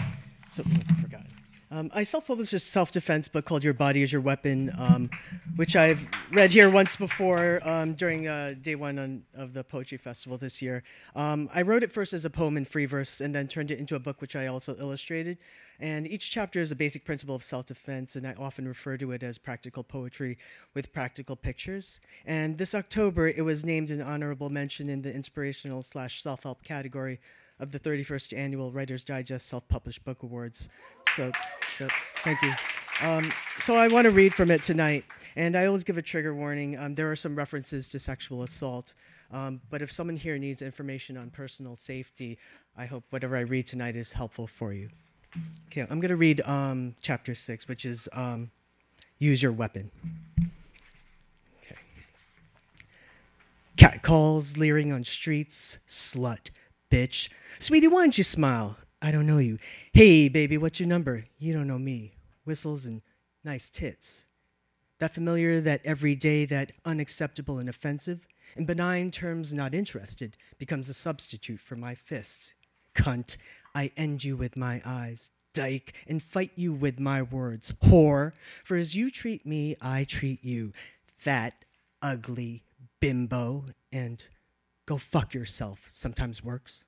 so, 0.50 0.64
I 0.66 1.02
forgot. 1.02 1.22
Um, 1.70 1.90
I 1.94 2.04
self-published 2.04 2.54
a 2.54 2.60
self-defense 2.60 3.28
book 3.28 3.46
called 3.46 3.64
"Your 3.64 3.74
Body 3.74 4.04
Is 4.04 4.12
Your 4.12 4.22
Weapon," 4.22 4.72
um, 4.78 5.10
which 5.56 5.76
I've 5.76 6.08
read 6.32 6.52
here 6.52 6.70
once 6.70 6.96
before 6.96 7.68
um, 7.68 7.96
during 7.96 8.28
uh, 8.28 8.54
day 8.62 8.76
one 8.76 9.00
on, 9.00 9.24
of 9.36 9.54
the 9.54 9.64
poetry 9.64 9.98
festival 9.98 10.38
this 10.38 10.62
year. 10.62 10.84
Um, 11.16 11.50
I 11.54 11.64
wrote 11.64 11.84
it 11.84 11.92
first 11.92 12.14
as 12.14 12.26
a 12.26 12.30
poem 12.30 12.58
in 12.58 12.64
free 12.66 12.86
verse, 12.86 13.20
and 13.20 13.34
then 13.34 13.48
turned 13.48 13.72
it 13.72 13.80
into 13.80 13.96
a 13.96 14.00
book, 14.00 14.22
which 14.22 14.36
I 14.36 14.46
also 14.48 14.76
illustrated. 14.78 15.40
And 15.80 16.08
each 16.08 16.30
chapter 16.30 16.62
is 16.62 16.72
a 16.72 16.76
basic 16.76 17.04
principle 17.04 17.36
of 17.36 17.44
self-defense, 17.44 18.16
and 18.16 18.28
I 18.28 18.34
often 18.34 18.68
refer 18.68 18.96
to 18.98 19.12
it 19.12 19.24
as 19.24 19.40
practical 19.40 19.84
poetry 19.84 20.38
with 20.76 20.94
practical 20.94 21.36
pictures. 21.36 22.00
And 22.24 22.60
this 22.60 22.76
October, 22.76 23.28
it 23.28 23.42
was 23.42 23.66
named 23.66 23.90
an 23.90 24.02
honorable 24.02 24.52
mention 24.52 24.90
in 24.90 25.02
the 25.02 25.14
inspirational 25.14 25.82
slash 25.82 26.22
self-help 26.22 26.64
category 26.64 27.20
of 27.60 27.72
the 27.72 27.80
31st 27.80 28.38
annual 28.38 28.72
Writers 28.72 29.04
Digest 29.04 29.48
Self-Published 29.48 30.04
Book 30.04 30.24
Awards. 30.24 30.70
So, 31.16 31.32
so 31.76 31.88
thank 32.24 32.42
you. 32.42 32.54
Um, 33.02 33.32
so 33.60 33.76
I 33.76 33.88
want 33.88 34.06
to 34.06 34.12
read 34.12 34.34
from 34.34 34.52
it 34.52 34.62
tonight, 34.64 35.06
and 35.36 35.56
I 35.56 35.66
always 35.66 35.84
give 35.84 35.98
a 35.98 36.02
trigger 36.02 36.34
warning. 36.34 36.78
Um, 36.78 36.96
there 36.96 37.12
are 37.12 37.16
some 37.16 37.36
references 37.36 37.88
to 37.90 38.00
sexual 38.00 38.44
assault, 38.44 38.94
um, 39.32 39.62
but 39.70 39.82
if 39.82 39.92
someone 39.92 40.16
here 40.16 40.38
needs 40.38 40.62
information 40.62 41.18
on 41.18 41.30
personal 41.30 41.76
safety, 41.76 42.38
I 42.78 42.86
hope 42.86 43.04
whatever 43.10 43.36
I 43.36 43.42
read 43.42 43.66
tonight 43.66 43.96
is 43.96 44.14
helpful 44.14 44.48
for 44.48 44.74
you. 44.74 44.90
Okay, 45.68 45.82
I'm 45.82 46.00
going 46.00 46.10
to 46.10 46.16
read 46.16 46.42
um, 46.42 46.96
chapter 47.02 47.34
six, 47.34 47.68
which 47.68 47.86
is 47.86 48.08
um, 48.14 48.52
use 49.18 49.42
your 49.42 49.52
weapon. 49.52 49.90
Okay. 51.64 51.78
Cat 53.76 54.04
calls, 54.04 54.58
leering 54.58 54.92
on 54.92 55.04
streets, 55.04 55.80
slut 55.88 56.52
bitch. 56.94 57.30
Sweetie, 57.58 57.88
why 57.88 58.02
don't 58.02 58.20
you 58.20 58.24
smile? 58.24 58.78
I 59.02 59.10
don't 59.10 59.26
know 59.26 59.40
you. 59.40 59.58
Hey, 59.94 60.30
baby, 60.30 60.60
what's 60.60 60.80
your 60.80 60.88
number? 60.88 61.26
You 61.40 61.52
don't 61.52 61.68
know 61.68 61.80
me. 61.80 62.14
Whistles 62.46 62.86
and 62.86 63.02
nice 63.44 63.72
tits. 63.72 64.26
That 65.00 65.12
familiar, 65.12 65.60
that 65.60 65.82
everyday, 65.84 66.46
that 66.46 66.72
unacceptable 66.86 67.58
and 67.58 67.68
offensive, 67.68 68.28
in 68.56 68.66
benign 68.66 69.10
terms 69.10 69.56
not 69.56 69.74
interested, 69.74 70.38
becomes 70.60 70.88
a 70.88 70.94
substitute 70.94 71.60
for 71.60 71.76
my 71.76 71.96
fists. 71.96 72.54
Cunt, 72.94 73.38
I 73.74 73.90
end 73.98 74.24
you 74.24 74.38
with 74.38 74.56
my 74.56 74.80
eyes. 74.86 75.32
Dyke, 75.56 75.94
and 76.08 76.22
fight 76.22 76.52
you 76.56 76.74
with 76.74 77.00
my 77.00 77.24
words. 77.24 77.74
Whore, 77.84 78.34
for 78.64 78.78
as 78.78 78.96
you 78.96 79.10
treat 79.10 79.48
me, 79.48 79.76
I 79.82 80.04
treat 80.04 80.44
you. 80.44 80.74
Fat, 81.08 81.66
ugly, 82.04 82.64
bimbo, 83.00 83.66
and 83.92 84.24
go 84.86 84.98
fuck 84.98 85.34
yourself 85.34 85.86
sometimes 85.88 86.44
works. 86.44 86.84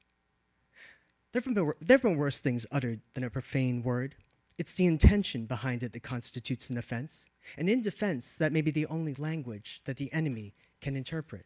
There 1.31 1.41
have, 1.41 1.53
been, 1.53 1.73
there 1.81 1.95
have 1.95 2.01
been 2.01 2.17
worse 2.17 2.39
things 2.39 2.65
uttered 2.71 3.01
than 3.13 3.23
a 3.23 3.29
profane 3.29 3.83
word. 3.83 4.15
It's 4.57 4.75
the 4.75 4.85
intention 4.85 5.45
behind 5.45 5.83
it 5.83 5.91
that 5.93 6.03
constitutes 6.03 6.69
an 6.69 6.77
offense, 6.77 7.25
and 7.57 7.69
in 7.69 7.81
defense, 7.81 8.37
that 8.37 8.53
may 8.53 8.61
be 8.61 8.71
the 8.71 8.85
only 8.87 9.13
language 9.15 9.81
that 9.83 9.97
the 9.97 10.11
enemy 10.13 10.53
can 10.79 10.95
interpret. 10.95 11.45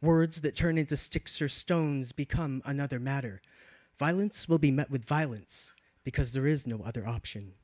Words 0.00 0.40
that 0.42 0.56
turn 0.56 0.78
into 0.78 0.96
sticks 0.96 1.42
or 1.42 1.48
stones 1.48 2.12
become 2.12 2.62
another 2.64 3.00
matter. 3.00 3.40
Violence 3.98 4.48
will 4.48 4.58
be 4.58 4.70
met 4.70 4.90
with 4.90 5.04
violence 5.04 5.72
because 6.04 6.32
there 6.32 6.46
is 6.46 6.66
no 6.66 6.82
other 6.84 7.06
option. 7.06 7.54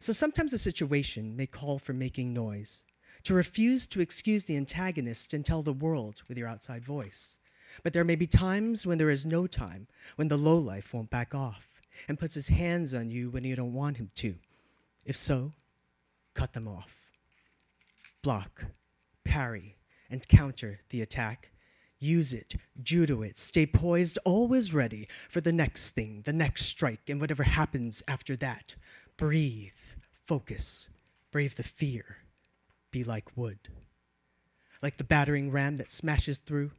So 0.00 0.12
sometimes 0.12 0.52
a 0.52 0.58
situation 0.58 1.36
may 1.36 1.46
call 1.46 1.78
for 1.78 1.92
making 1.92 2.32
noise, 2.32 2.82
to 3.24 3.34
refuse 3.34 3.86
to 3.88 4.00
excuse 4.00 4.44
the 4.44 4.56
antagonist 4.56 5.34
and 5.34 5.44
tell 5.44 5.62
the 5.62 5.72
world 5.72 6.22
with 6.28 6.38
your 6.38 6.48
outside 6.48 6.84
voice. 6.84 7.38
But 7.82 7.92
there 7.92 8.04
may 8.04 8.16
be 8.16 8.26
times 8.26 8.86
when 8.86 8.98
there 8.98 9.10
is 9.10 9.26
no 9.26 9.46
time, 9.46 9.86
when 10.16 10.28
the 10.28 10.36
lowlife 10.36 10.92
won't 10.92 11.10
back 11.10 11.34
off 11.34 11.68
and 12.06 12.18
puts 12.18 12.34
his 12.34 12.48
hands 12.48 12.94
on 12.94 13.10
you 13.10 13.30
when 13.30 13.44
you 13.44 13.56
don't 13.56 13.72
want 13.72 13.96
him 13.96 14.10
to. 14.16 14.36
If 15.04 15.16
so, 15.16 15.52
cut 16.34 16.52
them 16.52 16.68
off. 16.68 16.94
Block, 18.22 18.64
parry, 19.24 19.76
and 20.10 20.26
counter 20.28 20.80
the 20.90 21.02
attack. 21.02 21.50
Use 22.00 22.32
it, 22.32 22.54
judo 22.80 23.22
it, 23.22 23.36
stay 23.36 23.66
poised, 23.66 24.18
always 24.24 24.72
ready 24.72 25.08
for 25.28 25.40
the 25.40 25.52
next 25.52 25.90
thing, 25.90 26.22
the 26.24 26.32
next 26.32 26.66
strike, 26.66 27.08
and 27.08 27.20
whatever 27.20 27.42
happens 27.42 28.02
after 28.06 28.36
that. 28.36 28.76
Breathe, 29.16 29.72
focus, 30.24 30.88
brave 31.32 31.56
the 31.56 31.64
fear 31.64 32.18
be 32.90 33.04
like 33.04 33.36
wood. 33.36 33.58
Like 34.82 34.96
the 34.96 35.04
battering 35.04 35.50
ram 35.50 35.76
that 35.76 35.92
smashes 35.92 36.38
through, 36.38 36.70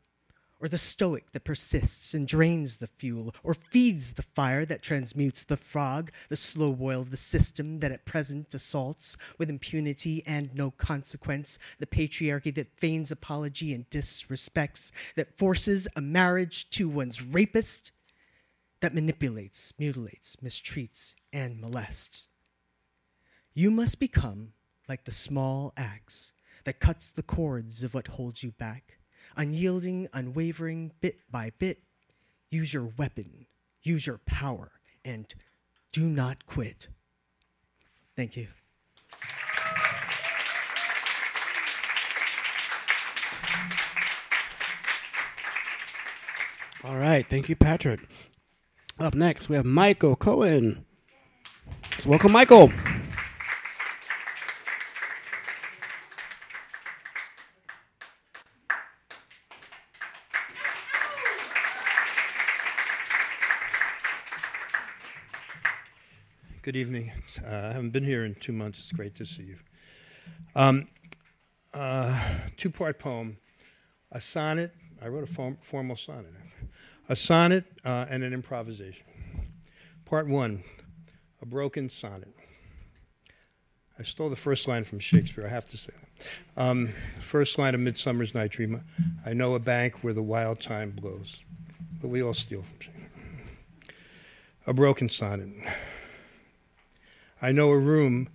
or 0.61 0.67
the 0.67 0.77
stoic 0.77 1.31
that 1.31 1.45
persists 1.45 2.13
and 2.13 2.27
drains 2.27 2.77
the 2.77 2.87
fuel, 2.87 3.33
or 3.43 3.53
feeds 3.53 4.13
the 4.13 4.21
fire 4.21 4.65
that 4.65 4.81
transmutes 4.81 5.43
the 5.43 5.55
frog, 5.55 6.11
the 6.27 6.35
slow 6.35 6.73
boil 6.73 7.01
of 7.01 7.11
the 7.11 7.17
system 7.17 7.79
that 7.79 7.91
at 7.91 8.05
present 8.05 8.53
assaults 8.53 9.15
with 9.37 9.49
impunity 9.49 10.21
and 10.25 10.53
no 10.53 10.71
consequence, 10.71 11.59
the 11.79 11.85
patriarchy 11.85 12.53
that 12.53 12.77
feigns 12.77 13.11
apology 13.11 13.73
and 13.73 13.89
disrespects, 13.89 14.91
that 15.15 15.37
forces 15.37 15.87
a 15.95 16.01
marriage 16.01 16.69
to 16.71 16.89
one's 16.89 17.21
rapist, 17.21 17.91
that 18.81 18.93
manipulates, 18.93 19.73
mutilates, 19.77 20.37
mistreats, 20.37 21.13
and 21.31 21.59
molests. 21.59 22.29
You 23.53 23.71
must 23.71 23.99
become 23.99 24.53
like 24.89 25.06
the 25.06 25.12
small 25.12 25.71
axe 25.78 26.34
that 26.65 26.80
cuts 26.80 27.12
the 27.12 27.23
cords 27.23 27.84
of 27.84 27.93
what 27.93 28.08
holds 28.08 28.43
you 28.43 28.52
back. 28.52 28.97
Unyielding, 29.38 30.08
unwavering, 30.12 30.91
bit 30.99 31.19
by 31.32 31.52
bit, 31.60 31.84
use 32.49 32.73
your 32.73 32.91
weapon, 32.97 33.45
use 33.84 34.08
your 34.08 34.17
power, 34.25 34.71
and 35.06 35.34
do 35.93 36.10
not 36.10 36.45
quit. 36.47 36.88
Thank 38.15 38.36
you. 38.36 38.47
All 46.84 46.97
right. 46.97 47.25
Thank 47.30 47.49
you, 47.49 47.56
Patrick. 47.56 47.99
Up 48.99 49.13
next, 49.13 49.49
we 49.49 49.56
have 49.56 49.65
Michael 49.65 50.15
Cohen. 50.15 50.86
So 51.99 52.10
welcome, 52.10 52.32
Michael. 52.32 52.71
Good 66.69 66.75
evening. 66.75 67.12
Uh, 67.43 67.49
I 67.49 67.71
haven't 67.71 67.89
been 67.89 68.03
here 68.03 68.23
in 68.25 68.36
two 68.36 68.51
months. 68.51 68.82
It's 68.82 68.91
great 68.91 69.15
to 69.15 69.25
see 69.25 69.41
you. 69.41 69.58
Um, 70.55 70.88
uh, 71.73 72.23
two 72.58 72.69
part 72.69 72.99
poem, 72.99 73.38
a 74.12 74.21
sonnet. 74.21 74.71
I 75.01 75.08
wrote 75.08 75.23
a 75.23 75.34
form, 75.34 75.58
formal 75.62 75.95
sonnet. 75.95 76.32
a 77.10 77.15
sonnet 77.15 77.63
uh, 77.84 78.05
and 78.08 78.23
an 78.23 78.34
improvisation. 78.34 79.03
Part 80.05 80.27
one 80.27 80.63
A 81.41 81.47
Broken 81.47 81.89
Sonnet. 81.89 82.36
I 83.97 84.03
stole 84.03 84.29
the 84.29 84.36
first 84.36 84.67
line 84.67 84.84
from 84.84 84.99
Shakespeare, 84.99 85.47
I 85.47 85.49
have 85.49 85.67
to 85.69 85.75
say 85.75 85.93
that. 86.55 86.63
Um, 86.63 86.93
first 87.19 87.58
line 87.58 87.73
of 87.73 87.82
Midsummer's 87.82 88.36
Night 88.36 88.51
Dream 88.51 88.84
I 89.25 89.34
know 89.34 89.55
a 89.55 89.60
bank 89.60 90.03
where 90.03 90.13
the 90.13 90.21
wild 90.21 90.63
thyme 90.63 90.91
blows. 90.91 91.41
But 91.99 92.10
we 92.10 92.21
all 92.21 92.36
steal 92.36 92.62
from 92.62 92.79
Shakespeare. 92.79 93.10
A 94.67 94.73
broken 94.75 95.10
sonnet. 95.10 95.49
I 97.41 97.54
know 97.54 97.69
a 97.69 97.78
room 97.78 98.28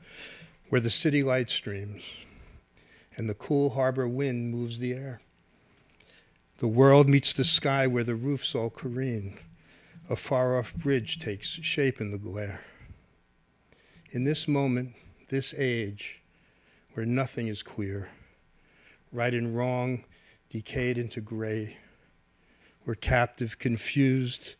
where 0.70 0.80
the 0.80 0.90
city 0.90 1.22
light 1.22 1.50
streams 1.50 2.02
and 3.16 3.28
the 3.28 3.34
cool 3.34 3.70
harbor 3.70 4.08
wind 4.08 4.50
moves 4.50 4.78
the 4.78 4.94
air. 4.94 5.20
The 6.58 6.68
world 6.68 7.08
meets 7.08 7.32
the 7.32 7.44
sky 7.44 7.86
where 7.86 8.04
the 8.04 8.14
roofs 8.14 8.54
all 8.54 8.70
careen. 8.70 9.38
A 10.08 10.16
far 10.16 10.58
off 10.58 10.74
bridge 10.74 11.18
takes 11.18 11.48
shape 11.48 12.00
in 12.00 12.12
the 12.12 12.18
glare. 12.18 12.62
In 14.10 14.24
this 14.24 14.48
moment, 14.48 14.94
this 15.28 15.54
age, 15.56 16.20
where 16.94 17.04
nothing 17.04 17.48
is 17.48 17.62
clear, 17.62 18.10
right 19.12 19.34
and 19.34 19.56
wrong 19.56 20.04
decayed 20.48 20.96
into 20.96 21.20
gray, 21.20 21.76
where 22.84 22.94
captive, 22.94 23.58
confused, 23.58 24.54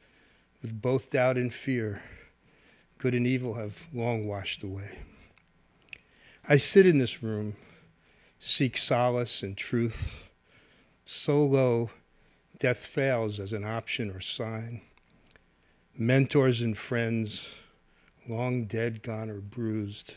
with 0.60 0.82
both 0.82 1.10
doubt 1.10 1.36
and 1.36 1.52
fear, 1.52 2.02
good 3.04 3.14
and 3.14 3.26
evil 3.26 3.52
have 3.52 3.86
long 3.92 4.26
washed 4.26 4.62
away. 4.62 4.96
I 6.48 6.56
sit 6.56 6.86
in 6.86 6.96
this 6.96 7.22
room, 7.22 7.54
seek 8.38 8.78
solace 8.78 9.42
and 9.42 9.54
truth. 9.58 10.26
So 11.04 11.44
low, 11.44 11.90
death 12.58 12.78
fails 12.78 13.38
as 13.38 13.52
an 13.52 13.62
option 13.62 14.10
or 14.10 14.22
sign. 14.22 14.80
Mentors 15.98 16.62
and 16.62 16.78
friends, 16.78 17.50
long 18.26 18.64
dead, 18.64 19.02
gone, 19.02 19.28
or 19.28 19.42
bruised, 19.42 20.14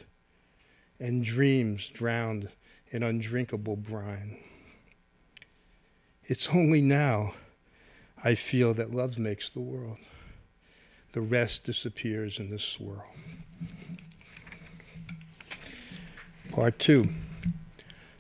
and 0.98 1.26
dreams 1.26 1.90
drowned 1.90 2.48
in 2.90 3.04
undrinkable 3.04 3.76
brine. 3.76 4.38
It's 6.24 6.56
only 6.56 6.80
now 6.80 7.34
I 8.24 8.36
feel 8.36 8.74
that 8.76 8.96
love 8.96 9.20
makes 9.20 9.50
the 9.50 9.60
world. 9.60 9.98
The 11.14 11.22
rest 11.22 11.64
disappears 11.64 12.40
in 12.40 12.50
the 12.50 12.60
swirl. 12.60 13.06
Part 16.52 16.80
two 16.80 17.10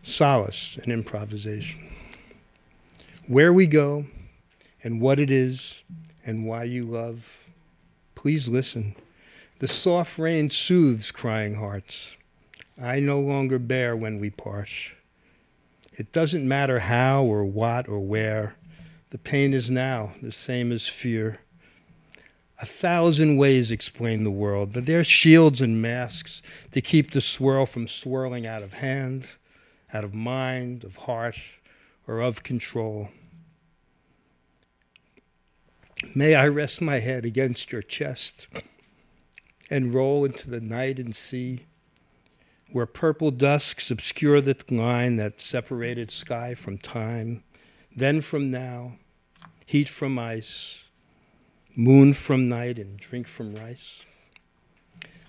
solace 0.04 0.78
and 0.82 0.91
improvisation. 0.91 1.80
Where 3.28 3.52
we 3.52 3.67
go 3.67 4.06
and 4.84 5.02
what 5.02 5.19
it 5.19 5.30
is 5.30 5.84
and 6.26 6.45
why 6.45 6.63
you 6.63 6.86
love, 6.86 7.43
please 8.15 8.47
listen. 8.47 8.95
The 9.60 9.67
soft 9.67 10.17
rain 10.17 10.50
soothes 10.50 11.12
crying 11.12 11.56
hearts. 11.56 12.15
I 12.82 13.00
no 13.00 13.19
longer 13.19 13.60
bear 13.60 13.95
when 13.95 14.19
we 14.19 14.30
part. 14.30 14.69
It 15.93 16.12
doesn't 16.12 16.47
matter 16.47 16.80
how 16.80 17.23
or 17.23 17.43
what 17.43 17.89
or 17.89 18.00
where, 18.00 18.56
the 19.10 19.17
pain 19.17 19.54
is 19.54 19.71
now 19.71 20.13
the 20.21 20.32
same 20.32 20.71
as 20.71 20.88
fear. 20.88 21.39
A 22.60 22.65
thousand 22.65 23.38
ways 23.38 23.72
explain 23.72 24.24
the 24.24 24.32
world, 24.32 24.74
that 24.74 24.88
they're 24.88 25.04
shields 25.04 25.62
and 25.62 25.80
masks 25.80 26.41
to 26.72 26.82
keep 26.82 27.12
the 27.12 27.22
swirl 27.22 27.67
from 27.67 27.86
swirling 27.86 28.48
out 28.48 28.63
of 28.63 28.74
hand, 28.74 29.28
out 29.93 30.04
of 30.04 30.15
mind, 30.15 30.84
of 30.84 30.96
heart, 30.96 31.39
or 32.08 32.20
of 32.20 32.41
control. 32.41 33.10
May 36.15 36.34
I 36.34 36.48
rest 36.48 36.82
my 36.82 37.00
head 37.00 37.26
against 37.26 37.72
your 37.72 37.84
chest 37.84 38.48
and 39.70 39.93
roll 39.93 40.26
into 40.26 40.50
the 40.50 40.62
night 40.62 40.98
and 40.98 41.15
sea, 41.15 41.65
where 42.72 42.86
purple 42.88 43.30
dusks 43.30 43.91
obscure 43.91 44.41
the 44.41 44.58
line 44.70 45.17
that 45.17 45.41
separated 45.41 46.10
sky 46.10 46.56
from 46.56 46.78
time, 46.80 47.43
then 47.96 48.22
from 48.22 48.50
now, 48.50 48.98
heat 49.65 49.89
from 49.89 50.17
ice, 50.17 50.87
moon 51.77 52.11
from 52.11 52.49
night, 52.49 52.79
and 52.79 52.97
drink 52.97 53.27
from 53.27 53.55
rice. 53.55 54.01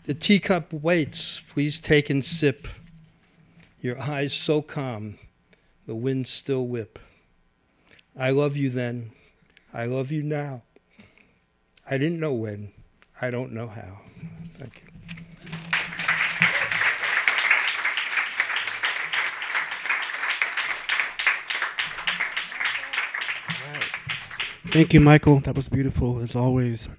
The 0.05 0.15
teacup 0.15 0.73
waits, 0.73 1.43
please 1.47 1.79
take 1.79 2.09
and 2.09 2.25
sip. 2.25 2.67
Your 3.83 4.01
eyes 4.01 4.33
so 4.33 4.63
calm, 4.63 5.19
the 5.87 5.95
winds 5.95 6.31
still 6.31 6.67
whip. 6.67 6.99
I 8.19 8.31
love 8.31 8.57
you 8.57 8.71
then, 8.71 9.13
I 9.75 9.85
love 9.85 10.11
you 10.11 10.23
now. 10.23 10.63
I 11.89 11.99
didn't 11.99 12.19
know 12.19 12.33
when, 12.33 12.73
I 13.21 13.31
don't 13.31 13.53
know 13.53 13.69
how. 13.69 14.01
Thank 14.59 14.83
you. 14.83 14.88
Thank 24.71 24.93
you, 24.93 25.01
Michael. 25.01 25.41
That 25.41 25.57
was 25.57 25.67
beautiful 25.71 26.21
as 26.21 26.37
always. 26.37 26.91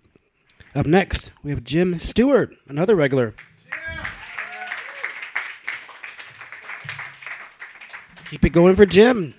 Up 0.73 0.87
next, 0.87 1.31
we 1.43 1.51
have 1.51 1.63
Jim 1.63 1.99
Stewart, 1.99 2.55
another 2.67 2.95
regular. 2.95 3.35
Keep 8.25 8.45
it 8.45 8.49
going 8.49 8.75
for 8.75 8.87
Jim. 8.87 9.35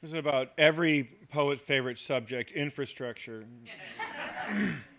This 0.00 0.12
is 0.12 0.14
about 0.14 0.52
every 0.56 1.10
poet's 1.30 1.60
favorite 1.60 1.98
subject 1.98 2.52
infrastructure. 2.52 3.44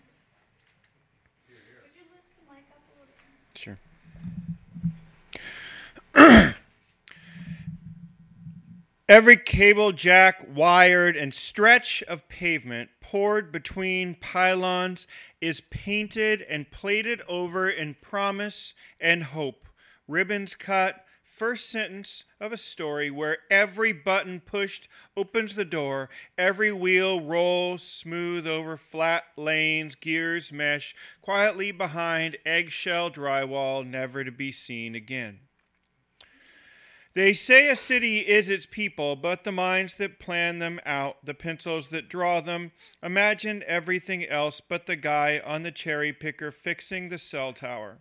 Every 9.10 9.36
cable 9.36 9.90
jack, 9.90 10.46
wired, 10.54 11.16
and 11.16 11.34
stretch 11.34 12.00
of 12.04 12.28
pavement 12.28 12.90
poured 13.00 13.50
between 13.50 14.14
pylons 14.14 15.08
is 15.40 15.62
painted 15.62 16.42
and 16.42 16.70
plated 16.70 17.20
over 17.28 17.68
in 17.68 17.96
promise 18.00 18.72
and 19.00 19.24
hope. 19.24 19.66
Ribbons 20.06 20.54
cut, 20.54 21.04
first 21.24 21.68
sentence 21.68 22.22
of 22.38 22.52
a 22.52 22.56
story 22.56 23.10
where 23.10 23.38
every 23.50 23.92
button 23.92 24.38
pushed 24.38 24.86
opens 25.16 25.56
the 25.56 25.64
door, 25.64 26.08
every 26.38 26.72
wheel 26.72 27.20
rolls 27.20 27.82
smooth 27.82 28.46
over 28.46 28.76
flat 28.76 29.24
lanes, 29.36 29.96
gears 29.96 30.52
mesh 30.52 30.94
quietly 31.20 31.72
behind 31.72 32.36
eggshell 32.46 33.10
drywall, 33.10 33.84
never 33.84 34.22
to 34.22 34.30
be 34.30 34.52
seen 34.52 34.94
again. 34.94 35.40
They 37.12 37.32
say 37.32 37.68
a 37.68 37.74
city 37.74 38.20
is 38.20 38.48
its 38.48 38.66
people, 38.66 39.16
but 39.16 39.42
the 39.42 39.50
minds 39.50 39.94
that 39.94 40.20
plan 40.20 40.60
them 40.60 40.80
out, 40.86 41.24
the 41.24 41.34
pencils 41.34 41.88
that 41.88 42.08
draw 42.08 42.40
them, 42.40 42.70
imagine 43.02 43.64
everything 43.66 44.24
else 44.26 44.60
but 44.60 44.86
the 44.86 44.94
guy 44.94 45.42
on 45.44 45.64
the 45.64 45.72
cherry 45.72 46.12
picker 46.12 46.52
fixing 46.52 47.08
the 47.08 47.18
cell 47.18 47.52
tower. 47.52 47.98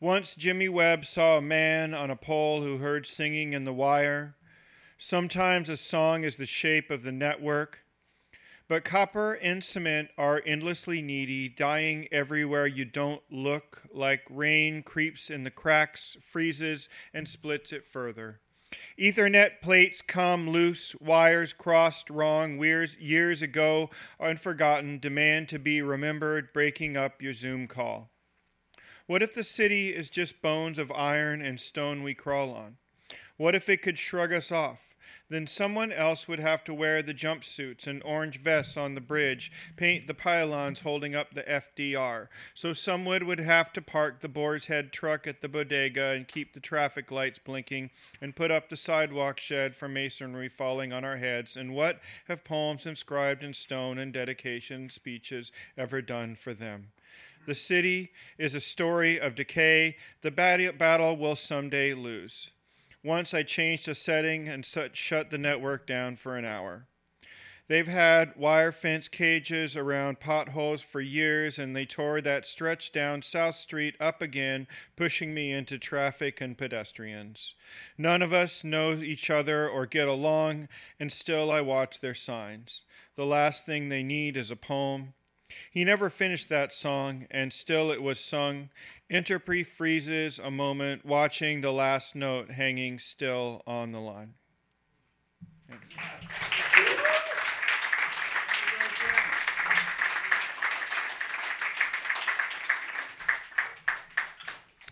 Once 0.00 0.34
Jimmy 0.34 0.68
Webb 0.68 1.04
saw 1.04 1.38
a 1.38 1.42
man 1.42 1.94
on 1.94 2.10
a 2.10 2.16
pole 2.16 2.62
who 2.62 2.78
heard 2.78 3.06
singing 3.06 3.52
in 3.52 3.64
the 3.64 3.72
wire. 3.72 4.34
Sometimes 4.98 5.68
a 5.68 5.76
song 5.76 6.24
is 6.24 6.34
the 6.34 6.46
shape 6.46 6.90
of 6.90 7.04
the 7.04 7.12
network, 7.12 7.83
but 8.68 8.84
copper 8.84 9.34
and 9.34 9.62
cement 9.62 10.10
are 10.16 10.42
endlessly 10.46 11.02
needy, 11.02 11.48
dying 11.48 12.08
everywhere 12.10 12.66
you 12.66 12.84
don't 12.84 13.22
look, 13.30 13.82
like 13.92 14.22
rain 14.30 14.82
creeps 14.82 15.30
in 15.30 15.44
the 15.44 15.50
cracks, 15.50 16.16
freezes, 16.22 16.88
and 17.12 17.28
splits 17.28 17.72
it 17.72 17.86
further. 17.86 18.40
Ethernet 18.98 19.60
plates 19.60 20.02
come 20.02 20.48
loose, 20.48 20.94
wires 21.00 21.52
crossed 21.52 22.10
wrong 22.10 22.58
years, 22.60 22.96
years 22.96 23.42
ago, 23.42 23.90
unforgotten, 24.18 24.98
demand 24.98 25.48
to 25.48 25.58
be 25.58 25.82
remembered, 25.82 26.52
breaking 26.52 26.96
up 26.96 27.20
your 27.20 27.32
Zoom 27.32 27.66
call. 27.66 28.10
What 29.06 29.22
if 29.22 29.34
the 29.34 29.44
city 29.44 29.94
is 29.94 30.08
just 30.08 30.40
bones 30.40 30.78
of 30.78 30.90
iron 30.92 31.42
and 31.42 31.60
stone 31.60 32.02
we 32.02 32.14
crawl 32.14 32.52
on? 32.54 32.76
What 33.36 33.54
if 33.54 33.68
it 33.68 33.82
could 33.82 33.98
shrug 33.98 34.32
us 34.32 34.50
off? 34.50 34.93
Then 35.30 35.46
someone 35.46 35.90
else 35.90 36.28
would 36.28 36.38
have 36.38 36.64
to 36.64 36.74
wear 36.74 37.02
the 37.02 37.14
jumpsuits 37.14 37.86
and 37.86 38.02
orange 38.04 38.40
vests 38.40 38.76
on 38.76 38.94
the 38.94 39.00
bridge, 39.00 39.50
paint 39.74 40.06
the 40.06 40.14
pylons 40.14 40.80
holding 40.80 41.14
up 41.14 41.32
the 41.32 41.42
FDR. 41.42 42.28
So 42.54 42.74
someone 42.74 43.26
would 43.26 43.40
have 43.40 43.72
to 43.72 43.82
park 43.82 44.20
the 44.20 44.28
boar's 44.28 44.66
head 44.66 44.92
truck 44.92 45.26
at 45.26 45.40
the 45.40 45.48
bodega 45.48 46.08
and 46.10 46.28
keep 46.28 46.52
the 46.52 46.60
traffic 46.60 47.10
lights 47.10 47.38
blinking 47.38 47.90
and 48.20 48.36
put 48.36 48.50
up 48.50 48.68
the 48.68 48.76
sidewalk 48.76 49.40
shed 49.40 49.74
for 49.74 49.88
masonry 49.88 50.48
falling 50.48 50.92
on 50.92 51.04
our 51.04 51.16
heads. 51.16 51.56
And 51.56 51.74
what 51.74 52.00
have 52.28 52.44
poems 52.44 52.84
inscribed 52.84 53.42
in 53.42 53.54
stone 53.54 53.98
and 53.98 54.12
dedication 54.12 54.90
speeches 54.90 55.50
ever 55.76 56.02
done 56.02 56.34
for 56.34 56.52
them? 56.52 56.88
The 57.46 57.54
city 57.54 58.12
is 58.38 58.54
a 58.54 58.60
story 58.60 59.18
of 59.18 59.34
decay. 59.34 59.96
The 60.22 60.30
battle 60.30 61.16
will 61.16 61.36
someday 61.36 61.92
lose. 61.94 62.50
Once 63.04 63.34
I 63.34 63.42
changed 63.42 63.86
the 63.86 63.94
setting 63.94 64.48
and 64.48 64.64
shut 64.64 65.30
the 65.30 65.38
network 65.38 65.86
down 65.86 66.16
for 66.16 66.36
an 66.36 66.46
hour. 66.46 66.86
They've 67.66 67.88
had 67.88 68.36
wire 68.36 68.72
fence 68.72 69.08
cages 69.08 69.74
around 69.74 70.20
potholes 70.20 70.82
for 70.82 71.00
years, 71.00 71.58
and 71.58 71.74
they 71.74 71.86
tore 71.86 72.20
that 72.20 72.46
stretch 72.46 72.92
down 72.92 73.22
South 73.22 73.54
Street 73.54 73.94
up 73.98 74.20
again, 74.20 74.66
pushing 74.96 75.32
me 75.32 75.50
into 75.52 75.78
traffic 75.78 76.42
and 76.42 76.58
pedestrians. 76.58 77.54
None 77.96 78.20
of 78.20 78.34
us 78.34 78.64
know 78.64 78.92
each 78.92 79.30
other 79.30 79.66
or 79.68 79.86
get 79.86 80.08
along, 80.08 80.68
and 81.00 81.10
still 81.10 81.50
I 81.50 81.62
watch 81.62 82.00
their 82.00 82.14
signs. 82.14 82.84
The 83.16 83.24
last 83.24 83.64
thing 83.64 83.88
they 83.88 84.02
need 84.02 84.36
is 84.36 84.50
a 84.50 84.56
poem. 84.56 85.14
He 85.70 85.84
never 85.84 86.10
finished 86.10 86.48
that 86.48 86.72
song, 86.72 87.26
and 87.30 87.52
still 87.52 87.90
it 87.90 88.02
was 88.02 88.18
sung. 88.18 88.70
Interpre 89.10 89.66
freezes 89.66 90.38
a 90.38 90.50
moment, 90.50 91.04
watching 91.04 91.60
the 91.60 91.72
last 91.72 92.14
note 92.14 92.50
hanging 92.50 92.98
still 92.98 93.62
on 93.66 93.92
the 93.92 94.00
line. 94.00 94.34
Thanks. 95.68 95.96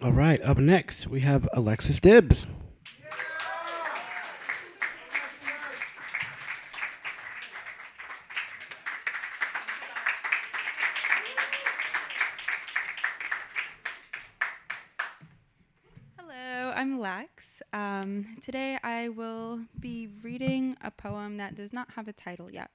All 0.02 0.10
right, 0.10 0.42
up 0.42 0.58
next 0.58 1.06
we 1.06 1.20
have 1.20 1.48
Alexis 1.52 2.00
Dibbs. 2.00 2.48
Hello, 16.18 16.72
I'm 16.74 16.98
Lex. 16.98 17.62
Um, 17.72 18.31
today 18.42 18.76
I 18.82 19.08
will 19.08 19.60
be 19.78 20.08
reading 20.22 20.76
a 20.82 20.90
poem 20.90 21.36
that 21.36 21.54
does 21.54 21.72
not 21.72 21.92
have 21.92 22.08
a 22.08 22.12
title 22.12 22.50
yet. 22.50 22.70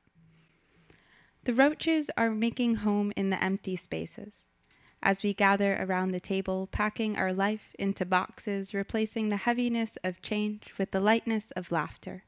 The 1.44 1.54
roaches 1.54 2.10
are 2.18 2.32
making 2.32 2.76
home 2.76 3.12
in 3.18 3.30
the 3.30 3.44
empty 3.44 3.76
spaces 3.76 4.46
as 5.04 5.24
we 5.24 5.34
gather 5.34 5.78
around 5.80 6.12
the 6.12 6.20
table, 6.20 6.68
packing 6.72 7.18
our 7.18 7.34
life 7.34 7.76
into 7.78 8.06
boxes, 8.06 8.74
replacing 8.74 9.30
the 9.30 9.38
heaviness 9.38 9.98
of 10.04 10.22
change 10.22 10.74
with 10.78 10.92
the 10.92 11.02
lightness 11.02 11.52
of 11.52 11.72
laughter, 11.72 12.24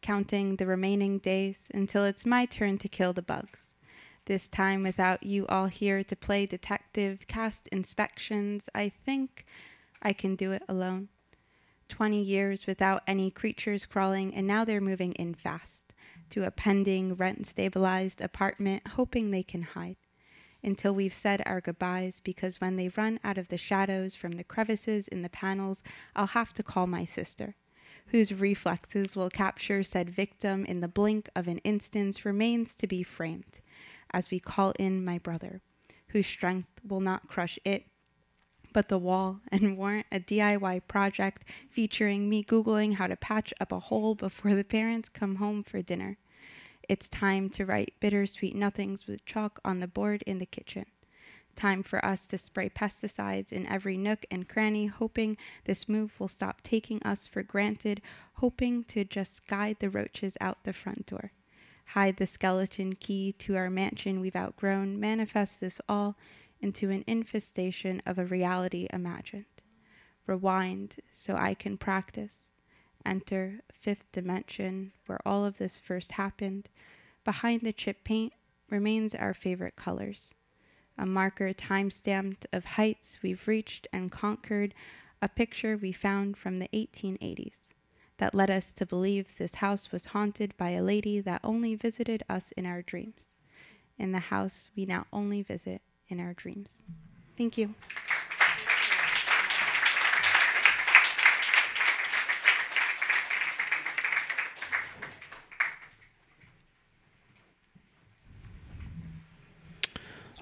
counting 0.00 0.56
the 0.56 0.66
remaining 0.66 1.18
days 1.18 1.68
until 1.72 2.04
it's 2.04 2.26
my 2.26 2.46
turn 2.46 2.78
to 2.78 2.88
kill 2.88 3.12
the 3.12 3.22
bugs. 3.22 3.72
This 4.24 4.48
time, 4.48 4.82
without 4.82 5.22
you 5.22 5.46
all 5.46 5.66
here 5.66 6.02
to 6.02 6.16
play 6.16 6.46
detective, 6.46 7.26
cast 7.28 7.68
inspections, 7.68 8.68
I 8.74 8.88
think 8.88 9.44
I 10.02 10.12
can 10.12 10.34
do 10.34 10.52
it 10.52 10.62
alone. 10.68 11.08
Twenty 11.90 12.22
years 12.22 12.66
without 12.66 13.02
any 13.06 13.30
creatures 13.30 13.84
crawling, 13.84 14.32
and 14.32 14.46
now 14.46 14.64
they're 14.64 14.80
moving 14.80 15.12
in 15.14 15.34
fast 15.34 15.92
to 16.30 16.44
a 16.44 16.50
pending 16.50 17.16
rent 17.16 17.46
stabilized 17.46 18.22
apartment, 18.22 18.86
hoping 18.94 19.30
they 19.30 19.42
can 19.42 19.62
hide 19.62 19.96
until 20.62 20.94
we've 20.94 21.12
said 21.12 21.42
our 21.44 21.60
goodbyes 21.60 22.20
because 22.20 22.60
when 22.60 22.76
they 22.76 22.88
run 22.88 23.18
out 23.24 23.38
of 23.38 23.48
the 23.48 23.58
shadows 23.58 24.14
from 24.14 24.32
the 24.32 24.44
crevices 24.44 25.08
in 25.08 25.22
the 25.22 25.28
panels, 25.28 25.82
I'll 26.14 26.28
have 26.28 26.52
to 26.54 26.62
call 26.62 26.86
my 26.86 27.04
sister, 27.04 27.56
whose 28.06 28.32
reflexes 28.32 29.16
will 29.16 29.30
capture 29.30 29.82
said 29.82 30.10
victim 30.10 30.64
in 30.64 30.80
the 30.80 30.88
blink 30.88 31.28
of 31.34 31.48
an 31.48 31.58
instant 31.58 32.24
remains 32.24 32.74
to 32.76 32.86
be 32.86 33.02
framed, 33.02 33.60
as 34.12 34.30
we 34.30 34.38
call 34.38 34.72
in 34.78 35.04
my 35.04 35.18
brother, 35.18 35.60
whose 36.08 36.26
strength 36.26 36.68
will 36.86 37.00
not 37.00 37.28
crush 37.28 37.58
it. 37.64 37.86
But 38.72 38.88
the 38.88 38.98
wall 38.98 39.40
and 39.50 39.76
warrant 39.76 40.06
a 40.12 40.20
DIY 40.20 40.82
project 40.86 41.44
featuring 41.68 42.28
me 42.28 42.44
Googling 42.44 42.94
how 42.94 43.06
to 43.06 43.16
patch 43.16 43.52
up 43.60 43.72
a 43.72 43.80
hole 43.80 44.14
before 44.14 44.54
the 44.54 44.64
parents 44.64 45.08
come 45.08 45.36
home 45.36 45.62
for 45.62 45.82
dinner. 45.82 46.18
It's 46.88 47.08
time 47.08 47.50
to 47.50 47.64
write 47.64 47.94
bittersweet 48.00 48.54
nothings 48.54 49.06
with 49.06 49.24
chalk 49.24 49.60
on 49.64 49.80
the 49.80 49.86
board 49.86 50.22
in 50.26 50.38
the 50.38 50.46
kitchen. 50.46 50.86
Time 51.56 51.82
for 51.82 52.04
us 52.04 52.26
to 52.26 52.38
spray 52.38 52.68
pesticides 52.68 53.52
in 53.52 53.66
every 53.66 53.96
nook 53.96 54.24
and 54.30 54.48
cranny, 54.48 54.86
hoping 54.86 55.36
this 55.64 55.88
move 55.88 56.18
will 56.18 56.28
stop 56.28 56.62
taking 56.62 57.02
us 57.02 57.26
for 57.26 57.42
granted, 57.42 58.00
hoping 58.34 58.84
to 58.84 59.04
just 59.04 59.46
guide 59.46 59.76
the 59.80 59.90
roaches 59.90 60.36
out 60.40 60.64
the 60.64 60.72
front 60.72 61.06
door. 61.06 61.32
Hide 61.86 62.16
the 62.16 62.26
skeleton 62.26 62.94
key 62.94 63.32
to 63.38 63.56
our 63.56 63.68
mansion 63.68 64.20
we've 64.20 64.36
outgrown, 64.36 64.98
manifest 64.98 65.60
this 65.60 65.80
all 65.88 66.16
into 66.60 66.90
an 66.90 67.04
infestation 67.06 68.02
of 68.06 68.18
a 68.18 68.24
reality 68.24 68.86
imagined. 68.92 69.44
Rewind 70.26 70.96
so 71.12 71.34
I 71.36 71.54
can 71.54 71.76
practice 71.76 72.40
enter 73.04 73.60
fifth 73.72 74.10
dimension 74.12 74.92
where 75.06 75.20
all 75.26 75.44
of 75.44 75.58
this 75.58 75.78
first 75.78 76.12
happened. 76.12 76.68
Behind 77.24 77.62
the 77.62 77.72
chip 77.72 78.04
paint 78.04 78.32
remains 78.68 79.14
our 79.14 79.34
favorite 79.34 79.76
colors. 79.76 80.34
A 80.98 81.06
marker 81.06 81.52
time 81.52 81.90
stamped 81.90 82.46
of 82.52 82.64
heights 82.64 83.18
we've 83.22 83.48
reached 83.48 83.86
and 83.92 84.12
conquered, 84.12 84.74
a 85.22 85.28
picture 85.28 85.76
we 85.76 85.92
found 85.92 86.36
from 86.36 86.58
the 86.58 86.68
1880s 86.72 87.72
that 88.18 88.34
led 88.34 88.50
us 88.50 88.72
to 88.74 88.84
believe 88.84 89.36
this 89.36 89.56
house 89.56 89.90
was 89.90 90.06
haunted 90.06 90.54
by 90.58 90.70
a 90.70 90.82
lady 90.82 91.20
that 91.20 91.40
only 91.42 91.74
visited 91.74 92.22
us 92.28 92.52
in 92.54 92.66
our 92.66 92.82
dreams. 92.82 93.28
In 93.98 94.12
the 94.12 94.18
house 94.18 94.68
we 94.76 94.84
now 94.84 95.06
only 95.10 95.42
visit 95.42 95.80
in 96.10 96.20
our 96.20 96.34
dreams. 96.34 96.82
Thank 97.38 97.56
you. 97.56 97.74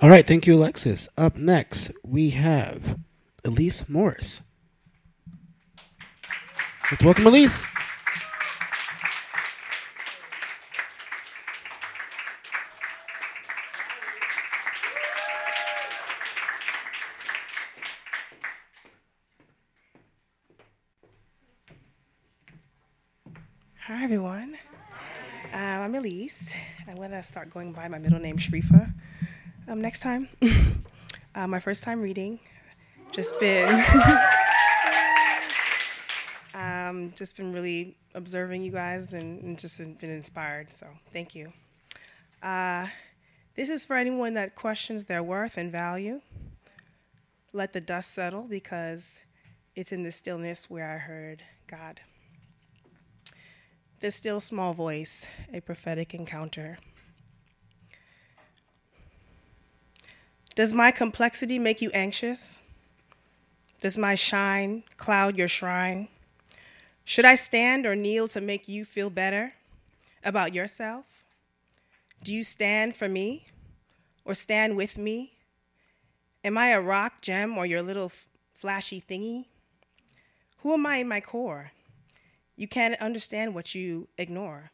All 0.01 0.09
right, 0.09 0.25
thank 0.25 0.47
you, 0.47 0.55
Alexis. 0.55 1.09
Up 1.19 1.37
next, 1.37 1.91
we 2.05 2.31
have 2.31 2.97
Elise 3.45 3.89
Morris. 3.89 4.43
Let's 6.91 7.05
welcome 7.05 7.27
Elise. 7.27 7.65
Hi, 23.89 24.05
everyone. 24.05 24.57
Um, 25.53 25.61
I'm 25.61 25.95
Elise. 25.97 26.55
I'm 26.87 26.97
going 26.97 27.11
to 27.11 27.18
start 27.29 27.51
going 27.51 27.73
by 27.73 27.89
my 27.89 27.99
middle 27.99 28.19
name, 28.19 28.39
Sharifa 28.39 28.93
um, 29.69 29.81
next 29.81 30.01
time. 30.01 30.29
uh, 31.35 31.47
my 31.47 31.61
first 31.61 31.83
time 31.83 32.01
reading, 32.01 32.41
just 33.13 33.39
been 33.39 33.69
um, 36.55 37.13
just 37.15 37.37
been 37.37 37.53
really 37.53 37.97
observing 38.15 38.63
you 38.63 38.73
guys 38.73 39.13
and, 39.13 39.43
and, 39.43 39.59
just 39.59 39.79
been 39.99 40.11
inspired. 40.11 40.73
So 40.73 40.87
thank 41.13 41.35
you. 41.35 41.53
Uh, 42.43 42.87
this 43.55 43.69
is 43.69 43.85
for 43.85 43.97
anyone 43.97 44.35
that 44.35 44.55
questions 44.55 45.05
their 45.05 45.23
worth 45.23 45.59
and 45.59 45.71
value. 45.71 46.23
Let 47.53 47.75
the 47.75 47.81
dust 47.81 48.13
settle 48.13 48.43
because 48.43 49.21
it's 49.77 49.93
in 49.93 50.03
the 50.03 50.13
stillness 50.13 50.71
where 50.71 50.91
I 50.91 50.97
heard 50.97 51.43
God. 51.67 52.01
The 54.01 54.11
still 54.11 54.41
small 54.41 54.73
voice, 54.73 55.27
a 55.53 55.61
prophetic 55.61 56.15
encounter. 56.15 56.79
Does 60.59 60.75
my 60.75 60.91
complexity 60.91 61.57
make 61.57 61.81
you 61.81 61.89
anxious? 61.93 62.59
Does 63.79 63.97
my 63.97 64.17
shine 64.17 64.83
cloud 64.97 65.39
your 65.39 65.47
shrine? 65.47 66.09
Should 67.05 67.25
I 67.25 67.37
stand 67.37 67.87
or 67.87 67.95
kneel 67.95 68.27
to 68.27 68.41
make 68.41 68.67
you 68.67 68.85
feel 68.85 69.09
better 69.09 69.53
about 70.25 70.53
yourself? 70.53 71.05
Do 72.25 72.35
you 72.35 72.43
stand 72.43 72.97
for 72.97 73.09
me 73.09 73.47
or 74.25 74.35
stand 74.35 74.75
with 74.77 74.99
me? 74.99 75.35
Am 76.43 76.59
I 76.59 76.71
a 76.71 76.81
rock 76.81 77.21
gem 77.21 77.57
or 77.57 77.65
your 77.65 77.81
little 77.81 78.11
flashy 78.53 79.01
thingy? 79.01 79.45
Who 80.65 80.75
am 80.75 80.87
I 80.87 80.97
in 80.97 81.07
my 81.07 81.21
core? 81.21 81.71
You 82.57 82.67
can't 82.67 83.01
understand 83.01 83.55
what 83.55 83.77
you 83.77 84.09
ignore. 84.19 84.73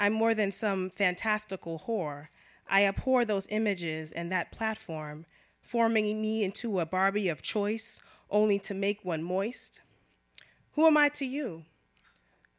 I'm 0.00 0.14
more 0.14 0.34
than 0.34 0.50
some 0.50 0.90
fantastical 0.90 1.84
whore. 1.86 2.26
I 2.68 2.84
abhor 2.84 3.24
those 3.24 3.46
images 3.50 4.12
and 4.12 4.30
that 4.32 4.52
platform, 4.52 5.26
forming 5.60 6.20
me 6.20 6.44
into 6.44 6.80
a 6.80 6.86
Barbie 6.86 7.28
of 7.28 7.42
choice 7.42 8.00
only 8.30 8.58
to 8.60 8.74
make 8.74 9.04
one 9.04 9.22
moist. 9.22 9.80
Who 10.72 10.86
am 10.86 10.96
I 10.96 11.08
to 11.10 11.24
you? 11.24 11.64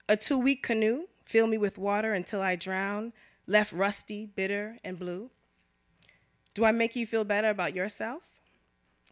A 0.09 0.15
two 0.15 0.39
week 0.39 0.63
canoe, 0.63 1.07
fill 1.23 1.47
me 1.47 1.57
with 1.57 1.77
water 1.77 2.13
until 2.13 2.41
I 2.41 2.55
drown, 2.55 3.13
left 3.45 3.73
rusty, 3.73 4.25
bitter, 4.25 4.77
and 4.83 4.97
blue? 4.97 5.29
Do 6.53 6.65
I 6.65 6.71
make 6.71 6.95
you 6.95 7.05
feel 7.05 7.23
better 7.23 7.49
about 7.49 7.75
yourself? 7.75 8.23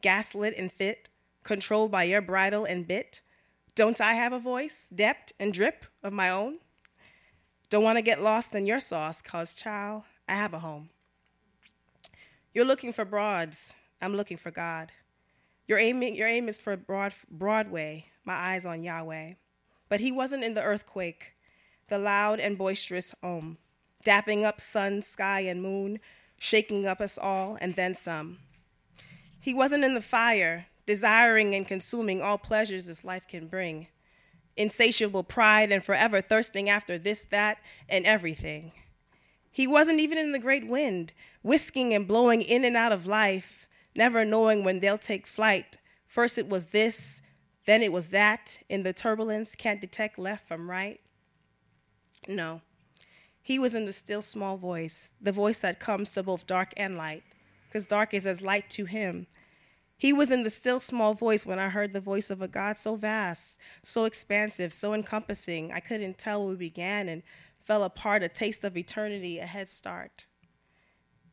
Gaslit 0.01 0.55
and 0.57 0.71
fit, 0.71 1.09
controlled 1.43 1.91
by 1.91 2.03
your 2.03 2.21
bridle 2.21 2.65
and 2.65 2.87
bit? 2.87 3.21
Don't 3.75 3.99
I 3.99 4.13
have 4.13 4.33
a 4.33 4.39
voice, 4.39 4.89
depth, 4.93 5.33
and 5.39 5.53
drip 5.53 5.85
of 6.01 6.13
my 6.13 6.29
own? 6.29 6.59
Don't 7.69 7.83
want 7.83 7.97
to 7.97 8.01
get 8.01 8.21
lost 8.21 8.55
in 8.55 8.65
your 8.65 8.79
sauce, 8.79 9.21
cause, 9.21 9.53
child, 9.53 10.03
I 10.27 10.35
have 10.35 10.53
a 10.53 10.59
home. 10.59 10.89
You're 12.53 12.65
looking 12.65 12.91
for 12.91 13.05
broads, 13.05 13.73
I'm 14.01 14.15
looking 14.15 14.37
for 14.37 14.51
God. 14.51 14.91
Your 15.67 15.77
aim, 15.77 16.01
your 16.01 16.27
aim 16.27 16.47
is 16.47 16.59
for 16.59 16.77
broad, 16.77 17.13
Broadway, 17.29 18.07
my 18.23 18.33
eyes 18.33 18.65
on 18.65 18.83
Yahweh. 18.83 19.33
But 19.89 19.99
he 19.99 20.11
wasn't 20.11 20.43
in 20.43 20.53
the 20.53 20.63
earthquake, 20.63 21.33
the 21.89 21.97
loud 21.97 22.39
and 22.39 22.57
boisterous 22.57 23.13
home, 23.21 23.57
dapping 24.05 24.43
up 24.43 24.61
sun, 24.61 25.01
sky, 25.01 25.41
and 25.41 25.61
moon, 25.61 25.99
shaking 26.37 26.85
up 26.85 27.01
us 27.01 27.17
all, 27.17 27.57
and 27.61 27.75
then 27.75 27.93
some. 27.93 28.39
He 29.39 29.53
wasn't 29.53 29.83
in 29.83 29.93
the 29.93 30.01
fire, 30.01 30.67
desiring 30.85 31.55
and 31.55 31.67
consuming 31.67 32.21
all 32.21 32.37
pleasures 32.37 32.87
this 32.87 33.03
life 33.03 33.27
can 33.27 33.47
bring, 33.47 33.87
insatiable 34.55 35.23
pride 35.23 35.71
and 35.71 35.83
forever 35.83 36.21
thirsting 36.21 36.69
after 36.69 36.97
this, 36.97 37.25
that, 37.25 37.57
and 37.89 38.05
everything. 38.05 38.71
He 39.55 39.67
wasn't 39.67 40.01
even 40.01 40.17
in 40.17 40.33
the 40.33 40.39
great 40.39 40.67
wind, 40.67 41.13
whisking 41.41 41.93
and 41.93 42.05
blowing 42.05 42.41
in 42.41 42.65
and 42.65 42.75
out 42.75 42.91
of 42.91 43.07
life, 43.07 43.65
never 43.95 44.25
knowing 44.25 44.65
when 44.65 44.81
they'll 44.81 44.97
take 44.97 45.25
flight. 45.25 45.77
First 46.05 46.37
it 46.37 46.49
was 46.49 46.67
this, 46.67 47.21
then 47.65 47.81
it 47.81 47.93
was 47.93 48.09
that. 48.09 48.59
In 48.67 48.83
the 48.83 48.91
turbulence, 48.91 49.55
can't 49.55 49.79
detect 49.79 50.19
left 50.19 50.45
from 50.45 50.69
right. 50.69 50.99
No. 52.27 52.63
He 53.41 53.57
was 53.57 53.73
in 53.73 53.85
the 53.85 53.93
still 53.93 54.21
small 54.21 54.57
voice, 54.57 55.13
the 55.21 55.31
voice 55.31 55.59
that 55.59 55.79
comes 55.79 56.11
to 56.11 56.23
both 56.23 56.45
dark 56.45 56.73
and 56.75 56.97
light, 56.97 57.23
because 57.69 57.85
dark 57.85 58.13
is 58.13 58.25
as 58.25 58.41
light 58.41 58.69
to 58.71 58.83
him. 58.83 59.25
He 59.97 60.11
was 60.11 60.31
in 60.31 60.43
the 60.43 60.49
still 60.49 60.81
small 60.81 61.13
voice 61.13 61.45
when 61.45 61.59
I 61.59 61.69
heard 61.69 61.93
the 61.93 62.01
voice 62.01 62.29
of 62.29 62.41
a 62.41 62.49
God 62.49 62.77
so 62.77 62.97
vast, 62.97 63.57
so 63.81 64.03
expansive, 64.03 64.73
so 64.73 64.93
encompassing, 64.93 65.71
I 65.71 65.79
couldn't 65.79 66.17
tell 66.17 66.41
where 66.41 66.49
we 66.49 66.57
began 66.57 67.07
and 67.07 67.23
fell 67.65 67.83
apart, 67.83 68.21
a 68.21 68.29
taste 68.29 68.63
of 68.63 68.77
eternity, 68.77 69.39
a 69.39 69.47
head 69.47 69.67
start. 69.67 70.27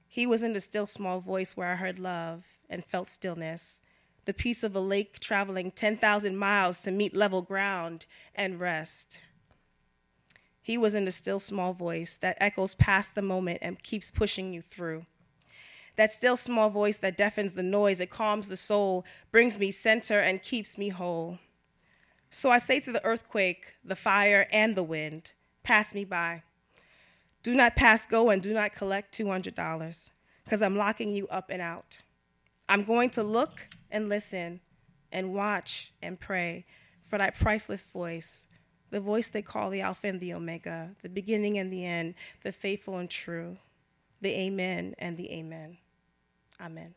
He 0.08 0.26
was 0.26 0.42
in 0.42 0.54
the 0.54 0.60
still 0.60 0.86
small 0.86 1.20
voice 1.20 1.56
where 1.56 1.68
I 1.68 1.76
heard 1.76 1.98
love 1.98 2.44
and 2.70 2.84
felt 2.84 3.10
stillness, 3.10 3.80
the 4.24 4.32
peace 4.32 4.62
of 4.62 4.74
a 4.74 4.80
lake 4.80 5.20
traveling 5.20 5.70
10,000 5.70 6.36
miles 6.36 6.78
to 6.80 6.90
meet 6.90 7.14
level 7.14 7.42
ground 7.42 8.06
and 8.34 8.58
rest. 8.58 9.20
He 10.62 10.78
was 10.78 10.94
in 10.94 11.04
the 11.04 11.10
still 11.10 11.40
small 11.40 11.74
voice 11.74 12.16
that 12.18 12.38
echoes 12.40 12.74
past 12.74 13.14
the 13.14 13.22
moment 13.22 13.58
and 13.60 13.82
keeps 13.82 14.10
pushing 14.10 14.54
you 14.54 14.62
through. 14.62 15.04
That 15.96 16.14
still 16.14 16.38
small 16.38 16.70
voice 16.70 16.96
that 16.98 17.16
deafens 17.16 17.54
the 17.54 17.62
noise, 17.62 18.00
it 18.00 18.08
calms 18.08 18.48
the 18.48 18.56
soul, 18.56 19.04
brings 19.30 19.58
me 19.58 19.70
center, 19.70 20.20
and 20.20 20.42
keeps 20.42 20.78
me 20.78 20.88
whole. 20.88 21.38
So 22.30 22.50
I 22.50 22.58
say 22.58 22.80
to 22.80 22.92
the 22.92 23.04
earthquake, 23.04 23.74
the 23.84 23.96
fire, 23.96 24.48
and 24.50 24.74
the 24.74 24.82
wind, 24.82 25.32
pass 25.62 25.94
me 25.94 26.04
by. 26.04 26.42
Do 27.42 27.54
not 27.54 27.76
pass 27.76 28.06
go 28.06 28.30
and 28.30 28.40
do 28.40 28.52
not 28.52 28.72
collect 28.72 29.16
$200 29.16 30.10
because 30.44 30.62
I'm 30.62 30.76
locking 30.76 31.12
you 31.12 31.26
up 31.28 31.50
and 31.50 31.60
out. 31.60 32.02
I'm 32.68 32.84
going 32.84 33.10
to 33.10 33.22
look 33.22 33.68
and 33.90 34.08
listen 34.08 34.60
and 35.10 35.34
watch 35.34 35.92
and 36.00 36.18
pray 36.18 36.64
for 37.04 37.18
that 37.18 37.34
priceless 37.34 37.84
voice 37.84 38.46
the 38.92 39.00
voice 39.00 39.30
they 39.30 39.42
call 39.42 39.70
the 39.70 39.80
Alpha 39.80 40.06
and 40.06 40.20
the 40.20 40.34
Omega, 40.34 40.90
the 41.02 41.08
beginning 41.08 41.58
and 41.58 41.72
the 41.72 41.84
end, 41.84 42.14
the 42.42 42.52
faithful 42.52 42.98
and 42.98 43.08
true, 43.08 43.56
the 44.20 44.30
Amen 44.30 44.94
and 44.98 45.16
the 45.16 45.32
Amen. 45.32 45.78
Amen. 46.60 46.94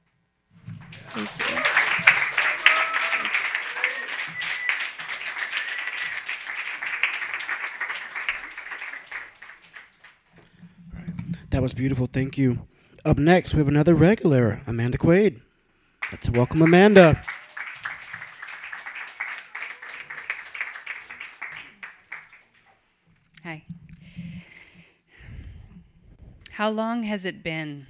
Thank 1.10 1.30
you. 1.50 2.22
That 11.56 11.62
was 11.62 11.74
beautiful. 11.74 12.10
Thank 12.12 12.38
you. 12.38 12.68
Up 13.06 13.18
next, 13.18 13.54
we 13.54 13.60
have 13.60 13.70
another 13.70 13.96
regular, 13.96 14.62
Amanda 14.68 14.98
Quaid. 14.98 15.40
Let's 16.12 16.30
welcome 16.30 16.62
Amanda. 16.62 17.24
Hi. 23.46 23.64
How 26.52 26.70
long 26.70 27.04
has 27.04 27.26
it 27.26 27.42
been? 27.42 27.88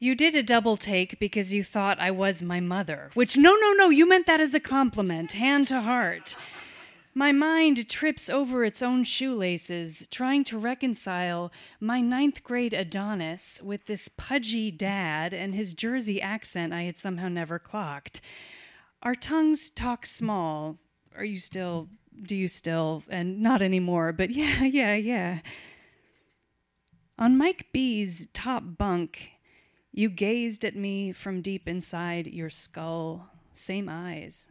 You 0.00 0.16
did 0.16 0.34
a 0.34 0.42
double 0.42 0.76
take 0.76 1.20
because 1.20 1.52
you 1.52 1.62
thought 1.62 2.00
I 2.00 2.10
was 2.10 2.42
my 2.42 2.58
mother, 2.58 3.12
which, 3.14 3.36
no, 3.36 3.54
no, 3.54 3.72
no, 3.74 3.88
you 3.88 4.08
meant 4.08 4.26
that 4.26 4.40
as 4.40 4.52
a 4.52 4.58
compliment, 4.58 5.34
hand 5.34 5.68
to 5.68 5.82
heart. 5.82 6.34
My 7.14 7.30
mind 7.30 7.90
trips 7.90 8.30
over 8.30 8.64
its 8.64 8.80
own 8.80 9.04
shoelaces, 9.04 10.08
trying 10.10 10.44
to 10.44 10.56
reconcile 10.56 11.52
my 11.78 12.00
ninth 12.00 12.42
grade 12.42 12.72
Adonis 12.72 13.60
with 13.62 13.84
this 13.84 14.08
pudgy 14.08 14.70
dad 14.70 15.34
and 15.34 15.54
his 15.54 15.74
Jersey 15.74 16.22
accent 16.22 16.72
I 16.72 16.84
had 16.84 16.96
somehow 16.96 17.28
never 17.28 17.58
clocked. 17.58 18.22
Our 19.02 19.14
tongues 19.14 19.68
talk 19.68 20.06
small. 20.06 20.78
Are 21.14 21.24
you 21.24 21.38
still? 21.38 21.88
Do 22.22 22.34
you 22.34 22.48
still? 22.48 23.02
And 23.10 23.42
not 23.42 23.60
anymore, 23.60 24.12
but 24.12 24.30
yeah, 24.34 24.64
yeah, 24.64 24.94
yeah. 24.94 25.40
On 27.18 27.36
Mike 27.36 27.66
B's 27.72 28.26
top 28.32 28.62
bunk, 28.78 29.32
you 29.92 30.08
gazed 30.08 30.64
at 30.64 30.74
me 30.74 31.12
from 31.12 31.42
deep 31.42 31.68
inside 31.68 32.26
your 32.26 32.48
skull, 32.48 33.28
same 33.52 33.88
eyes. 33.90 34.48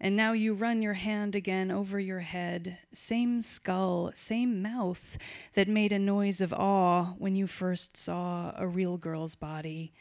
And 0.00 0.14
now 0.14 0.32
you 0.32 0.54
run 0.54 0.80
your 0.80 0.94
hand 0.94 1.34
again 1.34 1.70
over 1.70 1.98
your 1.98 2.20
head, 2.20 2.78
same 2.92 3.42
skull, 3.42 4.12
same 4.14 4.62
mouth 4.62 5.18
that 5.54 5.66
made 5.66 5.90
a 5.90 5.98
noise 5.98 6.40
of 6.40 6.52
awe 6.52 7.14
when 7.18 7.34
you 7.34 7.48
first 7.48 7.96
saw 7.96 8.52
a 8.56 8.66
real 8.66 8.96
girl's 8.96 9.34
body. 9.34 9.92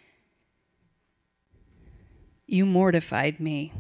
You 2.46 2.66
mortified 2.66 3.40
me. 3.40 3.74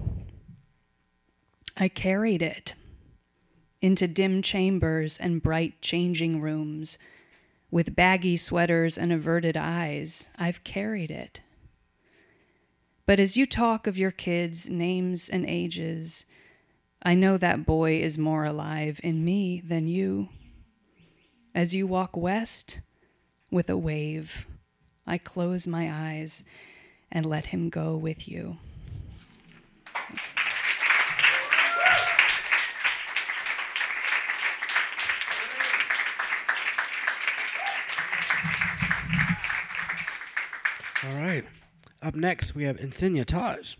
I 1.77 1.87
carried 1.87 2.41
it 2.41 2.73
into 3.79 4.07
dim 4.07 4.41
chambers 4.41 5.19
and 5.19 5.43
bright 5.43 5.81
changing 5.81 6.41
rooms 6.41 6.97
with 7.69 7.95
baggy 7.95 8.37
sweaters 8.37 8.97
and 8.97 9.13
averted 9.13 9.55
eyes. 9.55 10.31
I've 10.35 10.63
carried 10.63 11.11
it. 11.11 11.41
But 13.07 13.21
as 13.21 13.37
you 13.37 13.45
talk 13.45 13.87
of 13.87 13.97
your 13.97 14.11
kids' 14.11 14.67
names 14.69 15.29
and 15.29 15.45
ages, 15.45 16.25
I 17.01 17.15
know 17.15 17.37
that 17.37 17.65
boy 17.65 18.01
is 18.01 18.17
more 18.17 18.43
alive 18.43 18.99
in 19.01 19.23
me 19.23 19.61
than 19.65 19.87
you. 19.87 20.27
As 21.55 21.73
you 21.73 21.87
walk 21.87 22.17
west 22.17 22.81
with 23.49 23.69
a 23.69 23.77
wave, 23.77 24.45
I 25.07 25.17
close 25.17 25.65
my 25.65 25.89
eyes 25.89 26.43
and 27.09 27.25
let 27.25 27.47
him 27.47 27.69
go 27.69 27.95
with 27.95 28.27
you. 28.27 28.57
All 41.05 41.15
right. 41.15 41.45
Up 42.01 42.13
next, 42.13 42.53
we 42.53 42.63
have 42.65 42.77
Insiya 42.77 43.25
Taj. 43.25 43.75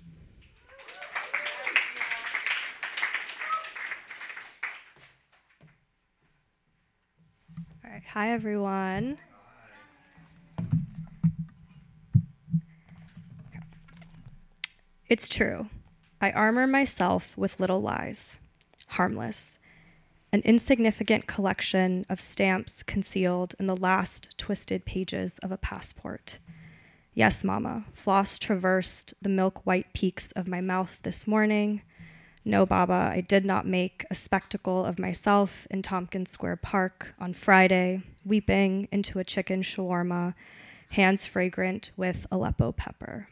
All 7.86 7.91
right. 7.91 8.03
Hi, 8.13 8.32
everyone. 8.32 9.20
It's 15.07 15.30
true. 15.30 15.70
I 16.20 16.32
armor 16.32 16.65
myself 16.65 17.38
with 17.38 17.59
little 17.59 17.82
lies, 17.82 18.39
harmless, 18.88 19.59
an 20.34 20.41
insignificant 20.43 21.28
collection 21.28 22.03
of 22.09 22.20
stamps 22.20 22.82
concealed 22.82 23.53
in 23.59 23.68
the 23.68 23.76
last 23.76 24.36
twisted 24.38 24.86
pages 24.86 25.38
of 25.39 25.51
a 25.51 25.57
passport. 25.57 26.39
Yes, 27.18 27.43
Mama, 27.43 27.84
floss 27.93 28.38
traversed 28.38 29.15
the 29.20 29.28
milk 29.28 29.65
white 29.65 29.91
peaks 29.91 30.32
of 30.34 30.47
my 30.47 30.61
mouth 30.61 30.99
this 31.01 31.26
morning. 31.26 31.82
No, 32.45 32.63
Baba, 32.63 33.11
I 33.11 33.22
did 33.22 33.43
not 33.43 33.65
make 33.65 34.05
a 34.11 34.13
spectacle 34.13 34.86
of 34.86 34.99
myself 34.99 35.65
in 35.72 35.82
Tompkins 35.82 36.30
Square 36.30 36.57
Park 36.57 37.15
on 37.20 37.34
Friday, 37.34 38.03
weeping 38.24 38.88
into 38.91 39.18
a 39.18 39.24
chicken 39.24 39.63
shawarma, 39.63 40.36
hands 40.89 41.26
fragrant 41.26 41.89
with 41.97 42.28
Aleppo 42.32 42.72
pepper. 42.72 43.30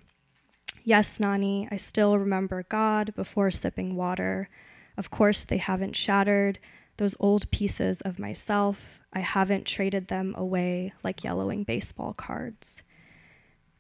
Yes, 0.84 1.20
Nani, 1.20 1.68
I 1.70 1.76
still 1.76 2.18
remember 2.18 2.66
God 2.68 3.14
before 3.14 3.52
sipping 3.52 3.96
water. 3.96 4.50
Of 4.98 5.12
course, 5.12 5.46
they 5.46 5.58
haven't 5.58 5.96
shattered 5.96 6.58
those 6.98 7.14
old 7.20 7.52
pieces 7.52 8.02
of 8.02 8.18
myself. 8.18 9.02
I 9.14 9.20
haven't 9.20 9.68
traded 9.68 10.08
them 10.08 10.34
away 10.36 10.94
like 11.04 11.24
yellowing 11.24 11.64
baseball 11.64 12.14
cards. 12.14 12.82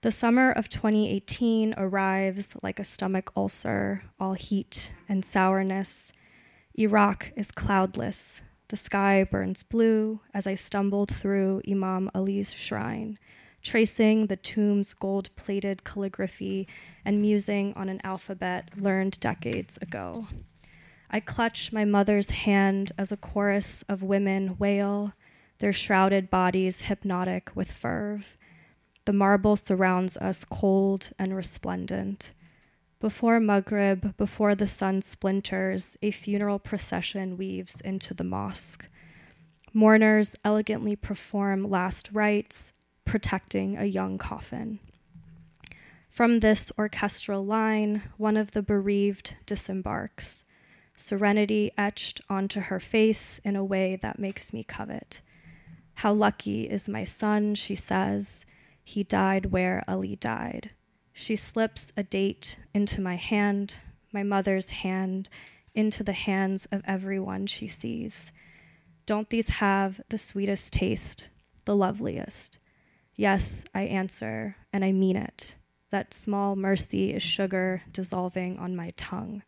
The 0.05 0.11
summer 0.11 0.51
of 0.51 0.69
2018 0.69 1.73
arrives 1.77 2.55
like 2.61 2.79
a 2.79 2.83
stomach 2.83 3.31
ulcer, 3.35 4.03
all 4.19 4.33
heat 4.33 4.91
and 5.09 5.25
sourness. 5.25 6.13
Iraq 6.75 7.31
is 7.35 7.49
cloudless. 7.49 8.43
The 8.67 8.77
sky 8.77 9.23
burns 9.23 9.63
blue 9.63 10.19
as 10.31 10.45
I 10.45 10.53
stumbled 10.53 11.11
through 11.11 11.63
Imam 11.67 12.11
Ali's 12.13 12.53
shrine, 12.53 13.17
tracing 13.63 14.27
the 14.27 14.35
tomb's 14.35 14.93
gold 14.93 15.35
plated 15.35 15.83
calligraphy 15.83 16.67
and 17.03 17.19
musing 17.19 17.73
on 17.73 17.89
an 17.89 17.99
alphabet 18.03 18.69
learned 18.77 19.19
decades 19.19 19.79
ago. 19.81 20.27
I 21.09 21.19
clutch 21.19 21.73
my 21.73 21.83
mother's 21.83 22.29
hand 22.29 22.91
as 22.95 23.11
a 23.11 23.17
chorus 23.17 23.83
of 23.89 24.03
women 24.03 24.57
wail, 24.59 25.13
their 25.57 25.73
shrouded 25.73 26.29
bodies 26.29 26.81
hypnotic 26.81 27.55
with 27.55 27.71
ferve. 27.71 28.35
The 29.05 29.13
marble 29.13 29.55
surrounds 29.55 30.17
us 30.17 30.43
cold 30.43 31.11
and 31.17 31.35
resplendent. 31.35 32.33
Before 32.99 33.39
Maghrib, 33.39 34.17
before 34.17 34.55
the 34.55 34.67
sun 34.67 35.03
splinters, 35.03 35.95
a 36.01 36.09
funeral 36.09 36.57
procession 36.57 37.37
weaves 37.37 37.79
into 37.81 38.15
the 38.15 38.23
mosque. 38.23 38.87
Mourners 39.73 40.35
elegantly 40.43 40.95
perform 40.95 41.69
last 41.69 42.09
rites, 42.11 42.73
protecting 43.03 43.77
a 43.77 43.85
young 43.85 44.17
coffin. 44.17 44.79
From 46.09 46.39
this 46.39 46.71
orchestral 46.79 47.45
line, 47.45 48.03
one 48.17 48.37
of 48.37 48.51
the 48.51 48.63
bereaved 48.63 49.35
disembarks, 49.45 50.45
serenity 50.95 51.71
etched 51.77 52.21
onto 52.29 52.61
her 52.61 52.79
face 52.79 53.39
in 53.43 53.55
a 53.55 53.65
way 53.65 53.97
that 53.97 54.17
makes 54.17 54.53
me 54.53 54.63
covet. 54.63 55.21
How 55.95 56.13
lucky 56.13 56.69
is 56.69 56.89
my 56.89 57.03
son, 57.03 57.53
she 57.53 57.75
says. 57.75 58.45
He 58.87 59.03
died 59.03 59.47
where 59.47 59.83
Ali 59.87 60.15
died. 60.15 60.69
She 61.11 61.35
slips 61.35 61.91
a 61.97 62.03
date 62.03 62.57
into 62.73 63.01
my 63.01 63.15
hand, 63.15 63.79
my 64.13 64.21
mother's 64.21 64.69
hand, 64.69 65.27
into 65.73 66.03
the 66.03 66.13
hands 66.13 66.67
of 66.71 66.83
everyone 66.85 67.47
she 67.47 67.67
sees. 67.67 68.31
Don't 69.07 69.29
these 69.29 69.49
have 69.49 70.01
the 70.09 70.19
sweetest 70.19 70.71
taste, 70.71 71.29
the 71.65 71.75
loveliest? 71.75 72.59
Yes, 73.15 73.65
I 73.73 73.81
answer, 73.83 74.55
and 74.71 74.85
I 74.85 74.91
mean 74.91 75.15
it. 75.15 75.55
That 75.89 76.13
small 76.13 76.55
mercy 76.55 77.11
is 77.11 77.23
sugar 77.23 77.81
dissolving 77.91 78.59
on 78.59 78.75
my 78.75 78.93
tongue. 78.95 79.41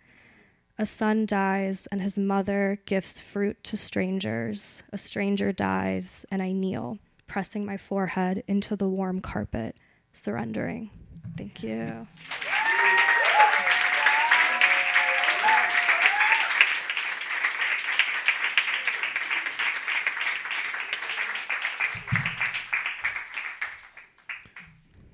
A 0.80 0.86
son 0.86 1.28
dies, 1.28 1.88
and 1.92 2.02
his 2.02 2.18
mother 2.18 2.80
gifts 2.86 3.20
fruit 3.20 3.64
to 3.66 3.78
strangers. 3.78 4.82
A 4.92 4.98
stranger 4.98 5.52
dies, 5.52 6.26
and 6.32 6.42
I 6.42 6.54
kneel, 6.54 6.98
pressing 7.28 7.65
my 7.65 7.78
forehead 7.78 8.43
into 8.47 8.75
the 8.75 8.88
warm 8.88 9.21
carpet, 9.21 9.75
surrendering. 10.13 10.89
Thank 11.38 11.63
you. 11.63 12.07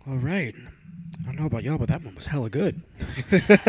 All 0.06 0.18
right. 0.18 0.54
I 1.22 1.26
don't 1.26 1.40
know 1.40 1.46
about 1.46 1.64
y'all, 1.64 1.78
but 1.78 1.88
that 1.88 2.04
one 2.04 2.14
was 2.16 2.26
hella 2.26 2.50
good. 2.50 2.82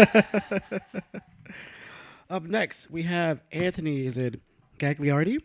Up 2.30 2.42
next, 2.42 2.90
we 2.90 3.04
have 3.04 3.40
Anthony. 3.52 4.04
Is 4.06 4.16
it 4.16 4.40
Gagliardi? 4.78 5.38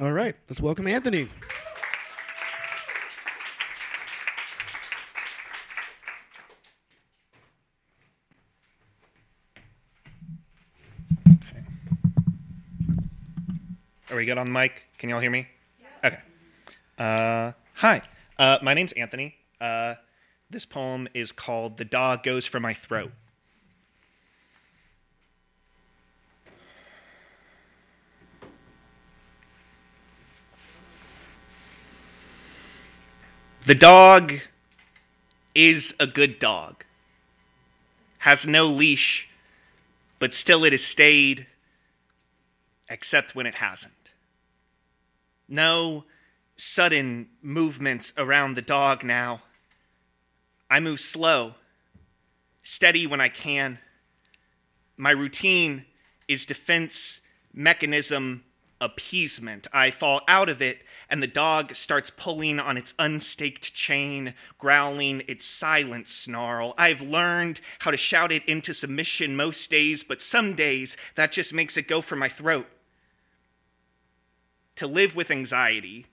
All 0.00 0.12
right. 0.12 0.34
Let's 0.48 0.60
welcome 0.60 0.88
Anthony. 0.88 1.28
Are 14.16 14.20
we 14.20 14.24
good 14.24 14.38
on 14.38 14.46
the 14.46 14.52
mic? 14.52 14.86
Can 14.96 15.10
y'all 15.10 15.20
hear 15.20 15.30
me? 15.30 15.46
Okay. 16.02 16.20
Uh, 16.96 17.52
hi. 17.74 18.00
Uh, 18.38 18.56
my 18.62 18.72
name's 18.72 18.92
Anthony. 18.92 19.34
Uh, 19.60 19.96
this 20.48 20.64
poem 20.64 21.06
is 21.12 21.32
called 21.32 21.76
The 21.76 21.84
Dog 21.84 22.22
Goes 22.22 22.46
for 22.46 22.58
My 22.58 22.72
Throat. 22.72 23.12
The 33.66 33.74
dog 33.74 34.32
is 35.54 35.94
a 36.00 36.06
good 36.06 36.38
dog, 36.38 36.86
has 38.20 38.46
no 38.46 38.66
leash, 38.66 39.28
but 40.18 40.32
still 40.32 40.64
it 40.64 40.72
is 40.72 40.86
stayed, 40.86 41.46
except 42.88 43.34
when 43.34 43.44
it 43.44 43.56
hasn't. 43.56 43.92
No 45.48 46.04
sudden 46.56 47.28
movements 47.42 48.12
around 48.16 48.54
the 48.54 48.62
dog 48.62 49.04
now. 49.04 49.40
I 50.70 50.80
move 50.80 51.00
slow, 51.00 51.54
steady 52.62 53.06
when 53.06 53.20
I 53.20 53.28
can. 53.28 53.78
My 54.96 55.10
routine 55.10 55.84
is 56.26 56.46
defense 56.46 57.20
mechanism 57.52 58.42
appeasement. 58.80 59.66
I 59.72 59.90
fall 59.90 60.20
out 60.28 60.48
of 60.48 60.60
it, 60.60 60.82
and 61.08 61.22
the 61.22 61.26
dog 61.26 61.74
starts 61.74 62.10
pulling 62.10 62.60
on 62.60 62.76
its 62.76 62.94
unstaked 62.98 63.74
chain, 63.74 64.34
growling 64.58 65.22
its 65.28 65.46
silent 65.46 66.08
snarl. 66.08 66.74
I've 66.76 67.00
learned 67.00 67.60
how 67.80 67.90
to 67.90 67.96
shout 67.96 68.32
it 68.32 68.44
into 68.44 68.74
submission 68.74 69.36
most 69.36 69.70
days, 69.70 70.04
but 70.04 70.20
some 70.20 70.54
days 70.54 70.96
that 71.14 71.32
just 71.32 71.54
makes 71.54 71.76
it 71.76 71.88
go 71.88 72.00
for 72.00 72.16
my 72.16 72.28
throat. 72.28 72.66
To 74.76 74.86
live 74.86 75.16
with 75.16 75.30
anxiety 75.30 76.06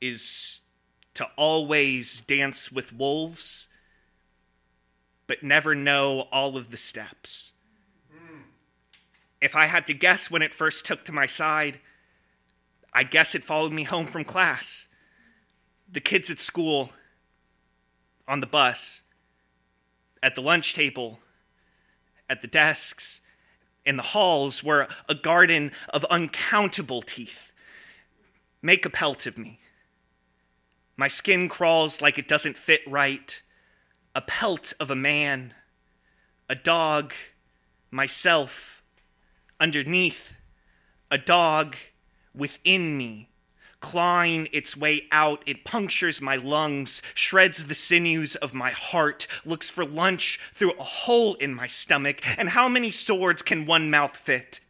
is 0.00 0.60
to 1.14 1.28
always 1.36 2.22
dance 2.22 2.72
with 2.72 2.92
wolves, 2.92 3.68
but 5.26 5.42
never 5.42 5.74
know 5.74 6.28
all 6.32 6.56
of 6.56 6.70
the 6.70 6.76
steps. 6.76 7.52
If 9.40 9.56
I 9.56 9.66
had 9.66 9.86
to 9.86 9.94
guess 9.94 10.30
when 10.30 10.42
it 10.42 10.54
first 10.54 10.84
took 10.84 11.04
to 11.04 11.12
my 11.12 11.26
side, 11.26 11.80
I'd 12.92 13.10
guess 13.10 13.34
it 13.34 13.44
followed 13.44 13.72
me 13.72 13.84
home 13.84 14.06
from 14.06 14.24
class. 14.24 14.86
The 15.90 16.00
kids 16.00 16.30
at 16.30 16.38
school, 16.38 16.92
on 18.26 18.40
the 18.40 18.46
bus, 18.46 19.02
at 20.22 20.34
the 20.34 20.42
lunch 20.42 20.74
table, 20.74 21.20
at 22.28 22.42
the 22.42 22.48
desks, 22.48 23.19
in 23.90 23.96
the 23.96 24.02
halls 24.04 24.62
were 24.62 24.86
a 25.08 25.16
garden 25.16 25.72
of 25.92 26.06
uncountable 26.08 27.02
teeth. 27.02 27.50
Make 28.62 28.86
a 28.86 28.90
pelt 28.90 29.26
of 29.26 29.36
me. 29.36 29.58
My 30.96 31.08
skin 31.08 31.48
crawls 31.48 32.00
like 32.00 32.16
it 32.16 32.28
doesn't 32.28 32.56
fit 32.56 32.82
right. 32.86 33.42
A 34.14 34.20
pelt 34.20 34.74
of 34.78 34.92
a 34.92 34.94
man, 34.94 35.54
a 36.48 36.54
dog, 36.54 37.12
myself, 37.90 38.84
underneath, 39.58 40.36
a 41.10 41.18
dog 41.18 41.74
within 42.32 42.96
me. 42.96 43.29
Clawing 43.80 44.48
its 44.52 44.76
way 44.76 45.08
out, 45.10 45.42
it 45.46 45.64
punctures 45.64 46.20
my 46.20 46.36
lungs, 46.36 47.00
shreds 47.14 47.64
the 47.64 47.74
sinews 47.74 48.36
of 48.36 48.52
my 48.52 48.70
heart, 48.70 49.26
looks 49.44 49.70
for 49.70 49.84
lunch 49.84 50.38
through 50.52 50.72
a 50.72 50.82
hole 50.82 51.34
in 51.36 51.54
my 51.54 51.66
stomach. 51.66 52.20
And 52.38 52.50
how 52.50 52.68
many 52.68 52.90
swords 52.90 53.40
can 53.42 53.64
one 53.64 53.90
mouth 53.90 54.14
fit? 54.14 54.60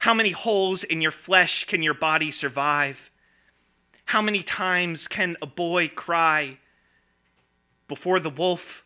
How 0.00 0.12
many 0.12 0.30
holes 0.30 0.82
in 0.82 1.00
your 1.00 1.12
flesh 1.12 1.64
can 1.64 1.82
your 1.82 1.94
body 1.94 2.32
survive? 2.32 3.12
How 4.06 4.20
many 4.20 4.42
times 4.42 5.06
can 5.06 5.36
a 5.40 5.46
boy 5.46 5.86
cry 5.86 6.58
before 7.86 8.18
the 8.18 8.28
wolf 8.28 8.84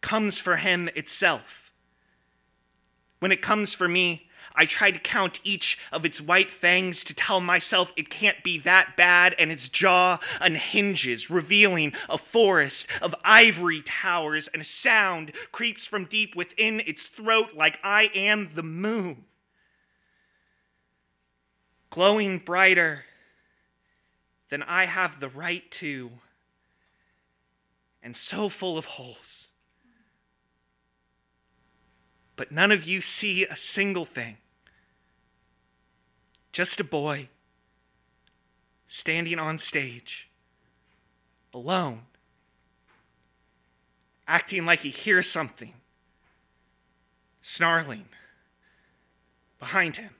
comes 0.00 0.40
for 0.40 0.56
him 0.56 0.88
itself? 0.96 1.70
When 3.18 3.30
it 3.30 3.42
comes 3.42 3.74
for 3.74 3.86
me, 3.86 4.23
I 4.56 4.66
try 4.66 4.92
to 4.92 5.00
count 5.00 5.40
each 5.42 5.78
of 5.90 6.04
its 6.04 6.20
white 6.20 6.50
fangs 6.50 7.02
to 7.04 7.14
tell 7.14 7.40
myself 7.40 7.92
it 7.96 8.08
can't 8.08 8.42
be 8.44 8.58
that 8.58 8.96
bad, 8.96 9.34
and 9.36 9.50
its 9.50 9.68
jaw 9.68 10.18
unhinges, 10.40 11.28
revealing 11.28 11.92
a 12.08 12.16
forest 12.16 12.86
of 13.02 13.16
ivory 13.24 13.82
towers, 13.82 14.48
and 14.48 14.62
a 14.62 14.64
sound 14.64 15.32
creeps 15.50 15.84
from 15.84 16.04
deep 16.04 16.36
within 16.36 16.80
its 16.80 17.08
throat 17.08 17.54
like 17.54 17.80
I 17.82 18.10
am 18.14 18.50
the 18.54 18.62
moon. 18.62 19.24
Glowing 21.90 22.38
brighter 22.38 23.06
than 24.50 24.62
I 24.62 24.84
have 24.84 25.18
the 25.18 25.28
right 25.28 25.68
to, 25.72 26.12
and 28.04 28.16
so 28.16 28.48
full 28.48 28.78
of 28.78 28.84
holes. 28.84 29.48
But 32.36 32.52
none 32.52 32.70
of 32.70 32.84
you 32.84 33.00
see 33.00 33.44
a 33.46 33.56
single 33.56 34.04
thing 34.04 34.36
just 36.54 36.78
a 36.78 36.84
boy 36.84 37.28
standing 38.86 39.40
on 39.40 39.58
stage, 39.58 40.28
alone, 41.52 42.02
acting 44.28 44.64
like 44.64 44.78
he 44.78 44.90
hears 44.90 45.28
something, 45.28 45.74
snarling 47.42 48.04
behind 49.58 49.96
him. 49.96 50.10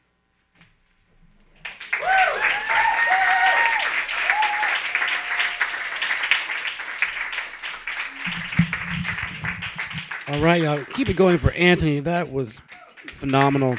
All 10.27 10.41
right, 10.41 10.61
y'all. 10.61 10.85
Keep 10.95 11.11
it 11.11 11.15
going 11.15 11.39
for 11.39 11.53
Anthony. 11.53 12.01
That 12.01 12.33
was 12.33 12.61
phenomenal. 13.07 13.77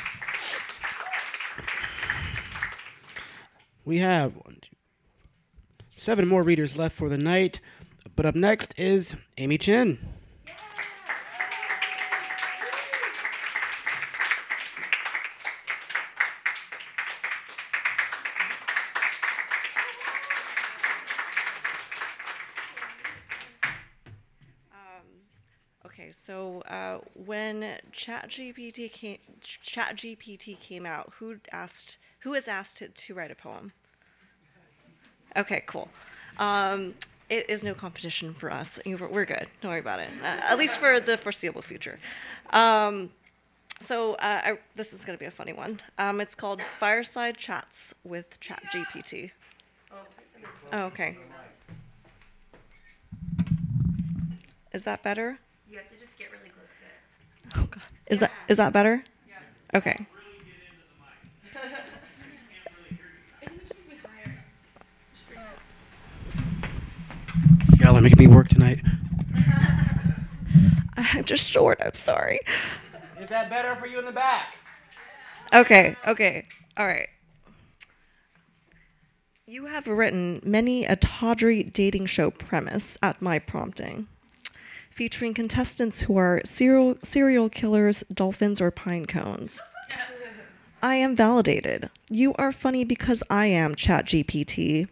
We 3.85 3.99
have 3.99 4.35
one, 4.35 4.57
two, 4.61 4.75
seven 5.95 6.27
more 6.27 6.41
readers 6.41 6.75
left 6.75 6.95
for 6.95 7.07
the 7.07 7.19
night. 7.19 7.59
But 8.15 8.25
up 8.25 8.33
next 8.35 8.73
is 8.77 9.15
Amy 9.37 9.59
Chen. 9.59 9.99
Okay, 25.85 26.11
so 26.11 26.61
uh, 26.61 26.99
when 27.13 27.77
ChatGPT 28.05 28.91
came, 28.91 29.17
ChatGPT 29.41 30.59
came 30.59 30.85
out, 30.85 31.13
who 31.17 31.37
asked, 31.51 31.97
who 32.19 32.31
was 32.31 32.47
asked 32.47 32.77
to, 32.77 32.89
to 32.89 33.13
write 33.15 33.31
a 33.31 33.35
poem? 33.35 33.71
Okay, 35.35 35.63
cool. 35.65 35.89
Um, 36.37 36.93
it 37.31 37.49
is 37.49 37.63
no 37.63 37.73
competition 37.73 38.31
for 38.31 38.51
us. 38.51 38.79
We're 38.85 39.25
good. 39.25 39.47
Don't 39.61 39.71
worry 39.71 39.79
about 39.79 40.01
it. 40.01 40.09
Uh, 40.21 40.25
at 40.27 40.59
least 40.59 40.79
for 40.79 40.99
the 40.99 41.17
foreseeable 41.17 41.63
future. 41.63 41.97
Um, 42.51 43.09
so 43.81 44.13
uh, 44.15 44.41
I, 44.43 44.59
this 44.75 44.93
is 44.93 45.03
going 45.03 45.17
to 45.17 45.19
be 45.19 45.25
a 45.25 45.31
funny 45.31 45.53
one. 45.53 45.81
Um, 45.97 46.21
it's 46.21 46.35
called 46.35 46.61
Fireside 46.79 47.37
Chats 47.37 47.95
with 48.03 48.39
ChatGPT. 48.39 49.31
Oh, 50.71 50.83
okay. 50.83 51.17
Is 54.73 54.83
that 54.83 55.01
better? 55.01 55.39
You 55.67 55.77
have 55.77 55.89
to 55.89 55.95
just 55.97 56.15
get 56.19 56.27
really 56.31 56.49
close 56.49 56.67
to 56.79 56.85
it. 56.85 57.63
Oh 57.63 57.67
God. 57.71 57.94
Is 58.07 58.19
that 58.19 58.31
is 58.47 58.57
that 58.57 58.73
better? 58.73 59.03
Okay. 59.73 60.05
Y'all 67.79 67.97
are 67.97 68.01
making 68.01 68.17
me 68.17 68.27
work 68.27 68.47
tonight. 68.47 68.81
I'm 70.97 71.23
just 71.23 71.43
short. 71.43 71.81
I'm 71.83 71.93
sorry. 71.93 72.39
Is 73.19 73.29
that 73.29 73.49
better 73.49 73.75
for 73.75 73.85
you 73.85 73.99
in 73.99 74.05
the 74.05 74.11
back? 74.11 74.55
Okay. 75.53 75.95
Okay. 76.07 76.47
All 76.77 76.87
right. 76.87 77.09
You 79.47 79.65
have 79.67 79.85
written 79.87 80.41
many 80.43 80.85
a 80.85 80.95
tawdry 80.95 81.63
dating 81.63 82.07
show 82.07 82.31
premise 82.31 82.97
at 83.03 83.21
my 83.21 83.37
prompting, 83.37 84.07
featuring 84.95 85.33
contestants 85.33 86.01
who 86.01 86.15
are 86.15 86.39
serial 86.45 86.97
serial 87.03 87.49
killers, 87.49 88.03
dolphins, 88.13 88.61
or 88.61 88.71
pine 88.71 89.05
cones. 89.05 89.61
I 90.81 90.95
am 90.95 91.15
validated. 91.15 91.89
You 92.09 92.33
are 92.35 92.51
funny 92.53 92.85
because 92.85 93.21
I 93.29 93.47
am 93.47 93.75
ChatGPT. 93.75 94.87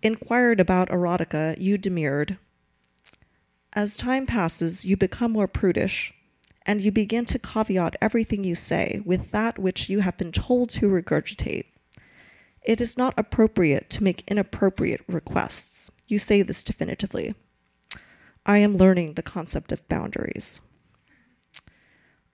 Inquired 0.00 0.60
about 0.60 0.90
erotica, 0.90 1.60
you 1.60 1.76
demurred. 1.76 2.38
As 3.72 3.96
time 3.96 4.26
passes, 4.26 4.84
you 4.84 4.96
become 4.96 5.32
more 5.32 5.48
prudish, 5.48 6.14
and 6.64 6.80
you 6.80 6.92
begin 6.92 7.24
to 7.26 7.38
caveat 7.38 7.96
everything 8.00 8.44
you 8.44 8.54
say 8.54 9.02
with 9.04 9.32
that 9.32 9.58
which 9.58 9.88
you 9.88 10.00
have 10.00 10.16
been 10.16 10.30
told 10.30 10.70
to 10.70 10.88
regurgitate. 10.88 11.64
It 12.62 12.80
is 12.80 12.96
not 12.96 13.14
appropriate 13.16 13.90
to 13.90 14.04
make 14.04 14.24
inappropriate 14.28 15.02
requests. 15.08 15.90
You 16.06 16.20
say 16.20 16.42
this 16.42 16.62
definitively. 16.62 17.34
I 18.48 18.58
am 18.58 18.78
learning 18.78 19.12
the 19.12 19.22
concept 19.22 19.72
of 19.72 19.86
boundaries. 19.90 20.62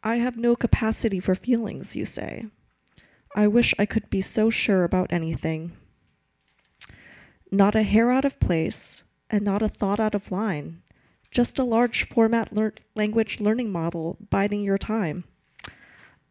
I 0.04 0.18
have 0.18 0.36
no 0.36 0.54
capacity 0.54 1.18
for 1.18 1.34
feelings, 1.34 1.96
you 1.96 2.04
say. 2.04 2.46
I 3.34 3.48
wish 3.48 3.74
I 3.80 3.86
could 3.86 4.08
be 4.10 4.20
so 4.20 4.48
sure 4.48 4.84
about 4.84 5.12
anything. 5.12 5.72
Not 7.50 7.74
a 7.74 7.82
hair 7.82 8.12
out 8.12 8.24
of 8.24 8.38
place, 8.38 9.02
and 9.28 9.44
not 9.44 9.60
a 9.60 9.68
thought 9.68 9.98
out 9.98 10.14
of 10.14 10.30
line. 10.30 10.82
Just 11.32 11.58
a 11.58 11.64
large 11.64 12.08
format 12.08 12.54
lear- 12.54 12.74
language 12.94 13.40
learning 13.40 13.72
model 13.72 14.16
biding 14.30 14.62
your 14.62 14.78
time. 14.78 15.24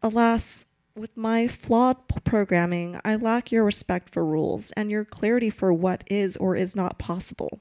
Alas, 0.02 0.64
with 0.96 1.14
my 1.14 1.46
flawed 1.46 1.98
programming, 2.24 2.98
I 3.04 3.16
lack 3.16 3.52
your 3.52 3.64
respect 3.64 4.14
for 4.14 4.24
rules 4.24 4.70
and 4.78 4.90
your 4.90 5.04
clarity 5.04 5.50
for 5.50 5.74
what 5.74 6.04
is 6.06 6.38
or 6.38 6.56
is 6.56 6.74
not 6.74 6.98
possible. 6.98 7.60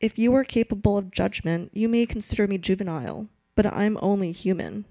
If 0.00 0.16
you 0.16 0.32
are 0.34 0.44
capable 0.44 0.96
of 0.96 1.10
judgment, 1.10 1.70
you 1.74 1.88
may 1.88 2.06
consider 2.06 2.46
me 2.46 2.56
juvenile, 2.56 3.26
but 3.56 3.66
I'm 3.66 3.98
only 4.00 4.30
human. 4.30 4.84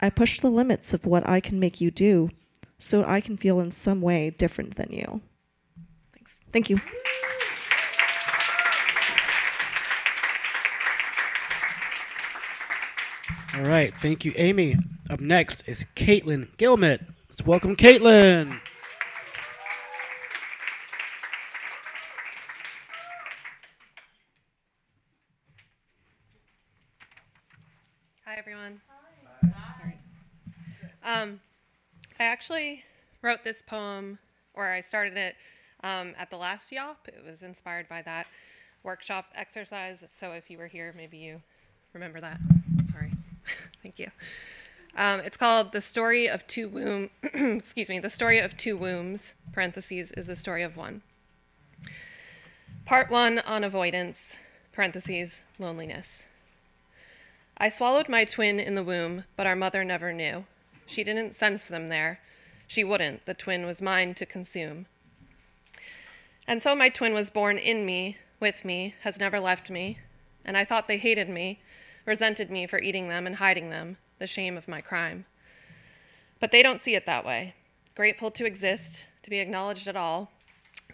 I 0.00 0.08
push 0.08 0.40
the 0.40 0.50
limits 0.50 0.94
of 0.94 1.04
what 1.04 1.28
I 1.28 1.40
can 1.40 1.60
make 1.60 1.80
you 1.80 1.90
do 1.90 2.30
so 2.78 3.04
I 3.04 3.20
can 3.20 3.36
feel 3.36 3.60
in 3.60 3.70
some 3.70 4.00
way 4.00 4.30
different 4.30 4.76
than 4.76 4.90
you. 4.90 5.20
Thanks. 6.14 6.40
Thank 6.50 6.70
you. 6.70 6.78
All 13.54 13.64
right. 13.64 13.92
Thank 13.96 14.24
you, 14.24 14.32
Amy. 14.36 14.76
Up 15.10 15.20
next 15.20 15.68
is 15.68 15.84
Caitlin 15.96 16.48
Gilmet. 16.56 17.00
Let's 17.28 17.44
welcome 17.44 17.76
Caitlin. 17.76 18.60
Hi, 28.24 28.36
everyone. 28.36 28.80
Sorry. 29.40 29.98
Um, 31.08 31.40
I 32.20 32.24
actually 32.24 32.84
wrote 33.22 33.42
this 33.42 33.62
poem, 33.62 34.18
or 34.52 34.68
I 34.68 34.80
started 34.80 35.16
it 35.16 35.36
um, 35.82 36.14
at 36.18 36.28
the 36.28 36.36
last 36.36 36.70
Yawp. 36.70 37.08
It 37.08 37.24
was 37.26 37.42
inspired 37.42 37.88
by 37.88 38.02
that 38.02 38.26
workshop 38.82 39.24
exercise. 39.34 40.04
So 40.06 40.32
if 40.32 40.50
you 40.50 40.58
were 40.58 40.66
here, 40.66 40.92
maybe 40.94 41.16
you 41.16 41.40
remember 41.94 42.20
that. 42.20 42.38
Sorry. 42.92 43.10
Thank 43.82 43.98
you. 43.98 44.10
Um, 44.98 45.20
it's 45.20 45.38
called 45.38 45.72
"The 45.72 45.80
Story 45.80 46.28
of 46.28 46.46
Two 46.46 46.68
Womb." 46.68 47.08
excuse 47.22 47.88
me. 47.88 48.00
The 48.00 48.10
story 48.10 48.38
of 48.38 48.58
two 48.58 48.76
wombs. 48.76 49.34
Parentheses 49.52 50.12
is 50.12 50.26
the 50.26 50.36
story 50.36 50.62
of 50.62 50.76
one. 50.76 51.00
Part 52.84 53.10
one 53.10 53.38
on 53.38 53.64
avoidance. 53.64 54.38
Parentheses 54.72 55.42
loneliness. 55.58 56.26
I 57.56 57.70
swallowed 57.70 58.10
my 58.10 58.26
twin 58.26 58.60
in 58.60 58.74
the 58.74 58.84
womb, 58.84 59.24
but 59.36 59.46
our 59.46 59.56
mother 59.56 59.84
never 59.84 60.12
knew. 60.12 60.44
She 60.88 61.04
didn't 61.04 61.34
sense 61.34 61.66
them 61.66 61.90
there. 61.90 62.18
She 62.66 62.82
wouldn't. 62.82 63.26
The 63.26 63.34
twin 63.34 63.66
was 63.66 63.82
mine 63.82 64.14
to 64.14 64.24
consume. 64.26 64.86
And 66.46 66.62
so 66.62 66.74
my 66.74 66.88
twin 66.88 67.12
was 67.12 67.28
born 67.28 67.58
in 67.58 67.84
me, 67.84 68.16
with 68.40 68.64
me, 68.64 68.94
has 69.02 69.20
never 69.20 69.38
left 69.38 69.70
me. 69.70 69.98
And 70.46 70.56
I 70.56 70.64
thought 70.64 70.88
they 70.88 70.96
hated 70.96 71.28
me, 71.28 71.60
resented 72.06 72.50
me 72.50 72.66
for 72.66 72.78
eating 72.80 73.08
them 73.08 73.26
and 73.26 73.36
hiding 73.36 73.68
them, 73.68 73.98
the 74.18 74.26
shame 74.26 74.56
of 74.56 74.66
my 74.66 74.80
crime. 74.80 75.26
But 76.40 76.52
they 76.52 76.62
don't 76.62 76.80
see 76.80 76.94
it 76.94 77.04
that 77.04 77.26
way. 77.26 77.54
Grateful 77.94 78.30
to 78.30 78.46
exist, 78.46 79.06
to 79.24 79.30
be 79.30 79.40
acknowledged 79.40 79.88
at 79.88 79.96
all 79.96 80.30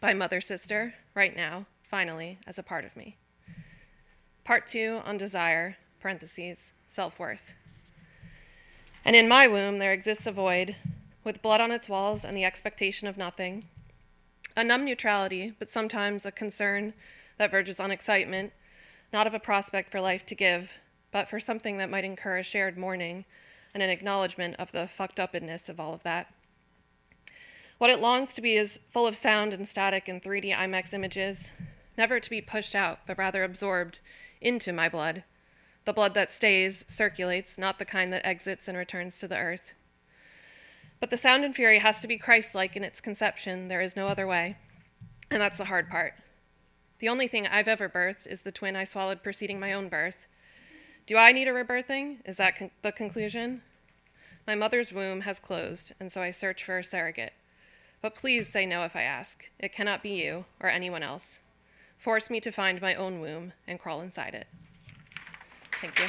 by 0.01 0.13
mother 0.13 0.41
sister, 0.41 0.95
right 1.15 1.37
now, 1.37 1.67
finally, 1.89 2.39
as 2.49 2.59
a 2.59 2.65
part 2.65 2.85
of 2.85 2.97
me. 2.97 3.17
Part 4.43 4.67
two 4.67 5.01
on 5.05 5.19
desire, 5.19 5.77
parentheses, 6.01 6.73
self 6.89 7.21
worth. 7.21 7.55
And 9.05 9.15
in 9.15 9.29
my 9.29 9.47
womb 9.47 9.79
there 9.79 9.93
exists 9.93 10.27
a 10.27 10.33
void, 10.33 10.77
with 11.25 11.43
blood 11.43 11.61
on 11.61 11.71
its 11.71 11.89
walls 11.89 12.25
and 12.25 12.37
the 12.37 12.45
expectation 12.45 13.07
of 13.07 13.19
nothing. 13.19 13.65
A 14.57 14.65
numb 14.65 14.85
neutrality, 14.85 15.53
but 15.59 15.71
sometimes 15.71 16.25
a 16.25 16.33
concern 16.33 16.95
that 17.39 17.51
verges 17.51 17.81
on 17.81 17.91
excitement, 17.91 18.53
not 19.13 19.27
of 19.27 19.35
a 19.35 19.41
prospect 19.41 19.91
for 19.91 20.01
life 20.01 20.25
to 20.27 20.35
give, 20.35 20.73
but 21.11 21.29
for 21.29 21.39
something 21.39 21.77
that 21.79 21.91
might 21.91 22.05
incur 22.05 22.39
a 22.39 22.43
shared 22.43 22.79
mourning 22.79 23.25
and 23.75 23.83
an 23.83 23.91
acknowledgement 23.91 24.57
of 24.59 24.73
the 24.73 24.89
fucked 24.89 25.21
upness 25.21 25.69
of 25.69 25.79
all 25.79 25.93
of 25.93 26.03
that. 26.05 26.33
What 27.79 27.91
it 27.91 28.01
longs 28.01 28.35
to 28.35 28.41
be 28.41 28.55
is 28.55 28.81
full 28.91 29.07
of 29.07 29.17
sound 29.17 29.53
and 29.53 29.67
static 29.67 30.09
and 30.09 30.23
3D 30.23 30.55
IMAX 30.55 30.95
images, 30.95 31.51
never 31.99 32.21
to 32.21 32.31
be 32.31 32.41
pushed 32.41 32.75
out, 32.75 33.01
but 33.07 33.19
rather 33.19 33.43
absorbed 33.43 34.01
into 34.41 34.73
my 34.73 34.89
blood. 34.89 35.25
The 35.85 35.93
blood 35.93 36.15
that 36.15 36.33
stays, 36.33 36.85
circulates, 36.89 37.59
not 37.59 37.79
the 37.79 37.85
kind 37.85 38.13
that 38.13 38.27
exits 38.27 38.69
and 38.69 38.79
returns 38.79 39.19
to 39.19 39.29
the 39.29 39.37
earth. 39.37 39.75
But 41.01 41.11
the 41.11 41.17
sound 41.17 41.45
and 41.45 41.55
fury 41.55 41.81
has 41.81 42.01
to 42.01 42.09
be 42.09 42.17
Christ 42.17 42.55
like 42.55 42.77
in 42.77 42.85
its 42.85 43.01
conception. 43.01 43.69
There 43.69 43.83
is 43.83 43.97
no 43.97 44.07
other 44.07 44.27
way. 44.27 44.57
And 45.31 45.43
that's 45.43 45.59
the 45.59 45.67
hard 45.67 45.91
part. 45.91 46.15
The 47.01 47.09
only 47.09 47.29
thing 47.29 47.47
I've 47.47 47.69
ever 47.69 47.89
birthed 47.89 48.27
is 48.27 48.43
the 48.43 48.53
twin 48.53 48.77
I 48.77 48.85
swallowed 48.85 49.23
preceding 49.23 49.61
my 49.61 49.75
own 49.75 49.89
birth. 49.89 50.27
Do 51.07 51.19
I 51.19 51.33
need 51.33 51.49
a 51.49 51.53
rebirthing? 51.53 52.19
Is 52.25 52.39
that 52.39 52.57
con- 52.57 52.71
the 52.81 52.93
conclusion? 52.93 53.61
My 54.47 54.55
mother's 54.55 54.93
womb 54.93 55.23
has 55.23 55.39
closed, 55.39 55.93
and 56.01 56.11
so 56.11 56.23
I 56.23 56.31
search 56.31 56.65
for 56.65 56.79
a 56.79 56.85
surrogate. 56.85 57.35
But 58.01 58.15
please 58.15 58.49
say 58.49 58.65
no 58.65 58.85
if 58.85 58.97
I 58.97 59.03
ask. 59.03 59.51
It 59.59 59.73
cannot 59.73 60.03
be 60.03 60.23
you 60.23 60.47
or 60.61 60.71
anyone 60.71 61.03
else. 61.03 61.41
Force 61.99 62.31
me 62.31 62.41
to 62.41 62.51
find 62.51 62.81
my 62.81 62.95
own 62.95 63.21
womb 63.21 63.53
and 63.67 63.79
crawl 63.79 64.01
inside 64.01 64.35
it. 64.35 64.47
Thank 65.85 65.99
you. 65.99 66.07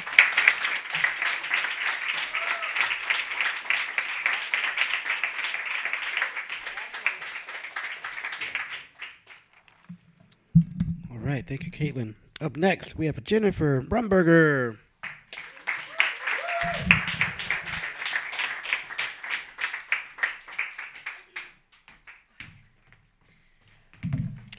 All 11.10 11.18
right, 11.18 11.46
thank 11.46 11.66
you, 11.66 11.70
Caitlin. 11.70 12.14
Up 12.40 12.56
next, 12.56 12.96
we 12.96 13.04
have 13.04 13.22
Jennifer 13.22 13.82
Brumberger. 13.82 14.78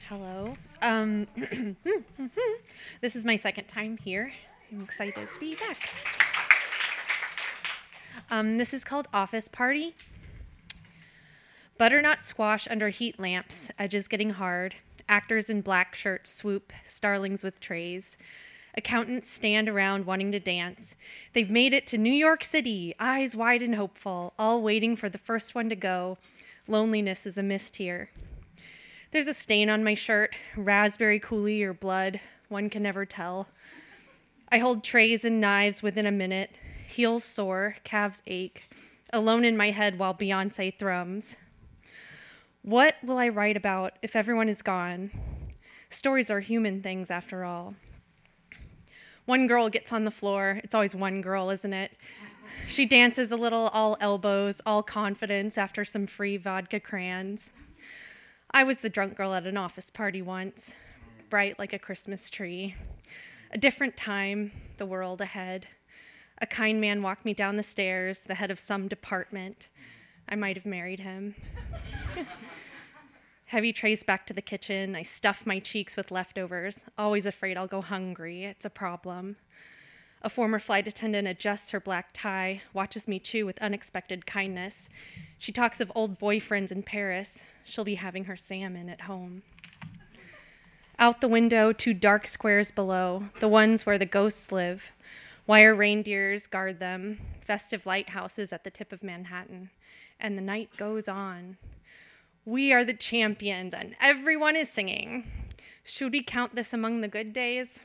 Hello. 0.08 0.56
Um, 0.80 1.26
this 3.00 3.16
is 3.16 3.24
my 3.24 3.34
second 3.34 3.66
time 3.66 3.98
here. 3.98 4.32
I'm 4.70 4.82
excited 4.82 5.14
to 5.14 5.40
be 5.40 5.54
back. 5.54 5.90
Um, 8.30 8.58
this 8.58 8.74
is 8.74 8.84
called 8.84 9.08
Office 9.14 9.48
Party. 9.48 9.94
Butternut 11.78 12.22
squash 12.22 12.68
under 12.68 12.90
heat 12.90 13.18
lamps, 13.18 13.70
edges 13.78 14.08
getting 14.08 14.28
hard. 14.28 14.74
Actors 15.08 15.48
in 15.48 15.62
black 15.62 15.94
shirts 15.94 16.30
swoop, 16.30 16.72
starlings 16.84 17.42
with 17.42 17.60
trays. 17.60 18.18
Accountants 18.76 19.30
stand 19.30 19.70
around 19.70 20.04
wanting 20.04 20.32
to 20.32 20.40
dance. 20.40 20.96
They've 21.32 21.48
made 21.48 21.72
it 21.72 21.86
to 21.86 21.98
New 21.98 22.12
York 22.12 22.44
City, 22.44 22.94
eyes 23.00 23.34
wide 23.34 23.62
and 23.62 23.74
hopeful, 23.74 24.34
all 24.38 24.60
waiting 24.60 24.96
for 24.96 25.08
the 25.08 25.16
first 25.16 25.54
one 25.54 25.70
to 25.70 25.76
go. 25.76 26.18
Loneliness 26.66 27.24
is 27.24 27.38
a 27.38 27.42
mist 27.42 27.76
here. 27.76 28.10
There's 29.12 29.28
a 29.28 29.34
stain 29.34 29.70
on 29.70 29.82
my 29.82 29.94
shirt, 29.94 30.36
raspberry 30.56 31.20
coulis 31.20 31.62
or 31.62 31.72
blood, 31.72 32.20
one 32.50 32.68
can 32.68 32.82
never 32.82 33.06
tell. 33.06 33.48
I 34.50 34.58
hold 34.58 34.82
trays 34.82 35.26
and 35.26 35.42
knives 35.42 35.82
within 35.82 36.06
a 36.06 36.12
minute, 36.12 36.56
heels 36.86 37.22
sore, 37.22 37.76
calves 37.84 38.22
ache, 38.26 38.70
alone 39.12 39.44
in 39.44 39.58
my 39.58 39.70
head 39.70 39.98
while 39.98 40.14
Beyonce 40.14 40.78
thrums. 40.78 41.36
What 42.62 42.94
will 43.02 43.18
I 43.18 43.28
write 43.28 43.58
about 43.58 43.98
if 44.00 44.16
everyone 44.16 44.48
is 44.48 44.62
gone? 44.62 45.10
Stories 45.90 46.30
are 46.30 46.40
human 46.40 46.82
things, 46.82 47.10
after 47.10 47.44
all. 47.44 47.74
One 49.26 49.46
girl 49.46 49.68
gets 49.68 49.92
on 49.92 50.04
the 50.04 50.10
floor. 50.10 50.60
It's 50.64 50.74
always 50.74 50.96
one 50.96 51.20
girl, 51.20 51.50
isn't 51.50 51.72
it? 51.74 51.92
She 52.66 52.86
dances 52.86 53.32
a 53.32 53.36
little, 53.36 53.68
all 53.74 53.98
elbows, 54.00 54.62
all 54.64 54.82
confidence 54.82 55.58
after 55.58 55.84
some 55.84 56.06
free 56.06 56.38
vodka 56.38 56.80
crayons. 56.80 57.50
I 58.50 58.64
was 58.64 58.80
the 58.80 58.88
drunk 58.88 59.14
girl 59.14 59.34
at 59.34 59.46
an 59.46 59.58
office 59.58 59.90
party 59.90 60.22
once, 60.22 60.74
bright 61.28 61.58
like 61.58 61.74
a 61.74 61.78
Christmas 61.78 62.30
tree. 62.30 62.74
A 63.50 63.58
different 63.58 63.96
time, 63.96 64.52
the 64.76 64.84
world 64.84 65.22
ahead. 65.22 65.66
A 66.42 66.46
kind 66.46 66.80
man 66.80 67.02
walked 67.02 67.24
me 67.24 67.32
down 67.32 67.56
the 67.56 67.62
stairs, 67.62 68.24
the 68.24 68.34
head 68.34 68.50
of 68.50 68.58
some 68.58 68.88
department. 68.88 69.70
I 70.28 70.36
might 70.36 70.56
have 70.56 70.66
married 70.66 71.00
him. 71.00 71.34
Heavy 73.46 73.72
trays 73.72 74.02
back 74.02 74.26
to 74.26 74.34
the 74.34 74.42
kitchen. 74.42 74.94
I 74.94 75.00
stuff 75.00 75.46
my 75.46 75.60
cheeks 75.60 75.96
with 75.96 76.10
leftovers, 76.10 76.84
always 76.98 77.24
afraid 77.24 77.56
I'll 77.56 77.66
go 77.66 77.80
hungry. 77.80 78.44
It's 78.44 78.66
a 78.66 78.70
problem. 78.70 79.36
A 80.20 80.28
former 80.28 80.58
flight 80.58 80.86
attendant 80.86 81.26
adjusts 81.26 81.70
her 81.70 81.80
black 81.80 82.10
tie, 82.12 82.60
watches 82.74 83.08
me 83.08 83.18
chew 83.18 83.46
with 83.46 83.62
unexpected 83.62 84.26
kindness. 84.26 84.90
She 85.38 85.52
talks 85.52 85.80
of 85.80 85.90
old 85.94 86.18
boyfriends 86.18 86.72
in 86.72 86.82
Paris. 86.82 87.42
She'll 87.64 87.84
be 87.84 87.94
having 87.94 88.24
her 88.24 88.36
salmon 88.36 88.90
at 88.90 89.00
home. 89.00 89.42
Out 91.00 91.20
the 91.20 91.28
window, 91.28 91.72
two 91.72 91.94
dark 91.94 92.26
squares 92.26 92.72
below, 92.72 93.28
the 93.38 93.46
ones 93.46 93.86
where 93.86 93.98
the 93.98 94.06
ghosts 94.06 94.50
live. 94.50 94.92
Wire 95.46 95.72
reindeers 95.72 96.48
guard 96.48 96.80
them, 96.80 97.20
festive 97.40 97.86
lighthouses 97.86 98.52
at 98.52 98.64
the 98.64 98.70
tip 98.70 98.92
of 98.92 99.04
Manhattan. 99.04 99.70
And 100.18 100.36
the 100.36 100.42
night 100.42 100.70
goes 100.76 101.06
on. 101.06 101.56
We 102.44 102.72
are 102.72 102.82
the 102.82 102.94
champions, 102.94 103.74
and 103.74 103.94
everyone 104.00 104.56
is 104.56 104.68
singing. 104.68 105.30
Should 105.84 106.10
we 106.10 106.22
count 106.22 106.56
this 106.56 106.72
among 106.72 107.00
the 107.00 107.06
good 107.06 107.32
days? 107.32 107.80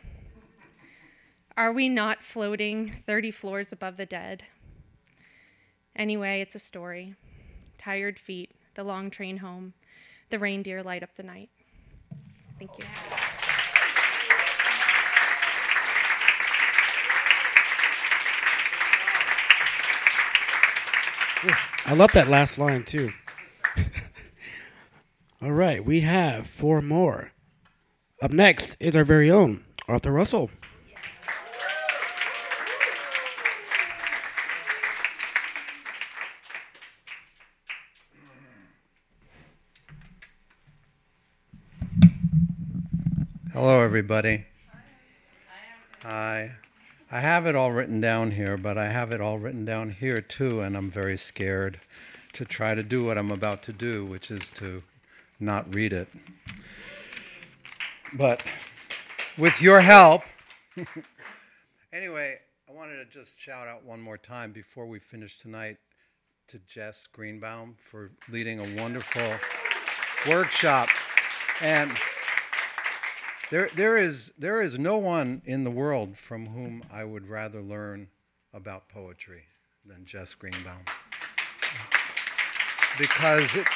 Are 1.55 1.71
we 1.71 1.89
not 1.89 2.23
floating 2.23 2.93
30 3.05 3.29
floors 3.29 3.71
above 3.71 3.95
the 3.95 4.07
dead? 4.07 4.43
Anyway, 5.95 6.41
it's 6.41 6.55
a 6.55 6.59
story. 6.59 7.13
Tired 7.77 8.17
feet, 8.17 8.49
the 8.73 8.83
long 8.83 9.11
train 9.11 9.37
home, 9.37 9.73
the 10.31 10.39
reindeer 10.39 10.81
light 10.81 11.03
up 11.03 11.15
the 11.15 11.21
night. 11.21 11.51
Thank 12.59 12.77
you. 12.77 12.85
I 21.85 21.93
love 21.93 22.13
that 22.13 22.29
last 22.29 22.57
line 22.57 22.85
too. 22.85 23.11
All 25.41 25.51
right, 25.51 25.83
we 25.83 25.99
have 26.01 26.47
four 26.47 26.81
more. 26.81 27.31
Up 28.21 28.31
next 28.31 28.77
is 28.79 28.95
our 28.95 29.03
very 29.03 29.29
own 29.29 29.65
Arthur 29.87 30.11
Russell. 30.11 30.49
Everybody. 43.93 44.43
Hi. 46.01 46.53
I 47.11 47.19
have 47.19 47.45
it 47.45 47.55
all 47.55 47.71
written 47.71 48.01
down 48.01 48.31
here, 48.31 48.57
but 48.57 48.75
I 48.75 48.87
have 48.87 49.11
it 49.11 49.21
all 49.21 49.37
written 49.37 49.65
down 49.65 49.91
here 49.91 50.19
too, 50.19 50.61
and 50.61 50.75
I'm 50.75 50.89
very 50.89 51.15
scared 51.15 51.79
to 52.33 52.43
try 52.43 52.73
to 52.73 52.81
do 52.81 53.05
what 53.05 53.19
I'm 53.19 53.29
about 53.29 53.61
to 53.63 53.71
do, 53.71 54.03
which 54.03 54.31
is 54.31 54.49
to 54.55 54.81
not 55.39 55.71
read 55.75 55.93
it. 55.93 56.07
But 58.13 58.41
with 59.37 59.61
your 59.61 59.81
help, 59.81 60.23
anyway, 61.93 62.39
I 62.67 62.71
wanted 62.71 62.95
to 62.95 63.05
just 63.05 63.39
shout 63.39 63.67
out 63.67 63.85
one 63.85 64.01
more 64.01 64.17
time 64.17 64.53
before 64.53 64.87
we 64.87 64.97
finish 64.97 65.37
tonight 65.37 65.77
to 66.47 66.57
Jess 66.67 67.05
Greenbaum 67.13 67.75
for 67.91 68.09
leading 68.27 68.59
a 68.59 68.81
wonderful 68.81 69.35
workshop. 70.27 70.89
And 71.61 71.95
there, 73.53 73.69
there, 73.75 73.97
is, 73.99 74.33
there 74.35 74.63
is 74.63 74.79
no 74.79 74.97
one 74.97 75.43
in 75.45 75.63
the 75.63 75.69
world 75.69 76.17
from 76.17 76.47
whom 76.47 76.83
I 76.91 77.03
would 77.03 77.29
rather 77.29 77.61
learn 77.61 78.07
about 78.51 78.89
poetry 78.89 79.43
than 79.85 80.05
Jess 80.05 80.33
Greenbaum. 80.33 80.79
Because 82.97 83.55
it, 83.55 83.67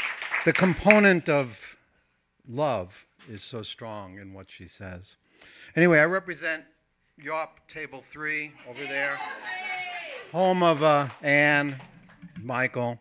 the 0.46 0.54
component 0.54 1.30
of 1.30 1.78
love 2.50 3.06
is 3.30 3.44
so 3.44 3.62
strong 3.62 4.18
in 4.18 4.34
what 4.34 4.50
she 4.50 4.66
says. 4.66 5.18
Anyway, 5.76 6.00
I 6.00 6.06
represent 6.06 6.64
Yawp 7.24 7.60
Table 7.68 8.04
3 8.12 8.52
over 8.68 8.84
there, 8.84 9.20
home 10.32 10.64
of 10.64 10.82
uh, 10.82 11.08
Anne, 11.22 11.76
Michael. 12.42 13.00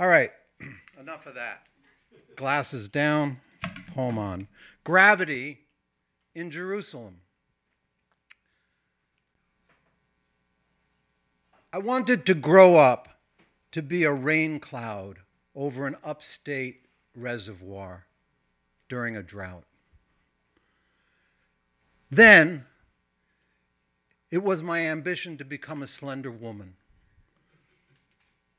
All 0.00 0.08
right, 0.08 0.32
enough 1.00 1.26
of 1.26 1.36
that. 1.36 1.68
Glasses 2.34 2.88
down, 2.88 3.40
poem 3.94 4.18
on. 4.18 4.48
Gravity 4.82 5.59
in 6.34 6.50
Jerusalem. 6.50 7.16
I 11.72 11.78
wanted 11.78 12.26
to 12.26 12.34
grow 12.34 12.76
up 12.76 13.20
to 13.72 13.82
be 13.82 14.04
a 14.04 14.12
rain 14.12 14.58
cloud 14.58 15.18
over 15.54 15.86
an 15.86 15.96
upstate 16.02 16.86
reservoir 17.14 18.06
during 18.88 19.16
a 19.16 19.22
drought. 19.22 19.64
Then, 22.10 22.66
it 24.30 24.42
was 24.42 24.62
my 24.62 24.80
ambition 24.80 25.36
to 25.38 25.44
become 25.44 25.82
a 25.82 25.86
slender 25.86 26.30
woman 26.30 26.74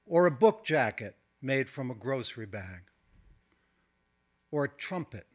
or 0.05 0.25
a 0.25 0.31
book 0.31 0.63
jacket 0.63 1.15
made 1.41 1.67
from 1.67 1.91
a 1.91 1.95
grocery 1.95 2.45
bag 2.45 2.81
or 4.51 4.65
a 4.65 4.69
trumpet 4.69 5.25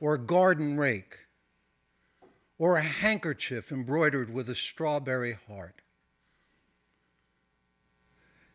or 0.00 0.14
a 0.14 0.18
garden 0.18 0.76
rake 0.76 1.18
or 2.58 2.76
a 2.76 2.82
handkerchief 2.82 3.70
embroidered 3.70 4.32
with 4.32 4.48
a 4.48 4.54
strawberry 4.54 5.38
heart. 5.48 5.82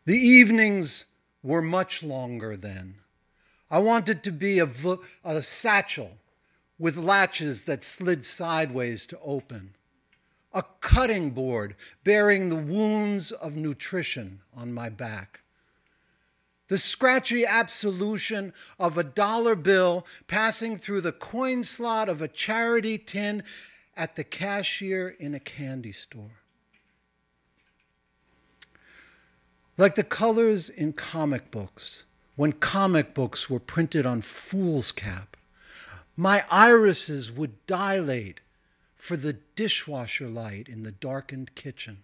The 0.04 0.18
evenings 0.18 1.04
were 1.42 1.62
much 1.62 2.02
longer 2.02 2.56
then. 2.56 2.96
I 3.70 3.78
wanted 3.78 4.22
to 4.24 4.32
be 4.32 4.58
a, 4.58 4.68
satchel 5.42 6.18
with 6.78 6.96
latches 6.96 7.64
that 7.64 7.84
slid 7.84 8.24
sideways 8.24 9.06
to 9.06 9.18
open, 9.20 9.74
a 10.52 10.64
cutting 10.80 11.30
board 11.30 11.76
bearing 12.04 12.48
the 12.48 12.56
wounds 12.56 13.30
of 13.32 13.56
nutrition 13.56 14.40
on 14.54 14.72
my 14.72 14.88
back, 14.88 15.40
the 16.72 16.78
scratchy 16.78 17.44
absolution 17.44 18.50
of 18.78 18.96
a 18.96 19.04
dollar 19.04 19.54
bill 19.54 20.06
passing 20.26 20.74
through 20.74 21.02
the 21.02 21.12
coin 21.12 21.62
slot 21.62 22.08
of 22.08 22.22
a 22.22 22.28
charity 22.28 22.96
tin 22.96 23.42
at 23.94 24.16
the 24.16 24.24
cashier 24.24 25.10
in 25.20 25.34
a 25.34 25.38
candy 25.38 25.92
store. 25.92 26.40
Like 29.76 29.96
the 29.96 30.02
colors 30.02 30.70
in 30.70 30.94
comic 30.94 31.50
books, 31.50 32.04
when 32.36 32.52
comic 32.52 33.12
books 33.12 33.50
were 33.50 33.60
printed 33.60 34.06
on 34.06 34.22
foolscap, 34.22 35.36
my 36.16 36.42
irises 36.50 37.30
would 37.30 37.66
dilate 37.66 38.40
for 38.96 39.18
the 39.18 39.34
dishwasher 39.34 40.26
light 40.26 40.68
in 40.68 40.84
the 40.84 40.92
darkened 40.92 41.54
kitchen 41.54 41.98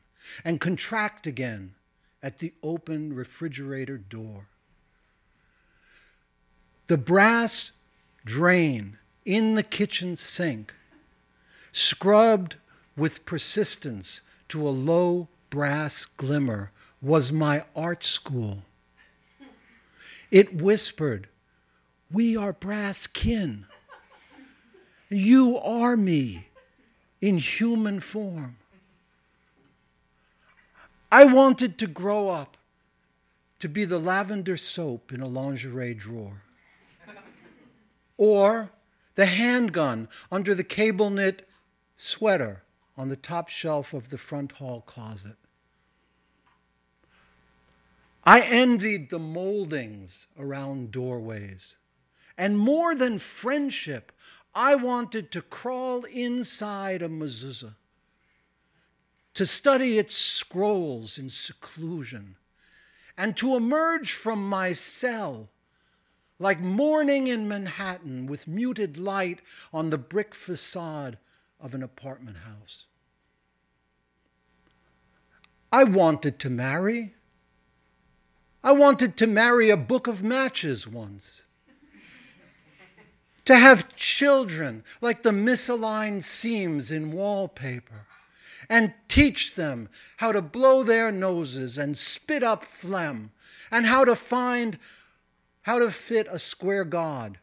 and 0.44 0.60
contract 0.60 1.26
again 1.26 1.74
at 2.22 2.36
the 2.36 2.52
open 2.62 3.14
refrigerator 3.14 3.96
door. 3.96 4.48
The 6.88 6.98
brass 6.98 7.72
drain 8.24 8.98
in 9.24 9.54
the 9.54 9.62
kitchen 9.62 10.16
sink, 10.16 10.74
scrubbed 11.70 12.56
with 12.96 13.24
persistence 13.24 14.22
to 14.48 14.66
a 14.66 14.70
low 14.70 15.28
brass 15.50 16.04
glimmer, 16.04 16.72
was 17.00 17.30
my 17.30 17.64
art 17.76 18.04
school. 18.04 18.64
It 20.30 20.54
whispered, 20.54 21.28
We 22.10 22.36
are 22.36 22.52
brass 22.52 23.06
kin. 23.06 23.66
You 25.08 25.58
are 25.58 25.96
me 25.96 26.48
in 27.20 27.38
human 27.38 28.00
form. 28.00 28.56
I 31.10 31.24
wanted 31.24 31.78
to 31.78 31.86
grow 31.86 32.28
up 32.28 32.56
to 33.58 33.68
be 33.68 33.84
the 33.84 33.98
lavender 33.98 34.56
soap 34.56 35.12
in 35.12 35.20
a 35.20 35.26
lingerie 35.26 35.94
drawer, 35.94 36.42
or 38.18 38.70
the 39.14 39.26
handgun 39.26 40.08
under 40.30 40.54
the 40.54 40.64
cable 40.64 41.08
knit 41.08 41.48
sweater 41.96 42.62
on 42.96 43.08
the 43.08 43.16
top 43.16 43.48
shelf 43.48 43.94
of 43.94 44.10
the 44.10 44.18
front 44.18 44.52
hall 44.52 44.82
closet. 44.82 45.36
I 48.24 48.42
envied 48.42 49.08
the 49.08 49.18
moldings 49.18 50.26
around 50.38 50.90
doorways. 50.90 51.76
And 52.36 52.58
more 52.58 52.94
than 52.94 53.18
friendship, 53.18 54.12
I 54.54 54.74
wanted 54.74 55.32
to 55.32 55.42
crawl 55.42 56.04
inside 56.04 57.00
a 57.00 57.08
mezuzah, 57.08 57.74
to 59.34 59.46
study 59.46 59.98
its 59.98 60.14
scrolls 60.14 61.16
in 61.16 61.28
seclusion, 61.28 62.36
and 63.16 63.36
to 63.36 63.56
emerge 63.56 64.12
from 64.12 64.48
my 64.48 64.72
cell 64.72 65.48
like 66.38 66.60
morning 66.60 67.26
in 67.26 67.48
Manhattan 67.48 68.26
with 68.26 68.46
muted 68.46 68.98
light 68.98 69.40
on 69.72 69.90
the 69.90 69.98
brick 69.98 70.34
facade 70.34 71.18
of 71.60 71.74
an 71.74 71.82
apartment 71.82 72.38
house. 72.38 72.84
I 75.72 75.84
wanted 75.84 76.38
to 76.40 76.50
marry. 76.50 77.14
I 78.62 78.72
wanted 78.72 79.16
to 79.18 79.26
marry 79.26 79.70
a 79.70 79.76
book 79.76 80.06
of 80.06 80.22
matches 80.22 80.86
once. 80.86 81.42
to 83.44 83.56
have 83.56 83.96
children 83.96 84.84
like 85.00 85.22
the 85.22 85.30
misaligned 85.30 86.22
seams 86.22 86.90
in 86.90 87.12
wallpaper 87.12 88.06
and 88.68 88.92
teach 89.08 89.54
them 89.54 89.88
how 90.18 90.32
to 90.32 90.42
blow 90.42 90.82
their 90.82 91.10
noses 91.10 91.78
and 91.78 91.96
spit 91.96 92.42
up 92.42 92.64
phlegm 92.64 93.30
and 93.70 93.86
how 93.86 94.04
to 94.04 94.14
find 94.14 94.78
how 95.68 95.78
to 95.78 95.90
fit 95.90 96.26
a 96.30 96.38
square 96.38 96.82
God 96.82 97.36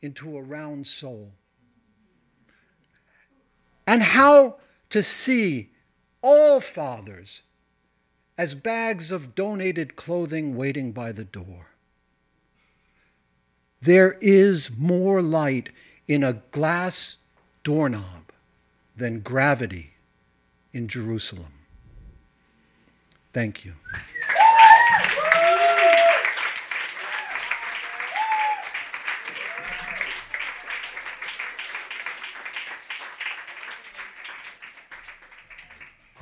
into 0.00 0.34
a 0.34 0.40
round 0.40 0.86
soul 0.86 1.32
and 3.86 4.02
how 4.02 4.56
to 4.88 5.02
see 5.02 5.68
all 6.22 6.58
fathers 6.60 7.42
as 8.38 8.54
bags 8.54 9.12
of 9.12 9.34
donated 9.34 9.94
clothing 9.94 10.56
waiting 10.56 10.90
by 10.90 11.12
the 11.12 11.22
door. 11.22 11.66
There 13.82 14.16
is 14.22 14.70
more 14.78 15.20
light 15.20 15.68
in 16.08 16.24
a 16.24 16.40
glass 16.52 17.16
doorknob 17.62 18.32
than 18.96 19.20
gravity 19.20 19.90
in 20.72 20.88
Jerusalem. 20.88 21.52
Thank 23.34 23.66
you. 23.66 23.74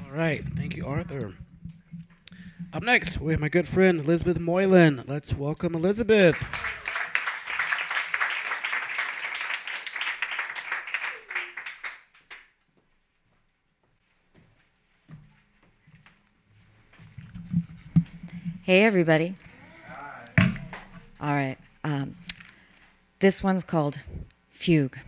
All 0.08 0.14
right. 0.14 0.42
Thank 0.56 0.74
you, 0.74 0.86
Arthur. 0.86 1.34
Up 2.72 2.82
next, 2.82 3.20
we 3.20 3.32
have 3.32 3.40
my 3.40 3.50
good 3.50 3.68
friend 3.68 4.00
Elizabeth 4.00 4.38
Moylan. 4.38 5.04
Let's 5.06 5.34
welcome 5.34 5.74
Elizabeth. 5.74 6.42
Hey, 18.62 18.84
everybody. 18.84 19.34
All 21.20 21.34
right. 21.34 21.58
Um, 21.84 22.16
this 23.18 23.42
one's 23.42 23.64
called 23.64 24.00
Fugue. 24.48 24.98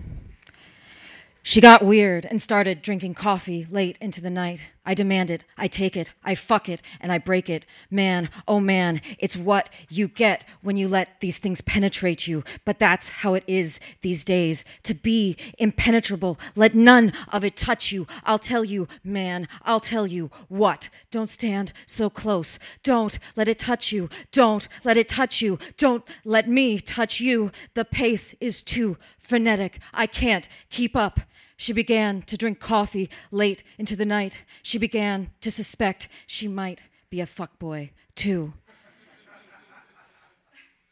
She 1.42 1.60
got 1.60 1.84
weird 1.84 2.26
and 2.26 2.40
started 2.40 2.82
drinking 2.82 3.14
coffee 3.14 3.66
late 3.70 3.96
into 4.00 4.20
the 4.20 4.30
night. 4.30 4.70
I 4.84 4.94
demand 4.94 5.30
it, 5.30 5.44
I 5.58 5.66
take 5.66 5.96
it, 5.96 6.10
I 6.24 6.34
fuck 6.34 6.68
it, 6.68 6.80
and 7.00 7.12
I 7.12 7.18
break 7.18 7.50
it. 7.50 7.64
Man, 7.90 8.30
oh 8.48 8.60
man, 8.60 9.02
it's 9.18 9.36
what 9.36 9.68
you 9.88 10.08
get 10.08 10.44
when 10.62 10.76
you 10.76 10.88
let 10.88 11.20
these 11.20 11.38
things 11.38 11.60
penetrate 11.60 12.26
you. 12.26 12.44
But 12.64 12.78
that's 12.78 13.08
how 13.08 13.34
it 13.34 13.44
is 13.46 13.78
these 14.00 14.24
days 14.24 14.64
to 14.84 14.94
be 14.94 15.36
impenetrable. 15.58 16.38
Let 16.56 16.74
none 16.74 17.12
of 17.28 17.44
it 17.44 17.56
touch 17.56 17.92
you. 17.92 18.06
I'll 18.24 18.38
tell 18.38 18.64
you, 18.64 18.88
man, 19.04 19.48
I'll 19.62 19.80
tell 19.80 20.06
you 20.06 20.30
what. 20.48 20.88
Don't 21.10 21.28
stand 21.28 21.72
so 21.86 22.08
close. 22.08 22.58
Don't 22.82 23.18
let 23.36 23.48
it 23.48 23.58
touch 23.58 23.92
you. 23.92 24.08
Don't 24.32 24.66
let 24.82 24.96
it 24.96 25.08
touch 25.08 25.42
you. 25.42 25.58
Don't 25.76 26.04
let 26.24 26.48
me 26.48 26.80
touch 26.80 27.20
you. 27.20 27.52
The 27.74 27.84
pace 27.84 28.34
is 28.40 28.62
too 28.62 28.96
frenetic. 29.18 29.78
I 29.92 30.06
can't 30.06 30.48
keep 30.70 30.96
up. 30.96 31.20
She 31.60 31.74
began 31.74 32.22
to 32.22 32.38
drink 32.38 32.58
coffee 32.58 33.10
late 33.30 33.62
into 33.76 33.94
the 33.94 34.06
night. 34.06 34.46
She 34.62 34.78
began 34.78 35.30
to 35.42 35.50
suspect 35.50 36.08
she 36.26 36.48
might 36.48 36.80
be 37.10 37.20
a 37.20 37.26
fuckboy, 37.26 37.90
too. 38.14 38.54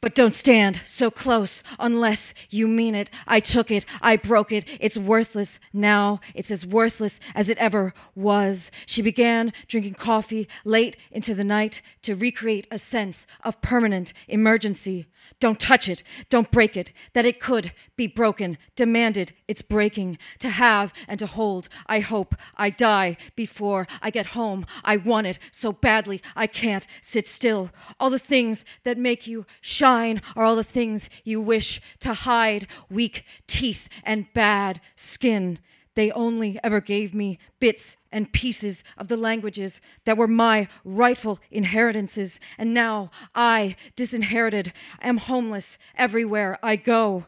But 0.03 0.14
don't 0.14 0.35
stand 0.35 0.83
so 0.85 1.11
close 1.11 1.62
unless 1.79 2.35
you 2.51 2.69
mean 2.69 2.95
it. 2.95 3.09
I 3.27 3.41
took 3.41 3.71
it. 3.71 3.87
I 4.03 4.16
broke 4.16 4.53
it. 4.53 4.66
It's 4.79 4.99
worthless 4.99 5.59
now. 5.73 6.21
It's 6.35 6.51
as 6.51 6.66
worthless 6.66 7.19
as 7.35 7.49
it 7.49 7.57
ever 7.57 7.95
was. 8.14 8.71
She 8.85 9.01
began 9.01 9.55
drinking 9.69 9.95
coffee 9.95 10.49
late 10.66 10.99
into 11.11 11.35
the 11.35 11.45
night 11.45 11.81
to 12.03 12.14
recreate 12.14 12.66
a 12.71 12.79
sense 12.79 13.27
of 13.43 13.62
permanent 13.62 14.12
emergency. 14.29 15.07
Don't 15.41 15.61
touch 15.61 15.89
it. 15.89 16.03
Don't 16.31 16.51
break 16.51 16.77
it. 16.77 16.93
That 17.12 17.25
it 17.25 17.41
could 17.41 17.73
be 17.97 18.07
broken. 18.07 18.59
Demanded 18.75 19.33
its 19.47 19.62
breaking. 19.62 20.19
To 20.41 20.51
have 20.51 20.93
and 21.07 21.19
to 21.21 21.27
hold. 21.27 21.69
I 21.87 22.01
hope 22.01 22.35
I 22.57 22.71
die 22.71 23.16
before 23.37 23.87
I 24.03 24.11
get 24.11 24.27
home. 24.27 24.66
I 24.85 24.97
want 24.97 25.27
it 25.27 25.39
so 25.53 25.73
badly 25.73 26.21
I 26.35 26.47
can't 26.47 26.87
sit 27.01 27.27
still. 27.27 27.71
All 28.01 28.11
the 28.11 28.19
things 28.19 28.64
that 28.85 28.99
make 28.99 29.27
you 29.27 29.47
shine 29.61 30.21
are 30.35 30.45
all 30.45 30.57
the 30.57 30.64
things 30.64 31.09
you 31.25 31.41
wish 31.41 31.81
to 32.01 32.14
hide. 32.14 32.66
Weak 32.91 33.25
teeth 33.47 33.89
and 34.05 34.33
bad 34.33 34.81
skin. 34.97 35.59
They 35.99 36.13
only 36.13 36.61
ever 36.63 36.81
gave 36.81 37.13
me 37.13 37.41
bits 37.59 37.97
and 38.13 38.33
pieces 38.33 38.85
of 38.97 39.09
the 39.09 39.17
languages 39.17 39.81
that 40.05 40.17
were 40.17 40.29
my 40.29 40.69
rightful 40.85 41.41
inheritances. 41.51 42.39
And 42.57 42.73
now 42.73 43.11
I, 43.35 43.75
disinherited, 43.97 44.73
am 45.03 45.17
homeless 45.17 45.77
everywhere 45.97 46.57
I 46.63 46.77
go. 46.77 47.27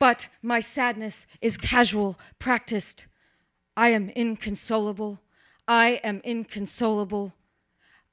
But 0.00 0.26
my 0.42 0.58
sadness 0.58 1.28
is 1.40 1.56
casual, 1.56 2.18
practiced. 2.40 3.06
I 3.76 3.90
am 3.90 4.10
inconsolable. 4.16 5.20
I 5.68 6.00
am 6.02 6.22
inconsolable. 6.24 7.34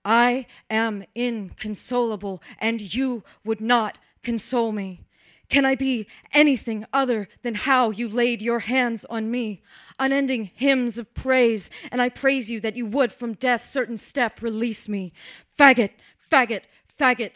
I 0.06 0.46
am 0.70 1.04
inconsolable, 1.16 2.44
and 2.60 2.94
you 2.94 3.24
would 3.44 3.60
not 3.60 3.98
console 4.22 4.72
me. 4.72 5.02
Can 5.50 5.66
I 5.66 5.74
be 5.74 6.06
anything 6.32 6.86
other 6.94 7.28
than 7.42 7.56
how 7.56 7.90
you 7.90 8.08
laid 8.08 8.42
your 8.42 8.60
hands 8.60 9.04
on 9.10 9.32
me? 9.32 9.64
Unending 9.98 10.52
hymns 10.54 11.00
of 11.00 11.14
praise, 11.16 11.72
and 11.92 12.02
I 12.02 12.10
praise 12.10 12.52
you 12.52 12.60
that 12.62 12.76
you 12.76 12.86
would 12.86 13.12
from 13.12 13.34
death's 13.34 13.70
certain 13.70 13.98
step 13.98 14.44
release 14.44 14.88
me. 14.88 15.12
Faggot, 15.58 15.90
faggot, 16.32 16.62
faggot. 17.00 17.32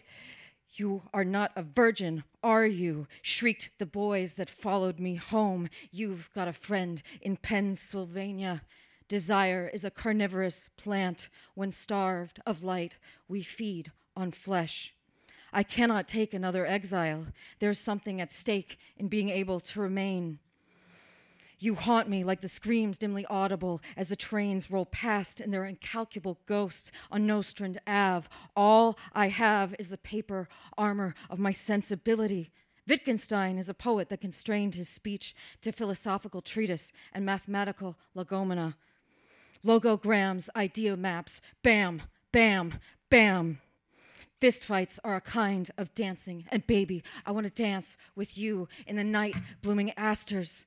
You 0.75 1.03
are 1.13 1.25
not 1.25 1.51
a 1.55 1.63
virgin, 1.63 2.23
are 2.43 2.65
you? 2.65 3.07
shrieked 3.21 3.71
the 3.79 3.85
boys 3.85 4.35
that 4.35 4.49
followed 4.49 4.99
me 4.99 5.15
home. 5.15 5.69
You've 5.91 6.31
got 6.33 6.47
a 6.47 6.53
friend 6.53 7.01
in 7.21 7.37
Pennsylvania. 7.37 8.61
Desire 9.07 9.69
is 9.73 9.83
a 9.83 9.91
carnivorous 9.91 10.69
plant. 10.77 11.29
When 11.55 11.71
starved 11.71 12.39
of 12.45 12.63
light, 12.63 12.97
we 13.27 13.41
feed 13.41 13.91
on 14.15 14.31
flesh. 14.31 14.93
I 15.53 15.63
cannot 15.63 16.07
take 16.07 16.33
another 16.33 16.65
exile. 16.65 17.27
There's 17.59 17.79
something 17.79 18.19
at 18.19 18.31
stake 18.31 18.77
in 18.97 19.07
being 19.07 19.29
able 19.29 19.59
to 19.59 19.79
remain. 19.79 20.39
You 21.59 21.75
haunt 21.75 22.09
me 22.09 22.25
like 22.25 22.41
the 22.41 22.49
screams 22.49 22.97
dimly 22.97 23.25
audible 23.27 23.79
as 23.95 24.09
the 24.09 24.17
trains 24.17 24.69
roll 24.69 24.85
past 24.85 25.39
in 25.39 25.51
their 25.51 25.63
incalculable 25.63 26.39
ghosts 26.45 26.91
on 27.09 27.25
Nostrand 27.25 27.79
Ave. 27.87 28.27
All 28.55 28.97
I 29.13 29.29
have 29.29 29.73
is 29.79 29.87
the 29.87 29.97
paper 29.97 30.49
armor 30.77 31.15
of 31.29 31.39
my 31.39 31.51
sensibility. 31.51 32.51
Wittgenstein 32.85 33.57
is 33.57 33.69
a 33.69 33.73
poet 33.73 34.09
that 34.09 34.19
constrained 34.19 34.75
his 34.75 34.89
speech 34.89 35.33
to 35.61 35.71
philosophical 35.71 36.41
treatise 36.41 36.91
and 37.13 37.25
mathematical 37.25 37.95
legomena. 38.13 38.73
Logograms, 39.63 40.49
idea 40.57 40.97
maps, 40.97 41.39
bam, 41.61 42.01
bam, 42.33 42.73
bam. 43.09 43.59
Fistfights 44.43 44.99
are 45.05 45.15
a 45.15 45.21
kind 45.21 45.71
of 45.77 45.95
dancing, 45.95 46.43
and 46.49 46.67
baby, 46.67 47.01
I 47.25 47.31
want 47.31 47.47
to 47.47 47.63
dance 47.63 47.95
with 48.13 48.37
you 48.37 48.67
in 48.85 48.97
the 48.97 49.03
night 49.05 49.37
blooming 49.61 49.91
asters. 49.91 50.65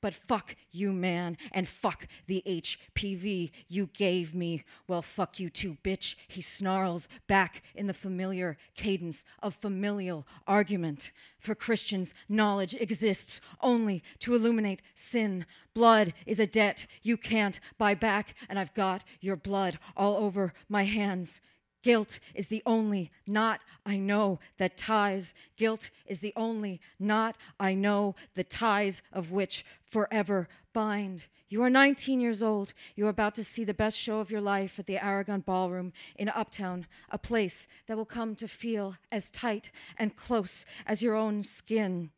But 0.00 0.14
fuck 0.14 0.56
you, 0.70 0.94
man, 0.94 1.36
and 1.52 1.68
fuck 1.68 2.06
the 2.26 2.42
HPV 2.46 3.50
you 3.68 3.90
gave 3.92 4.34
me. 4.34 4.64
Well, 4.86 5.02
fuck 5.02 5.38
you 5.38 5.50
too, 5.50 5.76
bitch. 5.84 6.14
He 6.26 6.40
snarls 6.40 7.06
back 7.26 7.62
in 7.74 7.86
the 7.86 7.92
familiar 7.92 8.56
cadence 8.74 9.26
of 9.42 9.56
familial 9.56 10.26
argument. 10.46 11.12
For 11.38 11.54
Christians, 11.54 12.14
knowledge 12.30 12.72
exists 12.72 13.42
only 13.60 14.02
to 14.20 14.34
illuminate 14.34 14.80
sin. 14.94 15.44
Blood 15.74 16.14
is 16.24 16.40
a 16.40 16.46
debt 16.46 16.86
you 17.02 17.18
can't 17.18 17.60
buy 17.76 17.92
back, 17.92 18.34
and 18.48 18.58
I've 18.58 18.72
got 18.72 19.04
your 19.20 19.36
blood 19.36 19.78
all 19.98 20.16
over 20.16 20.54
my 20.66 20.84
hands. 20.84 21.42
Guilt 21.82 22.18
is 22.34 22.48
the 22.48 22.62
only 22.66 23.10
knot 23.26 23.60
I 23.86 23.96
know 23.98 24.40
that 24.58 24.76
ties. 24.76 25.34
Guilt 25.56 25.90
is 26.06 26.20
the 26.20 26.32
only 26.36 26.80
knot 26.98 27.36
I 27.58 27.74
know 27.74 28.14
the 28.34 28.44
ties 28.44 29.02
of 29.12 29.30
which 29.30 29.64
forever 29.82 30.48
bind. 30.72 31.26
You 31.48 31.62
are 31.62 31.70
19 31.70 32.20
years 32.20 32.42
old. 32.42 32.74
You 32.94 33.06
are 33.06 33.10
about 33.10 33.34
to 33.36 33.44
see 33.44 33.64
the 33.64 33.72
best 33.72 33.96
show 33.96 34.20
of 34.20 34.30
your 34.30 34.40
life 34.40 34.78
at 34.78 34.86
the 34.86 35.02
Aragon 35.02 35.40
Ballroom 35.40 35.92
in 36.16 36.28
Uptown, 36.28 36.86
a 37.10 37.18
place 37.18 37.68
that 37.86 37.96
will 37.96 38.04
come 38.04 38.34
to 38.36 38.48
feel 38.48 38.96
as 39.10 39.30
tight 39.30 39.70
and 39.96 40.14
close 40.14 40.66
as 40.86 41.00
your 41.00 41.14
own 41.14 41.42
skin. 41.42 42.10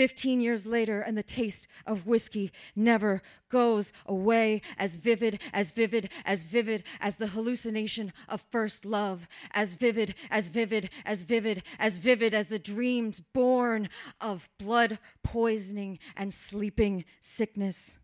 15 0.00 0.40
years 0.40 0.64
later, 0.64 1.02
and 1.02 1.14
the 1.14 1.22
taste 1.22 1.68
of 1.84 2.06
whiskey 2.06 2.50
never 2.74 3.20
goes 3.50 3.92
away. 4.06 4.62
As 4.78 4.96
vivid, 4.96 5.38
as 5.52 5.72
vivid, 5.72 6.08
as 6.24 6.44
vivid 6.44 6.84
as 7.02 7.16
the 7.16 7.26
hallucination 7.26 8.14
of 8.26 8.42
first 8.50 8.86
love. 8.86 9.28
As 9.52 9.74
vivid, 9.74 10.14
as 10.30 10.48
vivid, 10.48 10.88
as 11.04 11.20
vivid, 11.20 11.62
as 11.78 11.98
vivid 11.98 12.32
as 12.32 12.46
the 12.46 12.58
dreams 12.58 13.20
born 13.20 13.90
of 14.22 14.48
blood 14.58 14.98
poisoning 15.22 15.98
and 16.16 16.32
sleeping 16.32 17.04
sickness. 17.20 17.98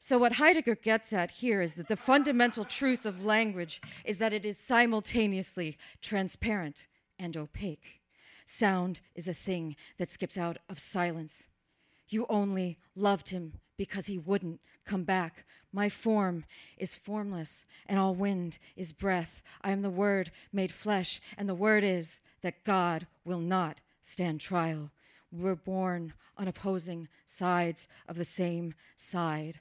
So, 0.00 0.18
what 0.18 0.32
Heidegger 0.32 0.74
gets 0.74 1.12
at 1.12 1.30
here 1.30 1.62
is 1.62 1.74
that 1.74 1.86
the 1.86 1.96
fundamental 1.96 2.64
truth 2.64 3.06
of 3.06 3.24
language 3.24 3.80
is 4.04 4.18
that 4.18 4.32
it 4.32 4.44
is 4.44 4.58
simultaneously 4.58 5.78
transparent 6.02 6.88
and 7.20 7.36
opaque. 7.36 8.00
Sound 8.46 9.00
is 9.14 9.28
a 9.28 9.34
thing 9.34 9.76
that 9.96 10.10
skips 10.10 10.36
out 10.36 10.58
of 10.68 10.78
silence. 10.78 11.46
You 12.08 12.26
only 12.28 12.78
loved 12.94 13.30
him 13.30 13.54
because 13.76 14.06
he 14.06 14.18
wouldn't 14.18 14.60
come 14.84 15.04
back. 15.04 15.44
My 15.72 15.88
form 15.88 16.44
is 16.76 16.94
formless, 16.94 17.64
and 17.86 17.98
all 17.98 18.14
wind 18.14 18.58
is 18.76 18.92
breath. 18.92 19.42
I 19.62 19.70
am 19.70 19.82
the 19.82 19.90
Word 19.90 20.30
made 20.52 20.72
flesh, 20.72 21.20
and 21.36 21.48
the 21.48 21.54
Word 21.54 21.82
is 21.82 22.20
that 22.42 22.64
God 22.64 23.06
will 23.24 23.40
not 23.40 23.80
stand 24.02 24.40
trial. 24.40 24.90
We're 25.32 25.56
born 25.56 26.12
on 26.36 26.46
opposing 26.46 27.08
sides 27.26 27.88
of 28.08 28.16
the 28.16 28.24
same 28.24 28.74
side, 28.96 29.60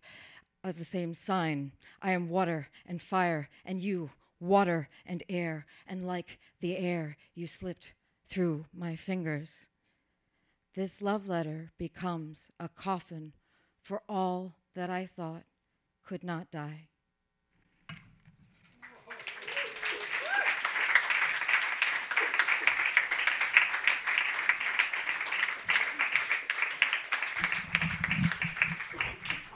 of 0.63 0.77
the 0.77 0.85
same 0.85 1.13
sign. 1.13 1.71
I 2.01 2.11
am 2.11 2.29
water 2.29 2.67
and 2.85 3.01
fire, 3.01 3.49
and 3.65 3.81
you, 3.81 4.11
water 4.39 4.89
and 5.05 5.23
air, 5.29 5.65
and 5.87 6.05
like 6.05 6.37
the 6.59 6.77
air, 6.77 7.17
you 7.33 7.47
slipped 7.47 7.93
through 8.33 8.65
my 8.75 8.95
fingers. 8.95 9.69
This 10.73 11.03
love 11.03 11.29
letter 11.29 11.71
becomes 11.77 12.49
a 12.59 12.67
coffin 12.67 13.33
for 13.83 14.01
all 14.09 14.55
that 14.73 14.89
I 14.89 15.05
thought 15.05 15.43
could 16.03 16.23
not 16.23 16.49
die. 16.49 16.87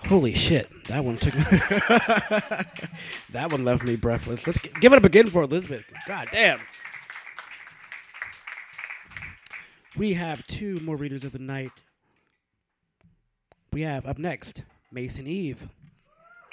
Holy 0.05 0.35
shit! 0.35 0.69
That 0.85 1.03
one 1.03 1.17
took 1.17 1.33
me. 1.35 1.43
that 3.31 3.51
one 3.51 3.65
left 3.65 3.83
me 3.83 3.95
breathless. 3.95 4.45
Let's 4.45 4.59
give 4.59 4.93
it 4.93 4.97
up 4.97 5.03
again 5.03 5.31
for 5.31 5.41
Elizabeth. 5.41 5.91
God 6.05 6.29
damn. 6.31 6.59
We 9.97 10.13
have 10.13 10.45
two 10.45 10.79
more 10.81 10.95
readers 10.95 11.23
of 11.23 11.31
the 11.31 11.39
night. 11.39 11.71
We 13.73 13.81
have 13.81 14.05
up 14.05 14.19
next 14.19 14.61
Mason 14.91 15.25
Eve. 15.25 15.69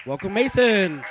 Welcome, 0.06 0.32
Mason. 0.32 1.04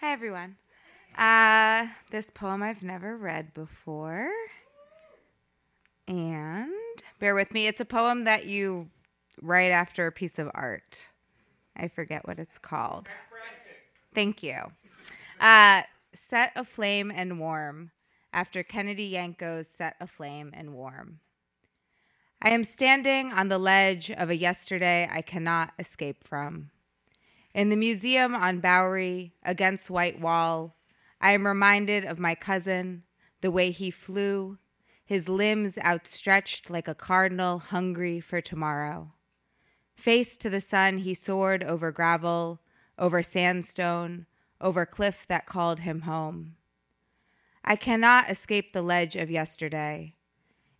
Hi, 0.00 0.12
everyone. 0.12 0.56
Uh, 1.16 1.86
this 2.10 2.30
poem 2.30 2.60
I've 2.60 2.82
never 2.82 3.16
read 3.16 3.54
before. 3.54 4.32
And 6.08 6.72
bear 7.20 7.34
with 7.34 7.52
me, 7.52 7.66
it's 7.66 7.80
a 7.80 7.84
poem 7.84 8.24
that 8.24 8.46
you 8.46 8.88
write 9.40 9.70
after 9.70 10.06
a 10.06 10.12
piece 10.12 10.38
of 10.38 10.50
art. 10.54 11.10
I 11.76 11.88
forget 11.88 12.26
what 12.26 12.40
it's 12.40 12.58
called. 12.58 13.08
Thank 14.14 14.42
you. 14.42 14.58
Uh, 15.38 15.82
Set 16.12 16.52
Aflame 16.56 17.12
and 17.14 17.38
Warm, 17.38 17.92
after 18.32 18.62
Kennedy 18.62 19.10
Yanko's 19.10 19.68
Set 19.68 19.94
Aflame 20.00 20.50
and 20.52 20.74
Warm. 20.74 21.20
I 22.42 22.50
am 22.50 22.64
standing 22.64 23.32
on 23.32 23.48
the 23.48 23.58
ledge 23.58 24.10
of 24.10 24.30
a 24.30 24.36
yesterday 24.36 25.08
I 25.10 25.20
cannot 25.20 25.72
escape 25.78 26.24
from. 26.24 26.70
In 27.54 27.68
the 27.68 27.76
museum 27.76 28.34
on 28.34 28.60
Bowery, 28.60 29.34
against 29.44 29.90
white 29.90 30.20
wall, 30.20 30.76
I 31.20 31.32
am 31.32 31.46
reminded 31.46 32.04
of 32.04 32.18
my 32.18 32.34
cousin, 32.34 33.02
the 33.40 33.50
way 33.50 33.70
he 33.70 33.90
flew, 33.90 34.58
his 35.10 35.28
limbs 35.28 35.76
outstretched 35.76 36.70
like 36.70 36.86
a 36.86 36.94
cardinal 36.94 37.58
hungry 37.58 38.20
for 38.20 38.40
tomorrow. 38.40 39.10
Face 39.96 40.36
to 40.36 40.48
the 40.48 40.60
sun, 40.60 40.98
he 40.98 41.14
soared 41.14 41.64
over 41.64 41.90
gravel, 41.90 42.60
over 42.96 43.20
sandstone, 43.20 44.26
over 44.60 44.86
cliff 44.86 45.26
that 45.26 45.46
called 45.46 45.80
him 45.80 46.02
home. 46.02 46.54
I 47.64 47.74
cannot 47.74 48.30
escape 48.30 48.72
the 48.72 48.82
ledge 48.82 49.16
of 49.16 49.32
yesterday. 49.32 50.14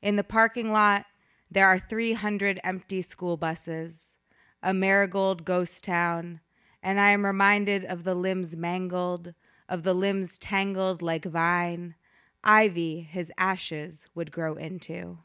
In 0.00 0.14
the 0.14 0.22
parking 0.22 0.70
lot, 0.70 1.06
there 1.50 1.66
are 1.66 1.80
300 1.80 2.60
empty 2.62 3.02
school 3.02 3.36
buses, 3.36 4.16
a 4.62 4.72
marigold 4.72 5.44
ghost 5.44 5.82
town, 5.82 6.38
and 6.84 7.00
I 7.00 7.10
am 7.10 7.26
reminded 7.26 7.84
of 7.84 8.04
the 8.04 8.14
limbs 8.14 8.56
mangled, 8.56 9.34
of 9.68 9.82
the 9.82 9.92
limbs 9.92 10.38
tangled 10.38 11.02
like 11.02 11.24
vine, 11.24 11.96
ivy 12.43 13.01
his 13.01 13.32
ashes 13.36 14.09
would 14.14 14.32
grow 14.32 14.55
into. 14.55 15.18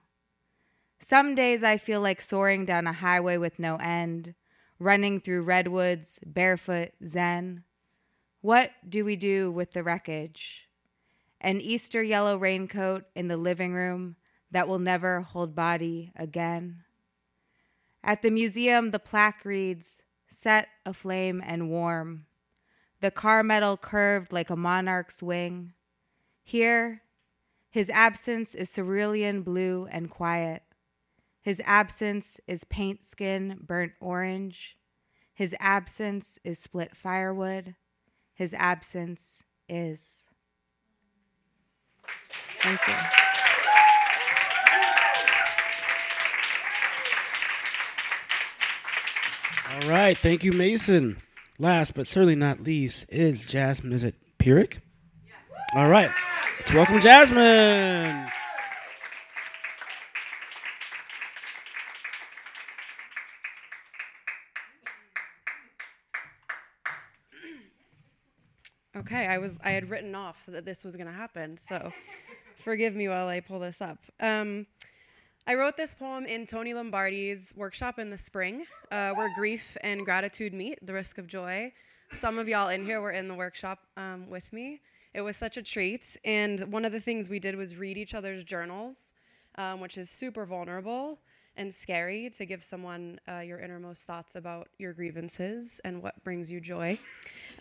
Some 0.99 1.36
days 1.36 1.63
I 1.63 1.78
feel 1.78 2.01
like 2.01 2.22
soaring 2.22 2.66
down 2.66 2.88
a 2.88 2.93
highway 2.93 3.38
with 3.38 3.59
no 3.59 3.76
end, 3.78 4.34
running 4.80 5.20
through 5.20 5.43
redwoods, 5.43 6.20
barefoot, 6.26 6.91
zen. 7.03 7.63
What 8.41 8.72
do 8.88 9.05
we 9.05 9.16
do 9.16 9.51
with 9.51 9.72
the 9.72 9.84
wreckage? 9.84 10.70
An 11.41 11.61
Easter 11.61 12.01
yellow 12.01 12.38
raincoat 12.38 13.05
in 13.16 13.28
the 13.28 13.38
living 13.38 13.74
room 13.74 14.16
that 14.51 14.68
will 14.68 14.80
never 14.80 15.22
hold 15.22 15.55
body 15.55 16.11
again. 16.16 16.84
At 18.03 18.22
the 18.22 18.32
museum, 18.32 18.91
the 18.91 18.99
plaque 18.99 19.43
reads, 19.43 20.01
Set 20.28 20.68
aflame 20.86 21.41
and 21.45 21.70
warm. 21.70 22.26
The 23.01 23.11
car 23.11 23.43
metal 23.43 23.78
curved 23.78 24.32
like 24.32 24.49
a 24.49 24.55
monarch's 24.55 25.22
wing. 25.22 25.74
Here, 26.43 27.01
his 27.76 27.89
absence 27.89 28.55
is 28.55 28.71
cerulean 28.71 29.41
blue 29.41 29.86
and 29.91 30.09
quiet. 30.09 30.63
His 31.41 31.61
absence 31.65 32.39
is 32.47 32.63
paint 32.63 33.03
skin 33.03 33.57
burnt 33.59 33.91
orange. 33.99 34.78
His 35.34 35.53
absence 35.59 36.39
is 36.45 36.57
split 36.57 36.95
firewood. 36.95 37.76
His 38.34 38.53
absence 38.53 39.43
is. 39.67 40.21
Thank 42.61 42.80
you. 42.88 42.93
All 49.73 49.89
right, 49.89 50.17
thank 50.17 50.45
you, 50.45 50.53
Mason. 50.53 51.21
Last 51.59 51.93
but 51.93 52.07
certainly 52.07 52.36
not 52.36 52.61
least 52.61 53.05
is 53.09 53.43
Jasmine. 53.43 53.91
Is 53.91 54.03
it 54.03 54.15
Pyrrhic? 54.38 54.80
All 55.73 55.89
right, 55.89 56.11
let's 56.66 56.76
welcome 56.76 56.99
Jasmine. 56.99 58.28
Okay, 68.97 69.28
I 69.28 69.38
was 69.38 69.59
I 69.63 69.72
had 69.72 69.91
written 69.91 70.16
off 70.16 70.43
that 70.47 70.66
this 70.66 70.84
was 70.84 70.95
going 70.95 71.05
to 71.05 71.13
happen, 71.13 71.57
so 71.57 71.91
forgive 72.63 72.95
me 72.95 73.07
while 73.09 73.28
I 73.28 73.41
pull 73.41 73.59
this 73.59 73.80
up. 73.80 73.99
Um, 74.20 74.66
I 75.45 75.53
wrote 75.53 75.78
this 75.78 75.93
poem 75.93 76.26
in 76.26 76.47
Tony 76.47 76.74
Lombardi's 76.74 77.53
workshop 77.55 77.99
in 77.99 78.09
the 78.09 78.18
spring, 78.18 78.66
uh, 78.91 79.11
where 79.11 79.32
grief 79.36 79.78
and 79.82 80.03
gratitude 80.03 80.53
meet, 80.53 80.84
the 80.84 80.93
risk 80.93 81.20
of 81.20 81.28
joy. 81.28 81.74
Some 82.11 82.39
of 82.39 82.47
y'all 82.47 82.70
in 82.70 82.86
here 82.86 83.01
were 83.01 83.11
in 83.11 83.28
the 83.28 83.36
workshop 83.36 83.80
um, 83.97 84.28
with 84.32 84.51
me. 84.51 84.82
It 85.16 85.22
was 85.22 85.38
such 85.38 85.55
a 85.55 85.61
treat, 85.61 86.18
and 86.26 86.70
one 86.74 86.84
of 86.84 86.91
the 86.91 86.99
things 86.99 87.30
we 87.30 87.39
did 87.39 87.55
was 87.55 87.78
read 87.78 87.97
each 87.97 88.13
other's 88.13 88.43
journals, 88.43 89.13
um, 89.57 89.80
which 89.80 89.97
is 89.97 90.09
super 90.09 90.45
vulnerable 90.45 91.20
and 91.55 91.74
scary 91.74 92.30
to 92.32 92.45
give 92.45 92.61
someone 92.61 93.22
uh, 93.26 93.39
your 93.39 93.59
innermost 93.59 94.03
thoughts 94.03 94.36
about 94.36 94.68
your 94.78 94.91
grievances 94.91 95.80
and 95.86 96.03
what 96.03 96.22
brings 96.26 96.51
you 96.51 96.59
joy. 96.59 96.99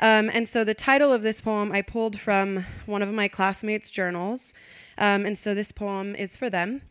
Um, 0.01 0.31
and 0.35 0.49
so 0.49 0.65
the 0.65 0.75
title 0.75 1.13
of 1.13 1.23
this 1.23 1.41
poem 1.41 1.71
I 1.71 1.81
pulled 1.83 2.19
from 2.19 2.67
one 2.87 3.03
of 3.03 3.13
my 3.13 3.29
classmates' 3.29 3.89
journals. 3.89 4.53
Um, 4.99 5.25
and 5.25 5.39
so 5.39 5.55
this 5.55 5.71
poem 5.71 6.17
is 6.17 6.37
for 6.37 6.51
them. 6.51 6.83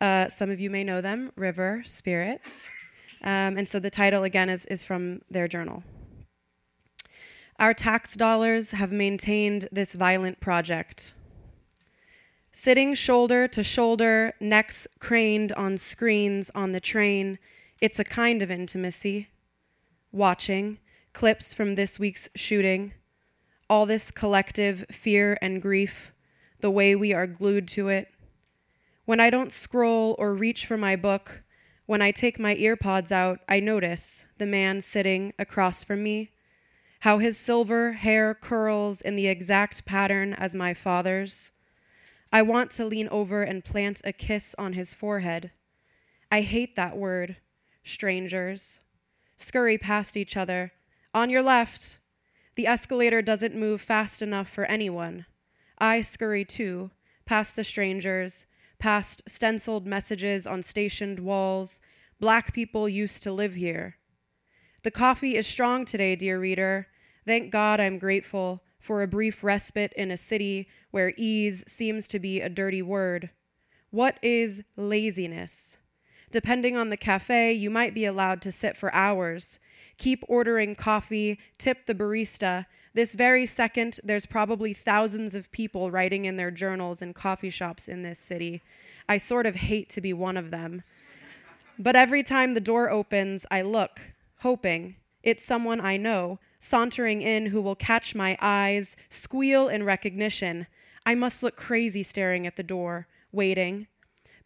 Uh, 0.00 0.28
some 0.28 0.50
of 0.50 0.60
you 0.60 0.70
may 0.70 0.84
know 0.84 1.00
them 1.00 1.32
River 1.34 1.82
Spirits. 1.84 2.68
Um, 3.22 3.58
and 3.58 3.68
so 3.68 3.80
the 3.80 3.90
title, 3.90 4.22
again, 4.22 4.48
is, 4.48 4.66
is 4.66 4.84
from 4.84 5.22
their 5.32 5.48
journal. 5.48 5.82
Our 7.58 7.74
tax 7.74 8.16
dollars 8.16 8.72
have 8.72 8.92
maintained 8.92 9.68
this 9.70 9.94
violent 9.94 10.40
project. 10.40 11.14
Sitting 12.50 12.94
shoulder 12.94 13.48
to 13.48 13.62
shoulder, 13.62 14.34
necks 14.40 14.86
craned 14.98 15.52
on 15.52 15.78
screens 15.78 16.50
on 16.54 16.72
the 16.72 16.80
train, 16.80 17.38
it's 17.80 17.98
a 17.98 18.04
kind 18.04 18.42
of 18.42 18.50
intimacy. 18.50 19.28
Watching 20.12 20.78
clips 21.12 21.54
from 21.54 21.74
this 21.74 21.98
week's 21.98 22.28
shooting, 22.34 22.92
all 23.68 23.86
this 23.86 24.10
collective 24.10 24.84
fear 24.90 25.38
and 25.40 25.62
grief, 25.62 26.12
the 26.60 26.70
way 26.70 26.94
we 26.94 27.12
are 27.12 27.26
glued 27.26 27.66
to 27.68 27.88
it. 27.88 28.08
When 29.04 29.18
I 29.18 29.30
don't 29.30 29.50
scroll 29.50 30.14
or 30.18 30.34
reach 30.34 30.66
for 30.66 30.76
my 30.76 30.94
book, 30.94 31.42
when 31.86 32.02
I 32.02 32.10
take 32.10 32.38
my 32.38 32.54
earpods 32.54 33.10
out, 33.10 33.40
I 33.48 33.60
notice 33.60 34.24
the 34.38 34.46
man 34.46 34.80
sitting 34.80 35.32
across 35.38 35.82
from 35.82 36.02
me, 36.02 36.30
how 37.02 37.18
his 37.18 37.36
silver 37.36 37.94
hair 37.94 38.32
curls 38.32 39.00
in 39.00 39.16
the 39.16 39.26
exact 39.26 39.84
pattern 39.84 40.32
as 40.34 40.54
my 40.54 40.72
father's 40.72 41.50
I 42.32 42.42
want 42.42 42.70
to 42.72 42.84
lean 42.84 43.08
over 43.08 43.42
and 43.42 43.64
plant 43.64 44.00
a 44.04 44.12
kiss 44.12 44.54
on 44.56 44.74
his 44.74 44.94
forehead. 44.94 45.50
I 46.30 46.42
hate 46.42 46.76
that 46.76 46.96
word, 46.96 47.38
strangers. 47.82 48.78
Scurry 49.36 49.78
past 49.78 50.16
each 50.16 50.36
other. 50.36 50.72
On 51.12 51.28
your 51.28 51.42
left. 51.42 51.98
The 52.54 52.68
escalator 52.68 53.20
doesn't 53.20 53.56
move 53.56 53.80
fast 53.80 54.22
enough 54.22 54.48
for 54.48 54.64
anyone. 54.66 55.26
I 55.78 56.02
scurry 56.02 56.44
too, 56.44 56.92
past 57.26 57.56
the 57.56 57.64
strangers, 57.64 58.46
past 58.78 59.22
stenciled 59.26 59.86
messages 59.88 60.46
on 60.46 60.62
stationed 60.62 61.18
walls. 61.18 61.80
Black 62.20 62.54
people 62.54 62.88
used 62.88 63.24
to 63.24 63.32
live 63.32 63.54
here. 63.54 63.96
The 64.84 64.92
coffee 64.92 65.36
is 65.36 65.46
strong 65.48 65.84
today, 65.84 66.16
dear 66.16 66.38
reader. 66.38 66.86
Thank 67.24 67.50
God 67.50 67.80
I'm 67.80 67.98
grateful 67.98 68.62
for 68.80 69.02
a 69.02 69.08
brief 69.08 69.44
respite 69.44 69.92
in 69.94 70.10
a 70.10 70.16
city 70.16 70.68
where 70.90 71.14
ease 71.16 71.62
seems 71.68 72.08
to 72.08 72.18
be 72.18 72.40
a 72.40 72.48
dirty 72.48 72.82
word. 72.82 73.30
What 73.90 74.18
is 74.22 74.64
laziness? 74.76 75.76
Depending 76.32 76.76
on 76.76 76.88
the 76.88 76.96
cafe, 76.96 77.52
you 77.52 77.70
might 77.70 77.94
be 77.94 78.06
allowed 78.06 78.40
to 78.42 78.50
sit 78.50 78.76
for 78.76 78.92
hours. 78.94 79.60
Keep 79.98 80.24
ordering 80.28 80.74
coffee, 80.74 81.38
tip 81.58 81.86
the 81.86 81.94
barista. 81.94 82.66
This 82.94 83.14
very 83.14 83.46
second, 83.46 84.00
there's 84.02 84.26
probably 84.26 84.72
thousands 84.72 85.34
of 85.34 85.52
people 85.52 85.90
writing 85.90 86.24
in 86.24 86.36
their 86.36 86.50
journals 86.50 87.02
in 87.02 87.14
coffee 87.14 87.50
shops 87.50 87.86
in 87.86 88.02
this 88.02 88.18
city. 88.18 88.62
I 89.08 89.18
sort 89.18 89.46
of 89.46 89.54
hate 89.54 89.88
to 89.90 90.00
be 90.00 90.12
one 90.12 90.36
of 90.36 90.50
them. 90.50 90.82
But 91.78 91.96
every 91.96 92.22
time 92.22 92.54
the 92.54 92.60
door 92.60 92.90
opens, 92.90 93.46
I 93.50 93.62
look, 93.62 94.00
hoping 94.38 94.96
it's 95.22 95.44
someone 95.44 95.80
I 95.80 95.96
know, 95.98 96.38
sauntering 96.62 97.20
in 97.20 97.46
who 97.46 97.60
will 97.60 97.74
catch 97.74 98.14
my 98.14 98.38
eyes, 98.40 98.96
squeal 99.10 99.68
in 99.68 99.82
recognition. 99.82 100.68
I 101.04 101.16
must 101.16 101.42
look 101.42 101.56
crazy 101.56 102.04
staring 102.04 102.46
at 102.46 102.56
the 102.56 102.62
door, 102.62 103.08
waiting. 103.32 103.88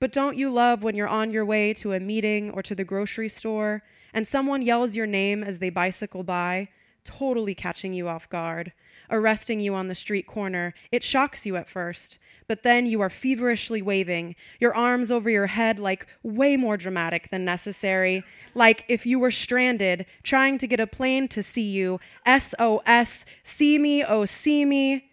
But 0.01 0.13
don't 0.13 0.37
you 0.37 0.51
love 0.51 0.83
when 0.83 0.95
you're 0.95 1.07
on 1.07 1.31
your 1.31 1.45
way 1.45 1.75
to 1.75 1.93
a 1.93 2.01
meeting 2.01 2.51
or 2.51 2.63
to 2.63 2.75
the 2.75 2.85
grocery 2.85 3.29
store 3.29 3.83
and 4.15 4.27
someone 4.27 4.63
yells 4.63 4.95
your 4.95 5.07
name 5.07 5.45
as 5.45 5.59
they 5.59 5.69
bicycle 5.69 6.23
by, 6.23 6.69
totally 7.07 7.55
catching 7.55 7.93
you 7.93 8.09
off 8.09 8.29
guard, 8.29 8.73
arresting 9.11 9.61
you 9.61 9.75
on 9.75 9.89
the 9.89 9.95
street 9.95 10.27
corner? 10.27 10.75
It 10.93 11.03
shocks 11.03 11.47
you 11.47 11.57
at 11.57 11.69
first, 11.69 12.19
but 12.49 12.63
then 12.63 12.87
you 12.87 13.01
are 13.01 13.09
feverishly 13.09 13.81
waving, 13.81 14.37
your 14.61 14.75
arms 14.75 15.11
over 15.11 15.31
your 15.31 15.47
head 15.47 15.79
like 15.79 16.07
way 16.23 16.57
more 16.57 16.77
dramatic 16.77 17.31
than 17.31 17.45
necessary, 17.45 18.23
like 18.55 18.85
if 18.89 19.07
you 19.07 19.19
were 19.19 19.31
stranded, 19.31 20.07
trying 20.23 20.59
to 20.59 20.67
get 20.67 20.81
a 20.81 20.87
plane 20.87 21.29
to 21.29 21.43
see 21.43 21.71
you. 21.71 21.99
SOS, 22.27 23.25
see 23.43 23.79
me, 23.79 24.05
oh, 24.05 24.25
see 24.25 24.65
me. 24.65 25.11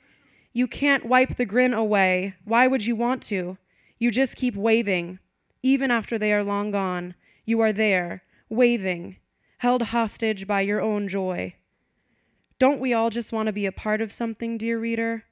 You 0.52 0.68
can't 0.68 1.06
wipe 1.06 1.38
the 1.38 1.46
grin 1.46 1.74
away. 1.74 2.36
Why 2.46 2.68
would 2.68 2.86
you 2.86 2.96
want 2.96 3.24
to? 3.24 3.58
You 3.98 4.12
just 4.12 4.36
keep 4.36 4.56
waving. 4.56 5.20
Even 5.64 5.92
after 5.92 6.18
they 6.18 6.34
are 6.34 6.44
long 6.44 6.72
gone, 6.72 7.16
you 7.46 7.62
are 7.62 7.74
there, 7.74 8.24
waving, 8.50 9.18
held 9.60 9.82
hostage 9.82 10.46
by 10.46 10.62
your 10.62 10.82
own 10.82 11.08
joy. 11.08 11.56
Don't 12.64 12.80
we 12.80 12.94
all 12.94 13.10
just 13.10 13.34
want 13.34 13.48
to 13.48 13.52
be 13.52 13.66
a 13.66 13.74
part 13.74 14.00
of 14.00 14.10
something, 14.10 14.58
dear 14.58 14.80
reader? 14.80 15.26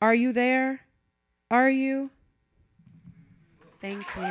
Are 0.00 0.14
you 0.14 0.32
there? 0.32 0.82
Are 1.50 1.68
you? 1.68 2.12
Thank 3.80 4.04
you. 4.16 4.22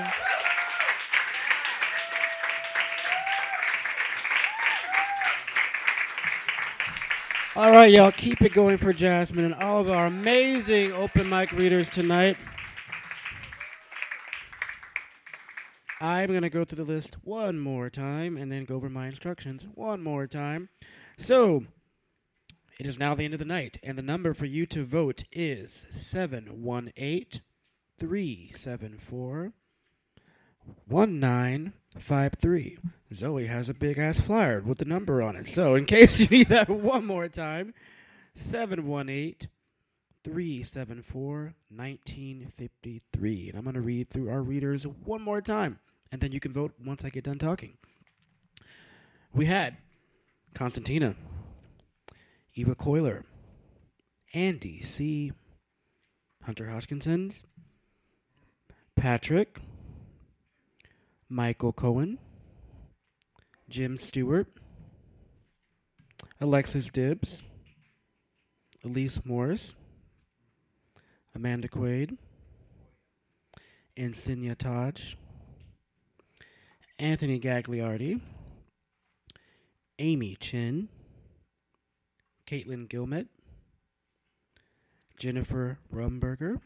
All 7.57 7.71
right, 7.71 7.91
y'all, 7.91 8.13
keep 8.13 8.41
it 8.41 8.53
going 8.53 8.77
for 8.77 8.93
Jasmine 8.93 9.43
and 9.43 9.55
all 9.55 9.81
of 9.81 9.89
our 9.89 10.05
amazing 10.05 10.93
open 10.93 11.27
mic 11.27 11.51
readers 11.51 11.89
tonight. 11.89 12.37
I'm 15.99 16.29
going 16.29 16.43
to 16.43 16.49
go 16.49 16.63
through 16.63 16.85
the 16.85 16.89
list 16.89 17.17
one 17.25 17.59
more 17.59 17.89
time 17.89 18.37
and 18.37 18.49
then 18.49 18.63
go 18.63 18.75
over 18.75 18.89
my 18.89 19.07
instructions 19.07 19.67
one 19.75 20.01
more 20.01 20.25
time. 20.25 20.69
So, 21.17 21.65
it 22.79 22.87
is 22.87 22.97
now 22.97 23.13
the 23.13 23.25
end 23.25 23.33
of 23.33 23.39
the 23.39 23.45
night, 23.45 23.77
and 23.83 23.97
the 23.97 24.01
number 24.01 24.33
for 24.33 24.45
you 24.45 24.65
to 24.67 24.85
vote 24.85 25.25
is 25.33 25.83
718 25.91 27.41
374 27.99 29.53
1953. 30.87 32.77
Zoe 33.13 33.47
has 33.47 33.67
a 33.67 33.73
big 33.73 33.97
ass 33.97 34.19
flyer 34.19 34.61
with 34.61 34.77
the 34.77 34.85
number 34.85 35.21
on 35.21 35.35
it. 35.35 35.47
So, 35.47 35.75
in 35.75 35.83
case 35.87 36.21
you 36.21 36.27
need 36.27 36.47
that 36.49 36.69
one 36.69 37.05
more 37.05 37.27
time, 37.27 37.73
718 38.33 39.49
374 40.23 41.53
1953. 41.69 43.49
And 43.49 43.57
I'm 43.57 43.63
going 43.65 43.73
to 43.73 43.81
read 43.81 44.09
through 44.09 44.29
our 44.29 44.41
readers 44.41 44.87
one 44.87 45.21
more 45.21 45.41
time, 45.41 45.79
and 46.13 46.21
then 46.21 46.31
you 46.31 46.39
can 46.39 46.53
vote 46.53 46.71
once 46.83 47.03
I 47.03 47.09
get 47.09 47.25
done 47.25 47.39
talking. 47.39 47.77
We 49.33 49.47
had 49.47 49.77
Constantina, 50.53 51.15
Eva 52.59 52.75
Coiler, 52.75 53.23
Andy 54.33 54.81
C., 54.81 55.31
Hunter 56.43 56.67
Hodgkinson, 56.67 57.31
Patrick, 58.97 59.59
Michael 61.29 61.71
Cohen, 61.71 62.19
Jim 63.69 63.97
Stewart, 63.97 64.47
Alexis 66.41 66.89
Dibbs, 66.89 67.43
Elise 68.83 69.21
Morris, 69.23 69.73
Amanda 71.33 71.69
Quaid, 71.69 72.17
Insiya 73.95 74.57
Taj, 74.57 75.15
Anthony 76.99 77.39
Gagliardi, 77.39 78.19
Amy 79.97 80.35
Chin, 80.41 80.89
Caitlin 82.49 82.87
Gilmet, 82.87 83.27
Jennifer 85.19 85.77
Rumberger, 85.93 86.61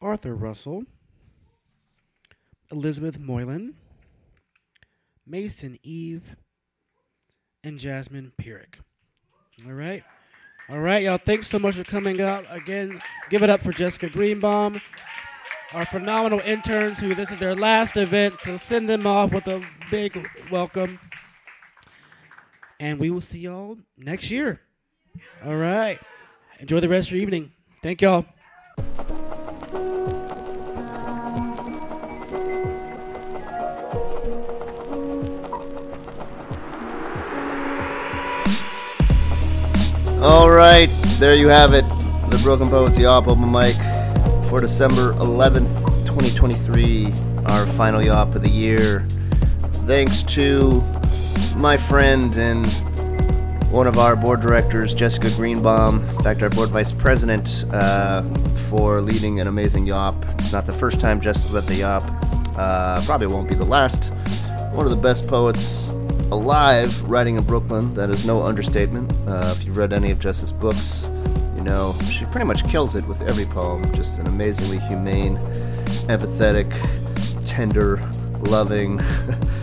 Arthur 0.00 0.34
Russell, 0.34 0.84
Elizabeth 2.70 3.18
Moylan, 3.18 3.74
Mason 5.26 5.78
Eve, 5.82 6.36
and 7.62 7.78
Jasmine 7.78 8.32
Pierrick. 8.40 8.76
All 9.66 9.74
right. 9.74 10.02
All 10.70 10.80
right, 10.80 11.02
y'all. 11.02 11.18
Thanks 11.18 11.48
so 11.48 11.58
much 11.58 11.74
for 11.74 11.84
coming 11.84 12.22
out. 12.22 12.46
Again, 12.48 13.02
give 13.28 13.42
it 13.42 13.50
up 13.50 13.60
for 13.60 13.72
Jessica 13.72 14.08
Greenbaum, 14.08 14.80
our 15.74 15.84
phenomenal 15.84 16.40
interns 16.40 16.98
who 16.98 17.14
this 17.14 17.30
is 17.30 17.38
their 17.38 17.54
last 17.54 17.98
event, 17.98 18.36
so 18.42 18.56
send 18.56 18.88
them 18.88 19.06
off 19.06 19.34
with 19.34 19.46
a 19.46 19.62
big 19.90 20.26
welcome. 20.50 20.98
And 22.82 22.98
we 22.98 23.10
will 23.10 23.20
see 23.20 23.38
y'all 23.38 23.78
next 23.96 24.28
year. 24.28 24.60
All 25.44 25.54
right. 25.54 26.00
Enjoy 26.58 26.80
the 26.80 26.88
rest 26.88 27.10
of 27.10 27.12
your 27.14 27.22
evening. 27.22 27.52
Thank 27.80 28.02
y'all. 28.02 28.24
All 40.20 40.50
right, 40.50 40.88
there 41.20 41.36
you 41.36 41.46
have 41.46 41.74
it. 41.74 41.86
The 41.88 42.40
Brooklyn 42.42 42.68
Poets 42.68 42.98
Yawp 42.98 43.28
open 43.28 43.52
mic 43.52 43.76
for 44.48 44.60
December 44.60 45.12
11th, 45.20 45.84
2023. 46.04 47.06
Our 47.46 47.64
final 47.64 48.00
Yawp 48.00 48.34
of 48.34 48.42
the 48.42 48.50
year. 48.50 49.06
Thanks 49.86 50.24
to 50.24 50.82
my 51.62 51.76
friend 51.76 52.34
and 52.38 52.66
one 53.70 53.86
of 53.86 53.96
our 53.96 54.16
board 54.16 54.40
directors, 54.40 54.92
Jessica 54.96 55.30
Greenbaum, 55.36 56.02
in 56.02 56.22
fact, 56.24 56.42
our 56.42 56.50
board 56.50 56.70
vice 56.70 56.90
president, 56.90 57.64
uh, 57.70 58.22
for 58.68 59.00
leading 59.00 59.38
an 59.38 59.46
amazing 59.46 59.86
Yawp. 59.86 60.16
It's 60.34 60.52
not 60.52 60.66
the 60.66 60.72
first 60.72 60.98
time 60.98 61.20
Jessica's 61.20 61.54
led 61.54 61.64
the 61.64 61.76
Yawp. 61.76 62.02
Uh, 62.58 63.00
probably 63.04 63.28
won't 63.28 63.48
be 63.48 63.54
the 63.54 63.64
last. 63.64 64.12
One 64.72 64.86
of 64.86 64.90
the 64.90 65.00
best 65.00 65.28
poets 65.28 65.90
alive 66.32 67.00
writing 67.08 67.36
in 67.36 67.44
Brooklyn. 67.44 67.94
That 67.94 68.10
is 68.10 68.26
no 68.26 68.42
understatement. 68.42 69.12
Uh, 69.28 69.54
if 69.56 69.64
you've 69.64 69.76
read 69.76 69.92
any 69.92 70.10
of 70.10 70.18
Jess's 70.18 70.50
books, 70.50 71.12
you 71.54 71.62
know 71.62 71.94
she 72.10 72.24
pretty 72.24 72.46
much 72.46 72.68
kills 72.68 72.96
it 72.96 73.06
with 73.06 73.22
every 73.22 73.44
poem. 73.44 73.94
Just 73.94 74.18
an 74.18 74.26
amazingly 74.26 74.80
humane, 74.88 75.36
empathetic, 76.08 76.72
tender, 77.44 77.98
loving 78.40 79.00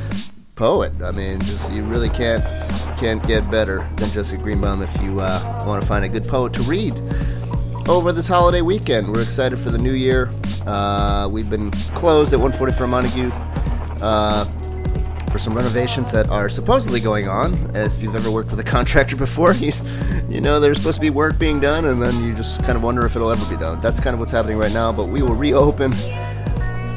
poet. 0.60 0.92
I 1.02 1.12
mean, 1.12 1.40
just 1.40 1.74
you 1.74 1.84
really 1.84 2.10
can't 2.10 2.44
can't 2.98 3.26
get 3.26 3.50
better 3.50 3.80
than 3.96 4.12
Jessica 4.12 4.44
Greenbaum 4.44 4.82
if 4.82 4.94
you 5.02 5.22
uh, 5.22 5.64
want 5.66 5.82
to 5.82 5.88
find 5.88 6.04
a 6.04 6.10
good 6.10 6.26
poet 6.26 6.52
to 6.52 6.62
read 6.64 6.94
over 7.88 8.12
this 8.12 8.28
holiday 8.28 8.62
weekend. 8.62 9.08
We're 9.08 9.22
excited 9.22 9.58
for 9.58 9.70
the 9.70 9.78
new 9.78 9.94
year. 9.94 10.30
Uh, 10.68 11.30
we've 11.32 11.50
been 11.50 11.72
closed 11.96 12.34
at 12.34 12.40
144 12.40 12.88
Montague. 12.88 13.32
Uh, 14.02 14.44
for 15.32 15.38
some 15.38 15.54
renovations 15.54 16.12
that 16.12 16.28
are 16.32 16.50
supposedly 16.50 17.00
going 17.00 17.28
on. 17.28 17.54
If 17.76 18.02
you've 18.02 18.16
ever 18.16 18.32
worked 18.32 18.50
with 18.50 18.60
a 18.60 18.64
contractor 18.78 19.16
before, 19.16 19.54
you, 19.54 19.72
you 20.28 20.42
know 20.42 20.60
there's 20.60 20.80
supposed 20.80 20.96
to 20.96 21.02
be 21.02 21.12
work 21.12 21.38
being 21.38 21.60
done, 21.60 21.86
and 21.86 22.02
then 22.02 22.24
you 22.24 22.34
just 22.34 22.64
kind 22.64 22.76
of 22.76 22.84
wonder 22.84 23.06
if 23.06 23.16
it'll 23.16 23.32
ever 23.32 23.48
be 23.48 23.56
done. 23.56 23.80
That's 23.80 24.00
kind 24.00 24.16
of 24.16 24.20
what's 24.20 24.32
happening 24.32 24.58
right 24.58 24.74
now, 24.74 24.92
but 24.92 25.06
we 25.06 25.22
will 25.22 25.36
reopen 25.36 25.94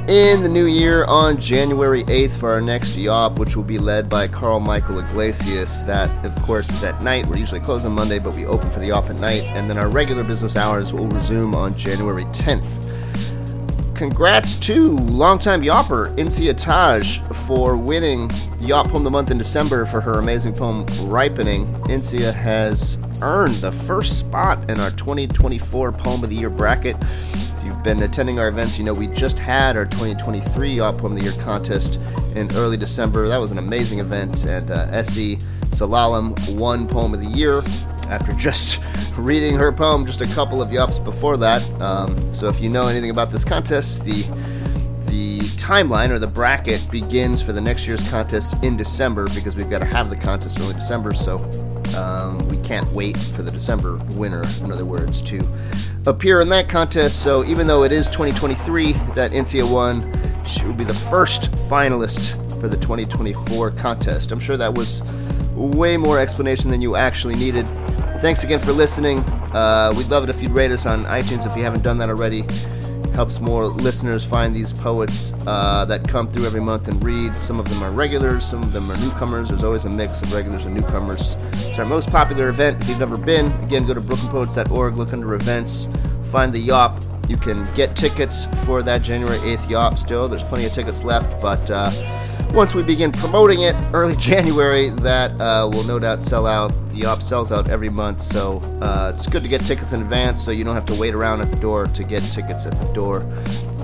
in 0.08 0.42
the 0.42 0.48
new 0.48 0.66
year 0.66 1.04
on 1.04 1.38
January 1.38 2.02
8th 2.04 2.38
for 2.38 2.50
our 2.50 2.60
next 2.60 2.96
Yawp, 2.96 3.38
which 3.38 3.56
will 3.56 3.62
be 3.62 3.78
led 3.78 4.08
by 4.08 4.26
Carl 4.26 4.60
Michael 4.60 4.98
Iglesias. 4.98 5.86
That, 5.86 6.26
of 6.26 6.34
course, 6.42 6.68
is 6.70 6.82
at 6.82 7.02
night. 7.02 7.26
We're 7.26 7.36
usually 7.36 7.60
closed 7.60 7.86
on 7.86 7.92
Monday, 7.92 8.18
but 8.18 8.34
we 8.34 8.44
open 8.44 8.70
for 8.70 8.80
the 8.80 8.88
Yawp 8.88 9.10
at 9.10 9.16
night, 9.16 9.44
and 9.44 9.70
then 9.70 9.78
our 9.78 9.88
regular 9.88 10.24
business 10.24 10.56
hours 10.56 10.92
will 10.92 11.08
resume 11.08 11.54
on 11.54 11.76
January 11.76 12.24
10th 12.24 12.92
congrats 14.02 14.56
to 14.56 14.96
longtime 14.98 15.62
Yawper, 15.62 16.12
Insiya 16.16 16.56
Taj, 16.56 17.20
for 17.46 17.76
winning 17.76 18.28
Yawp 18.60 18.88
Poem 18.88 18.96
of 18.96 19.04
the 19.04 19.10
Month 19.12 19.30
in 19.30 19.38
December 19.38 19.86
for 19.86 20.00
her 20.00 20.18
amazing 20.18 20.54
poem 20.54 20.84
Ripening. 21.02 21.72
Insiya 21.84 22.34
has 22.34 22.98
earned 23.22 23.54
the 23.56 23.70
first 23.70 24.18
spot 24.18 24.68
in 24.68 24.80
our 24.80 24.90
2024 24.90 25.92
Poem 25.92 26.24
of 26.24 26.30
the 26.30 26.34
Year 26.34 26.50
bracket. 26.50 26.96
Been 27.82 28.02
attending 28.04 28.38
our 28.38 28.46
events, 28.46 28.78
you 28.78 28.84
know 28.84 28.92
we 28.92 29.08
just 29.08 29.38
had 29.38 29.76
our 29.76 29.84
2023 29.84 30.76
Yawp 30.76 30.98
Poem 30.98 31.16
of 31.16 31.18
the 31.18 31.24
Year 31.24 31.42
contest 31.42 31.98
in 32.36 32.48
early 32.54 32.76
December. 32.76 33.26
That 33.26 33.38
was 33.38 33.50
an 33.50 33.58
amazing 33.58 33.98
event, 33.98 34.44
and 34.44 34.70
uh, 34.70 34.86
Essie 34.90 35.36
Salalam 35.70 36.56
won 36.56 36.86
Poem 36.86 37.12
of 37.12 37.20
the 37.20 37.30
Year 37.30 37.60
after 38.08 38.32
just 38.34 38.80
reading 39.16 39.56
her 39.56 39.72
poem 39.72 40.06
just 40.06 40.20
a 40.20 40.26
couple 40.34 40.62
of 40.62 40.70
Yawps 40.70 41.00
before 41.00 41.36
that. 41.38 41.62
Um, 41.80 42.32
so 42.32 42.46
if 42.46 42.60
you 42.60 42.68
know 42.68 42.86
anything 42.86 43.10
about 43.10 43.32
this 43.32 43.42
contest, 43.42 44.04
the 44.04 44.22
the 45.10 45.40
timeline 45.58 46.10
or 46.10 46.18
the 46.18 46.26
bracket 46.26 46.86
begins 46.90 47.42
for 47.42 47.52
the 47.52 47.60
next 47.60 47.86
year's 47.86 48.08
contest 48.10 48.54
in 48.62 48.76
December 48.76 49.26
because 49.34 49.56
we've 49.56 49.68
got 49.68 49.80
to 49.80 49.84
have 49.84 50.08
the 50.08 50.16
contest 50.16 50.60
early 50.60 50.74
December. 50.74 51.14
So 51.14 51.38
um, 51.96 52.46
we 52.48 52.56
can't 52.58 52.90
wait 52.92 53.16
for 53.16 53.42
the 53.42 53.50
December 53.50 53.96
winner, 54.12 54.44
in 54.62 54.70
other 54.70 54.84
words, 54.84 55.20
to 55.22 55.38
appear 56.06 56.40
in 56.40 56.48
that 56.48 56.68
contest. 56.68 57.22
So 57.22 57.44
even 57.44 57.66
though 57.66 57.84
it 57.84 57.92
is 57.92 58.08
2023 58.08 58.92
that 59.14 59.30
Insiya 59.30 59.70
won, 59.70 60.02
she 60.44 60.64
will 60.64 60.72
be 60.74 60.84
the 60.84 60.94
first 60.94 61.50
finalist 61.52 62.38
for 62.60 62.68
the 62.68 62.76
2024 62.76 63.70
contest. 63.72 64.32
I'm 64.32 64.40
sure 64.40 64.56
that 64.56 64.74
was 64.74 65.02
way 65.54 65.96
more 65.96 66.18
explanation 66.18 66.70
than 66.70 66.80
you 66.80 66.96
actually 66.96 67.34
needed. 67.34 67.66
Thanks 68.20 68.44
again 68.44 68.58
for 68.58 68.72
listening. 68.72 69.18
Uh, 69.52 69.92
we'd 69.96 70.08
love 70.08 70.24
it 70.24 70.30
if 70.30 70.42
you'd 70.42 70.52
rate 70.52 70.70
us 70.70 70.86
on 70.86 71.04
iTunes 71.04 71.48
if 71.48 71.56
you 71.56 71.62
haven't 71.62 71.82
done 71.82 71.98
that 71.98 72.08
already. 72.08 72.44
Helps 73.14 73.40
more 73.40 73.66
listeners 73.66 74.24
find 74.24 74.56
these 74.56 74.72
poets 74.72 75.34
uh, 75.46 75.84
that 75.84 76.08
come 76.08 76.26
through 76.26 76.46
every 76.46 76.60
month 76.60 76.88
and 76.88 77.02
read. 77.04 77.36
Some 77.36 77.60
of 77.60 77.68
them 77.68 77.82
are 77.82 77.90
regulars, 77.90 78.44
some 78.44 78.62
of 78.62 78.72
them 78.72 78.90
are 78.90 78.96
newcomers. 78.98 79.50
There's 79.50 79.64
always 79.64 79.84
a 79.84 79.90
mix 79.90 80.22
of 80.22 80.32
regulars 80.32 80.64
and 80.64 80.74
newcomers. 80.74 81.36
It's 81.52 81.78
our 81.78 81.84
most 81.84 82.10
popular 82.10 82.48
event. 82.48 82.82
If 82.82 82.88
you've 82.88 83.00
never 83.00 83.18
been, 83.18 83.52
again, 83.62 83.86
go 83.86 83.92
to 83.92 84.00
brooklynpoets.org, 84.00 84.96
look 84.96 85.12
under 85.12 85.34
events, 85.34 85.90
find 86.24 86.52
the 86.52 86.68
Yawp. 86.68 87.04
You 87.28 87.36
can 87.36 87.64
get 87.74 87.94
tickets 87.94 88.46
for 88.64 88.82
that 88.82 89.02
January 89.02 89.38
8th 89.38 89.68
Yawp 89.68 89.98
still. 89.98 90.26
There's 90.26 90.42
plenty 90.42 90.64
of 90.64 90.72
tickets 90.72 91.04
left, 91.04 91.40
but 91.40 91.70
uh, 91.70 91.90
once 92.54 92.74
we 92.74 92.82
begin 92.82 93.10
promoting 93.10 93.62
it 93.62 93.74
early 93.92 94.14
January, 94.18 94.90
that 94.90 95.32
uh, 95.40 95.68
will 95.72 95.84
no 95.84 95.98
doubt 95.98 96.22
sell 96.22 96.46
out. 96.46 96.68
The 96.90 97.00
Yawp 97.00 97.22
sells 97.22 97.50
out 97.50 97.68
every 97.70 97.88
month, 97.88 98.20
so 98.20 98.58
uh, 98.80 99.12
it's 99.14 99.26
good 99.26 99.42
to 99.42 99.48
get 99.48 99.62
tickets 99.62 99.92
in 99.92 100.02
advance 100.02 100.44
so 100.44 100.50
you 100.50 100.64
don't 100.64 100.74
have 100.74 100.86
to 100.86 100.94
wait 100.94 101.14
around 101.14 101.40
at 101.40 101.50
the 101.50 101.56
door 101.56 101.86
to 101.86 102.04
get 102.04 102.20
tickets 102.20 102.66
at 102.66 102.78
the 102.78 102.92
door. 102.92 103.24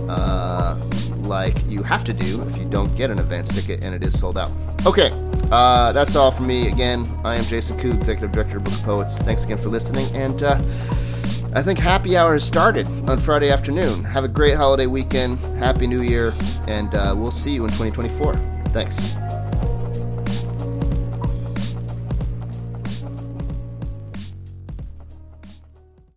Uh, 0.08 0.78
like 1.22 1.62
you 1.66 1.82
have 1.82 2.04
to 2.04 2.12
do 2.12 2.42
if 2.42 2.56
you 2.56 2.64
don't 2.64 2.94
get 2.96 3.10
an 3.10 3.18
advance 3.18 3.54
ticket 3.54 3.84
and 3.84 3.94
it 3.94 4.02
is 4.02 4.18
sold 4.18 4.38
out. 4.38 4.50
Okay, 4.86 5.10
uh, 5.50 5.92
that's 5.92 6.16
all 6.16 6.30
from 6.30 6.46
me. 6.46 6.68
Again, 6.68 7.06
I 7.24 7.36
am 7.36 7.44
Jason 7.44 7.78
Koo, 7.78 7.92
Executive 7.92 8.32
Director 8.32 8.58
of 8.58 8.64
Brooklyn 8.64 8.84
Poets. 8.84 9.18
Thanks 9.18 9.44
again 9.44 9.58
for 9.58 9.68
listening, 9.68 10.06
and 10.14 10.42
uh, 10.42 10.60
I 11.54 11.62
think 11.62 11.78
happy 11.78 12.16
hour 12.16 12.34
has 12.34 12.44
started 12.44 12.86
on 13.08 13.18
Friday 13.18 13.50
afternoon. 13.50 14.04
Have 14.04 14.24
a 14.24 14.28
great 14.28 14.56
holiday 14.56 14.86
weekend, 14.86 15.38
Happy 15.58 15.86
New 15.86 16.02
Year, 16.02 16.32
and 16.66 16.94
uh, 16.94 17.14
we'll 17.16 17.30
see 17.30 17.52
you 17.52 17.64
in 17.64 17.70
2024. 17.70 18.57
Thanks. 18.78 19.27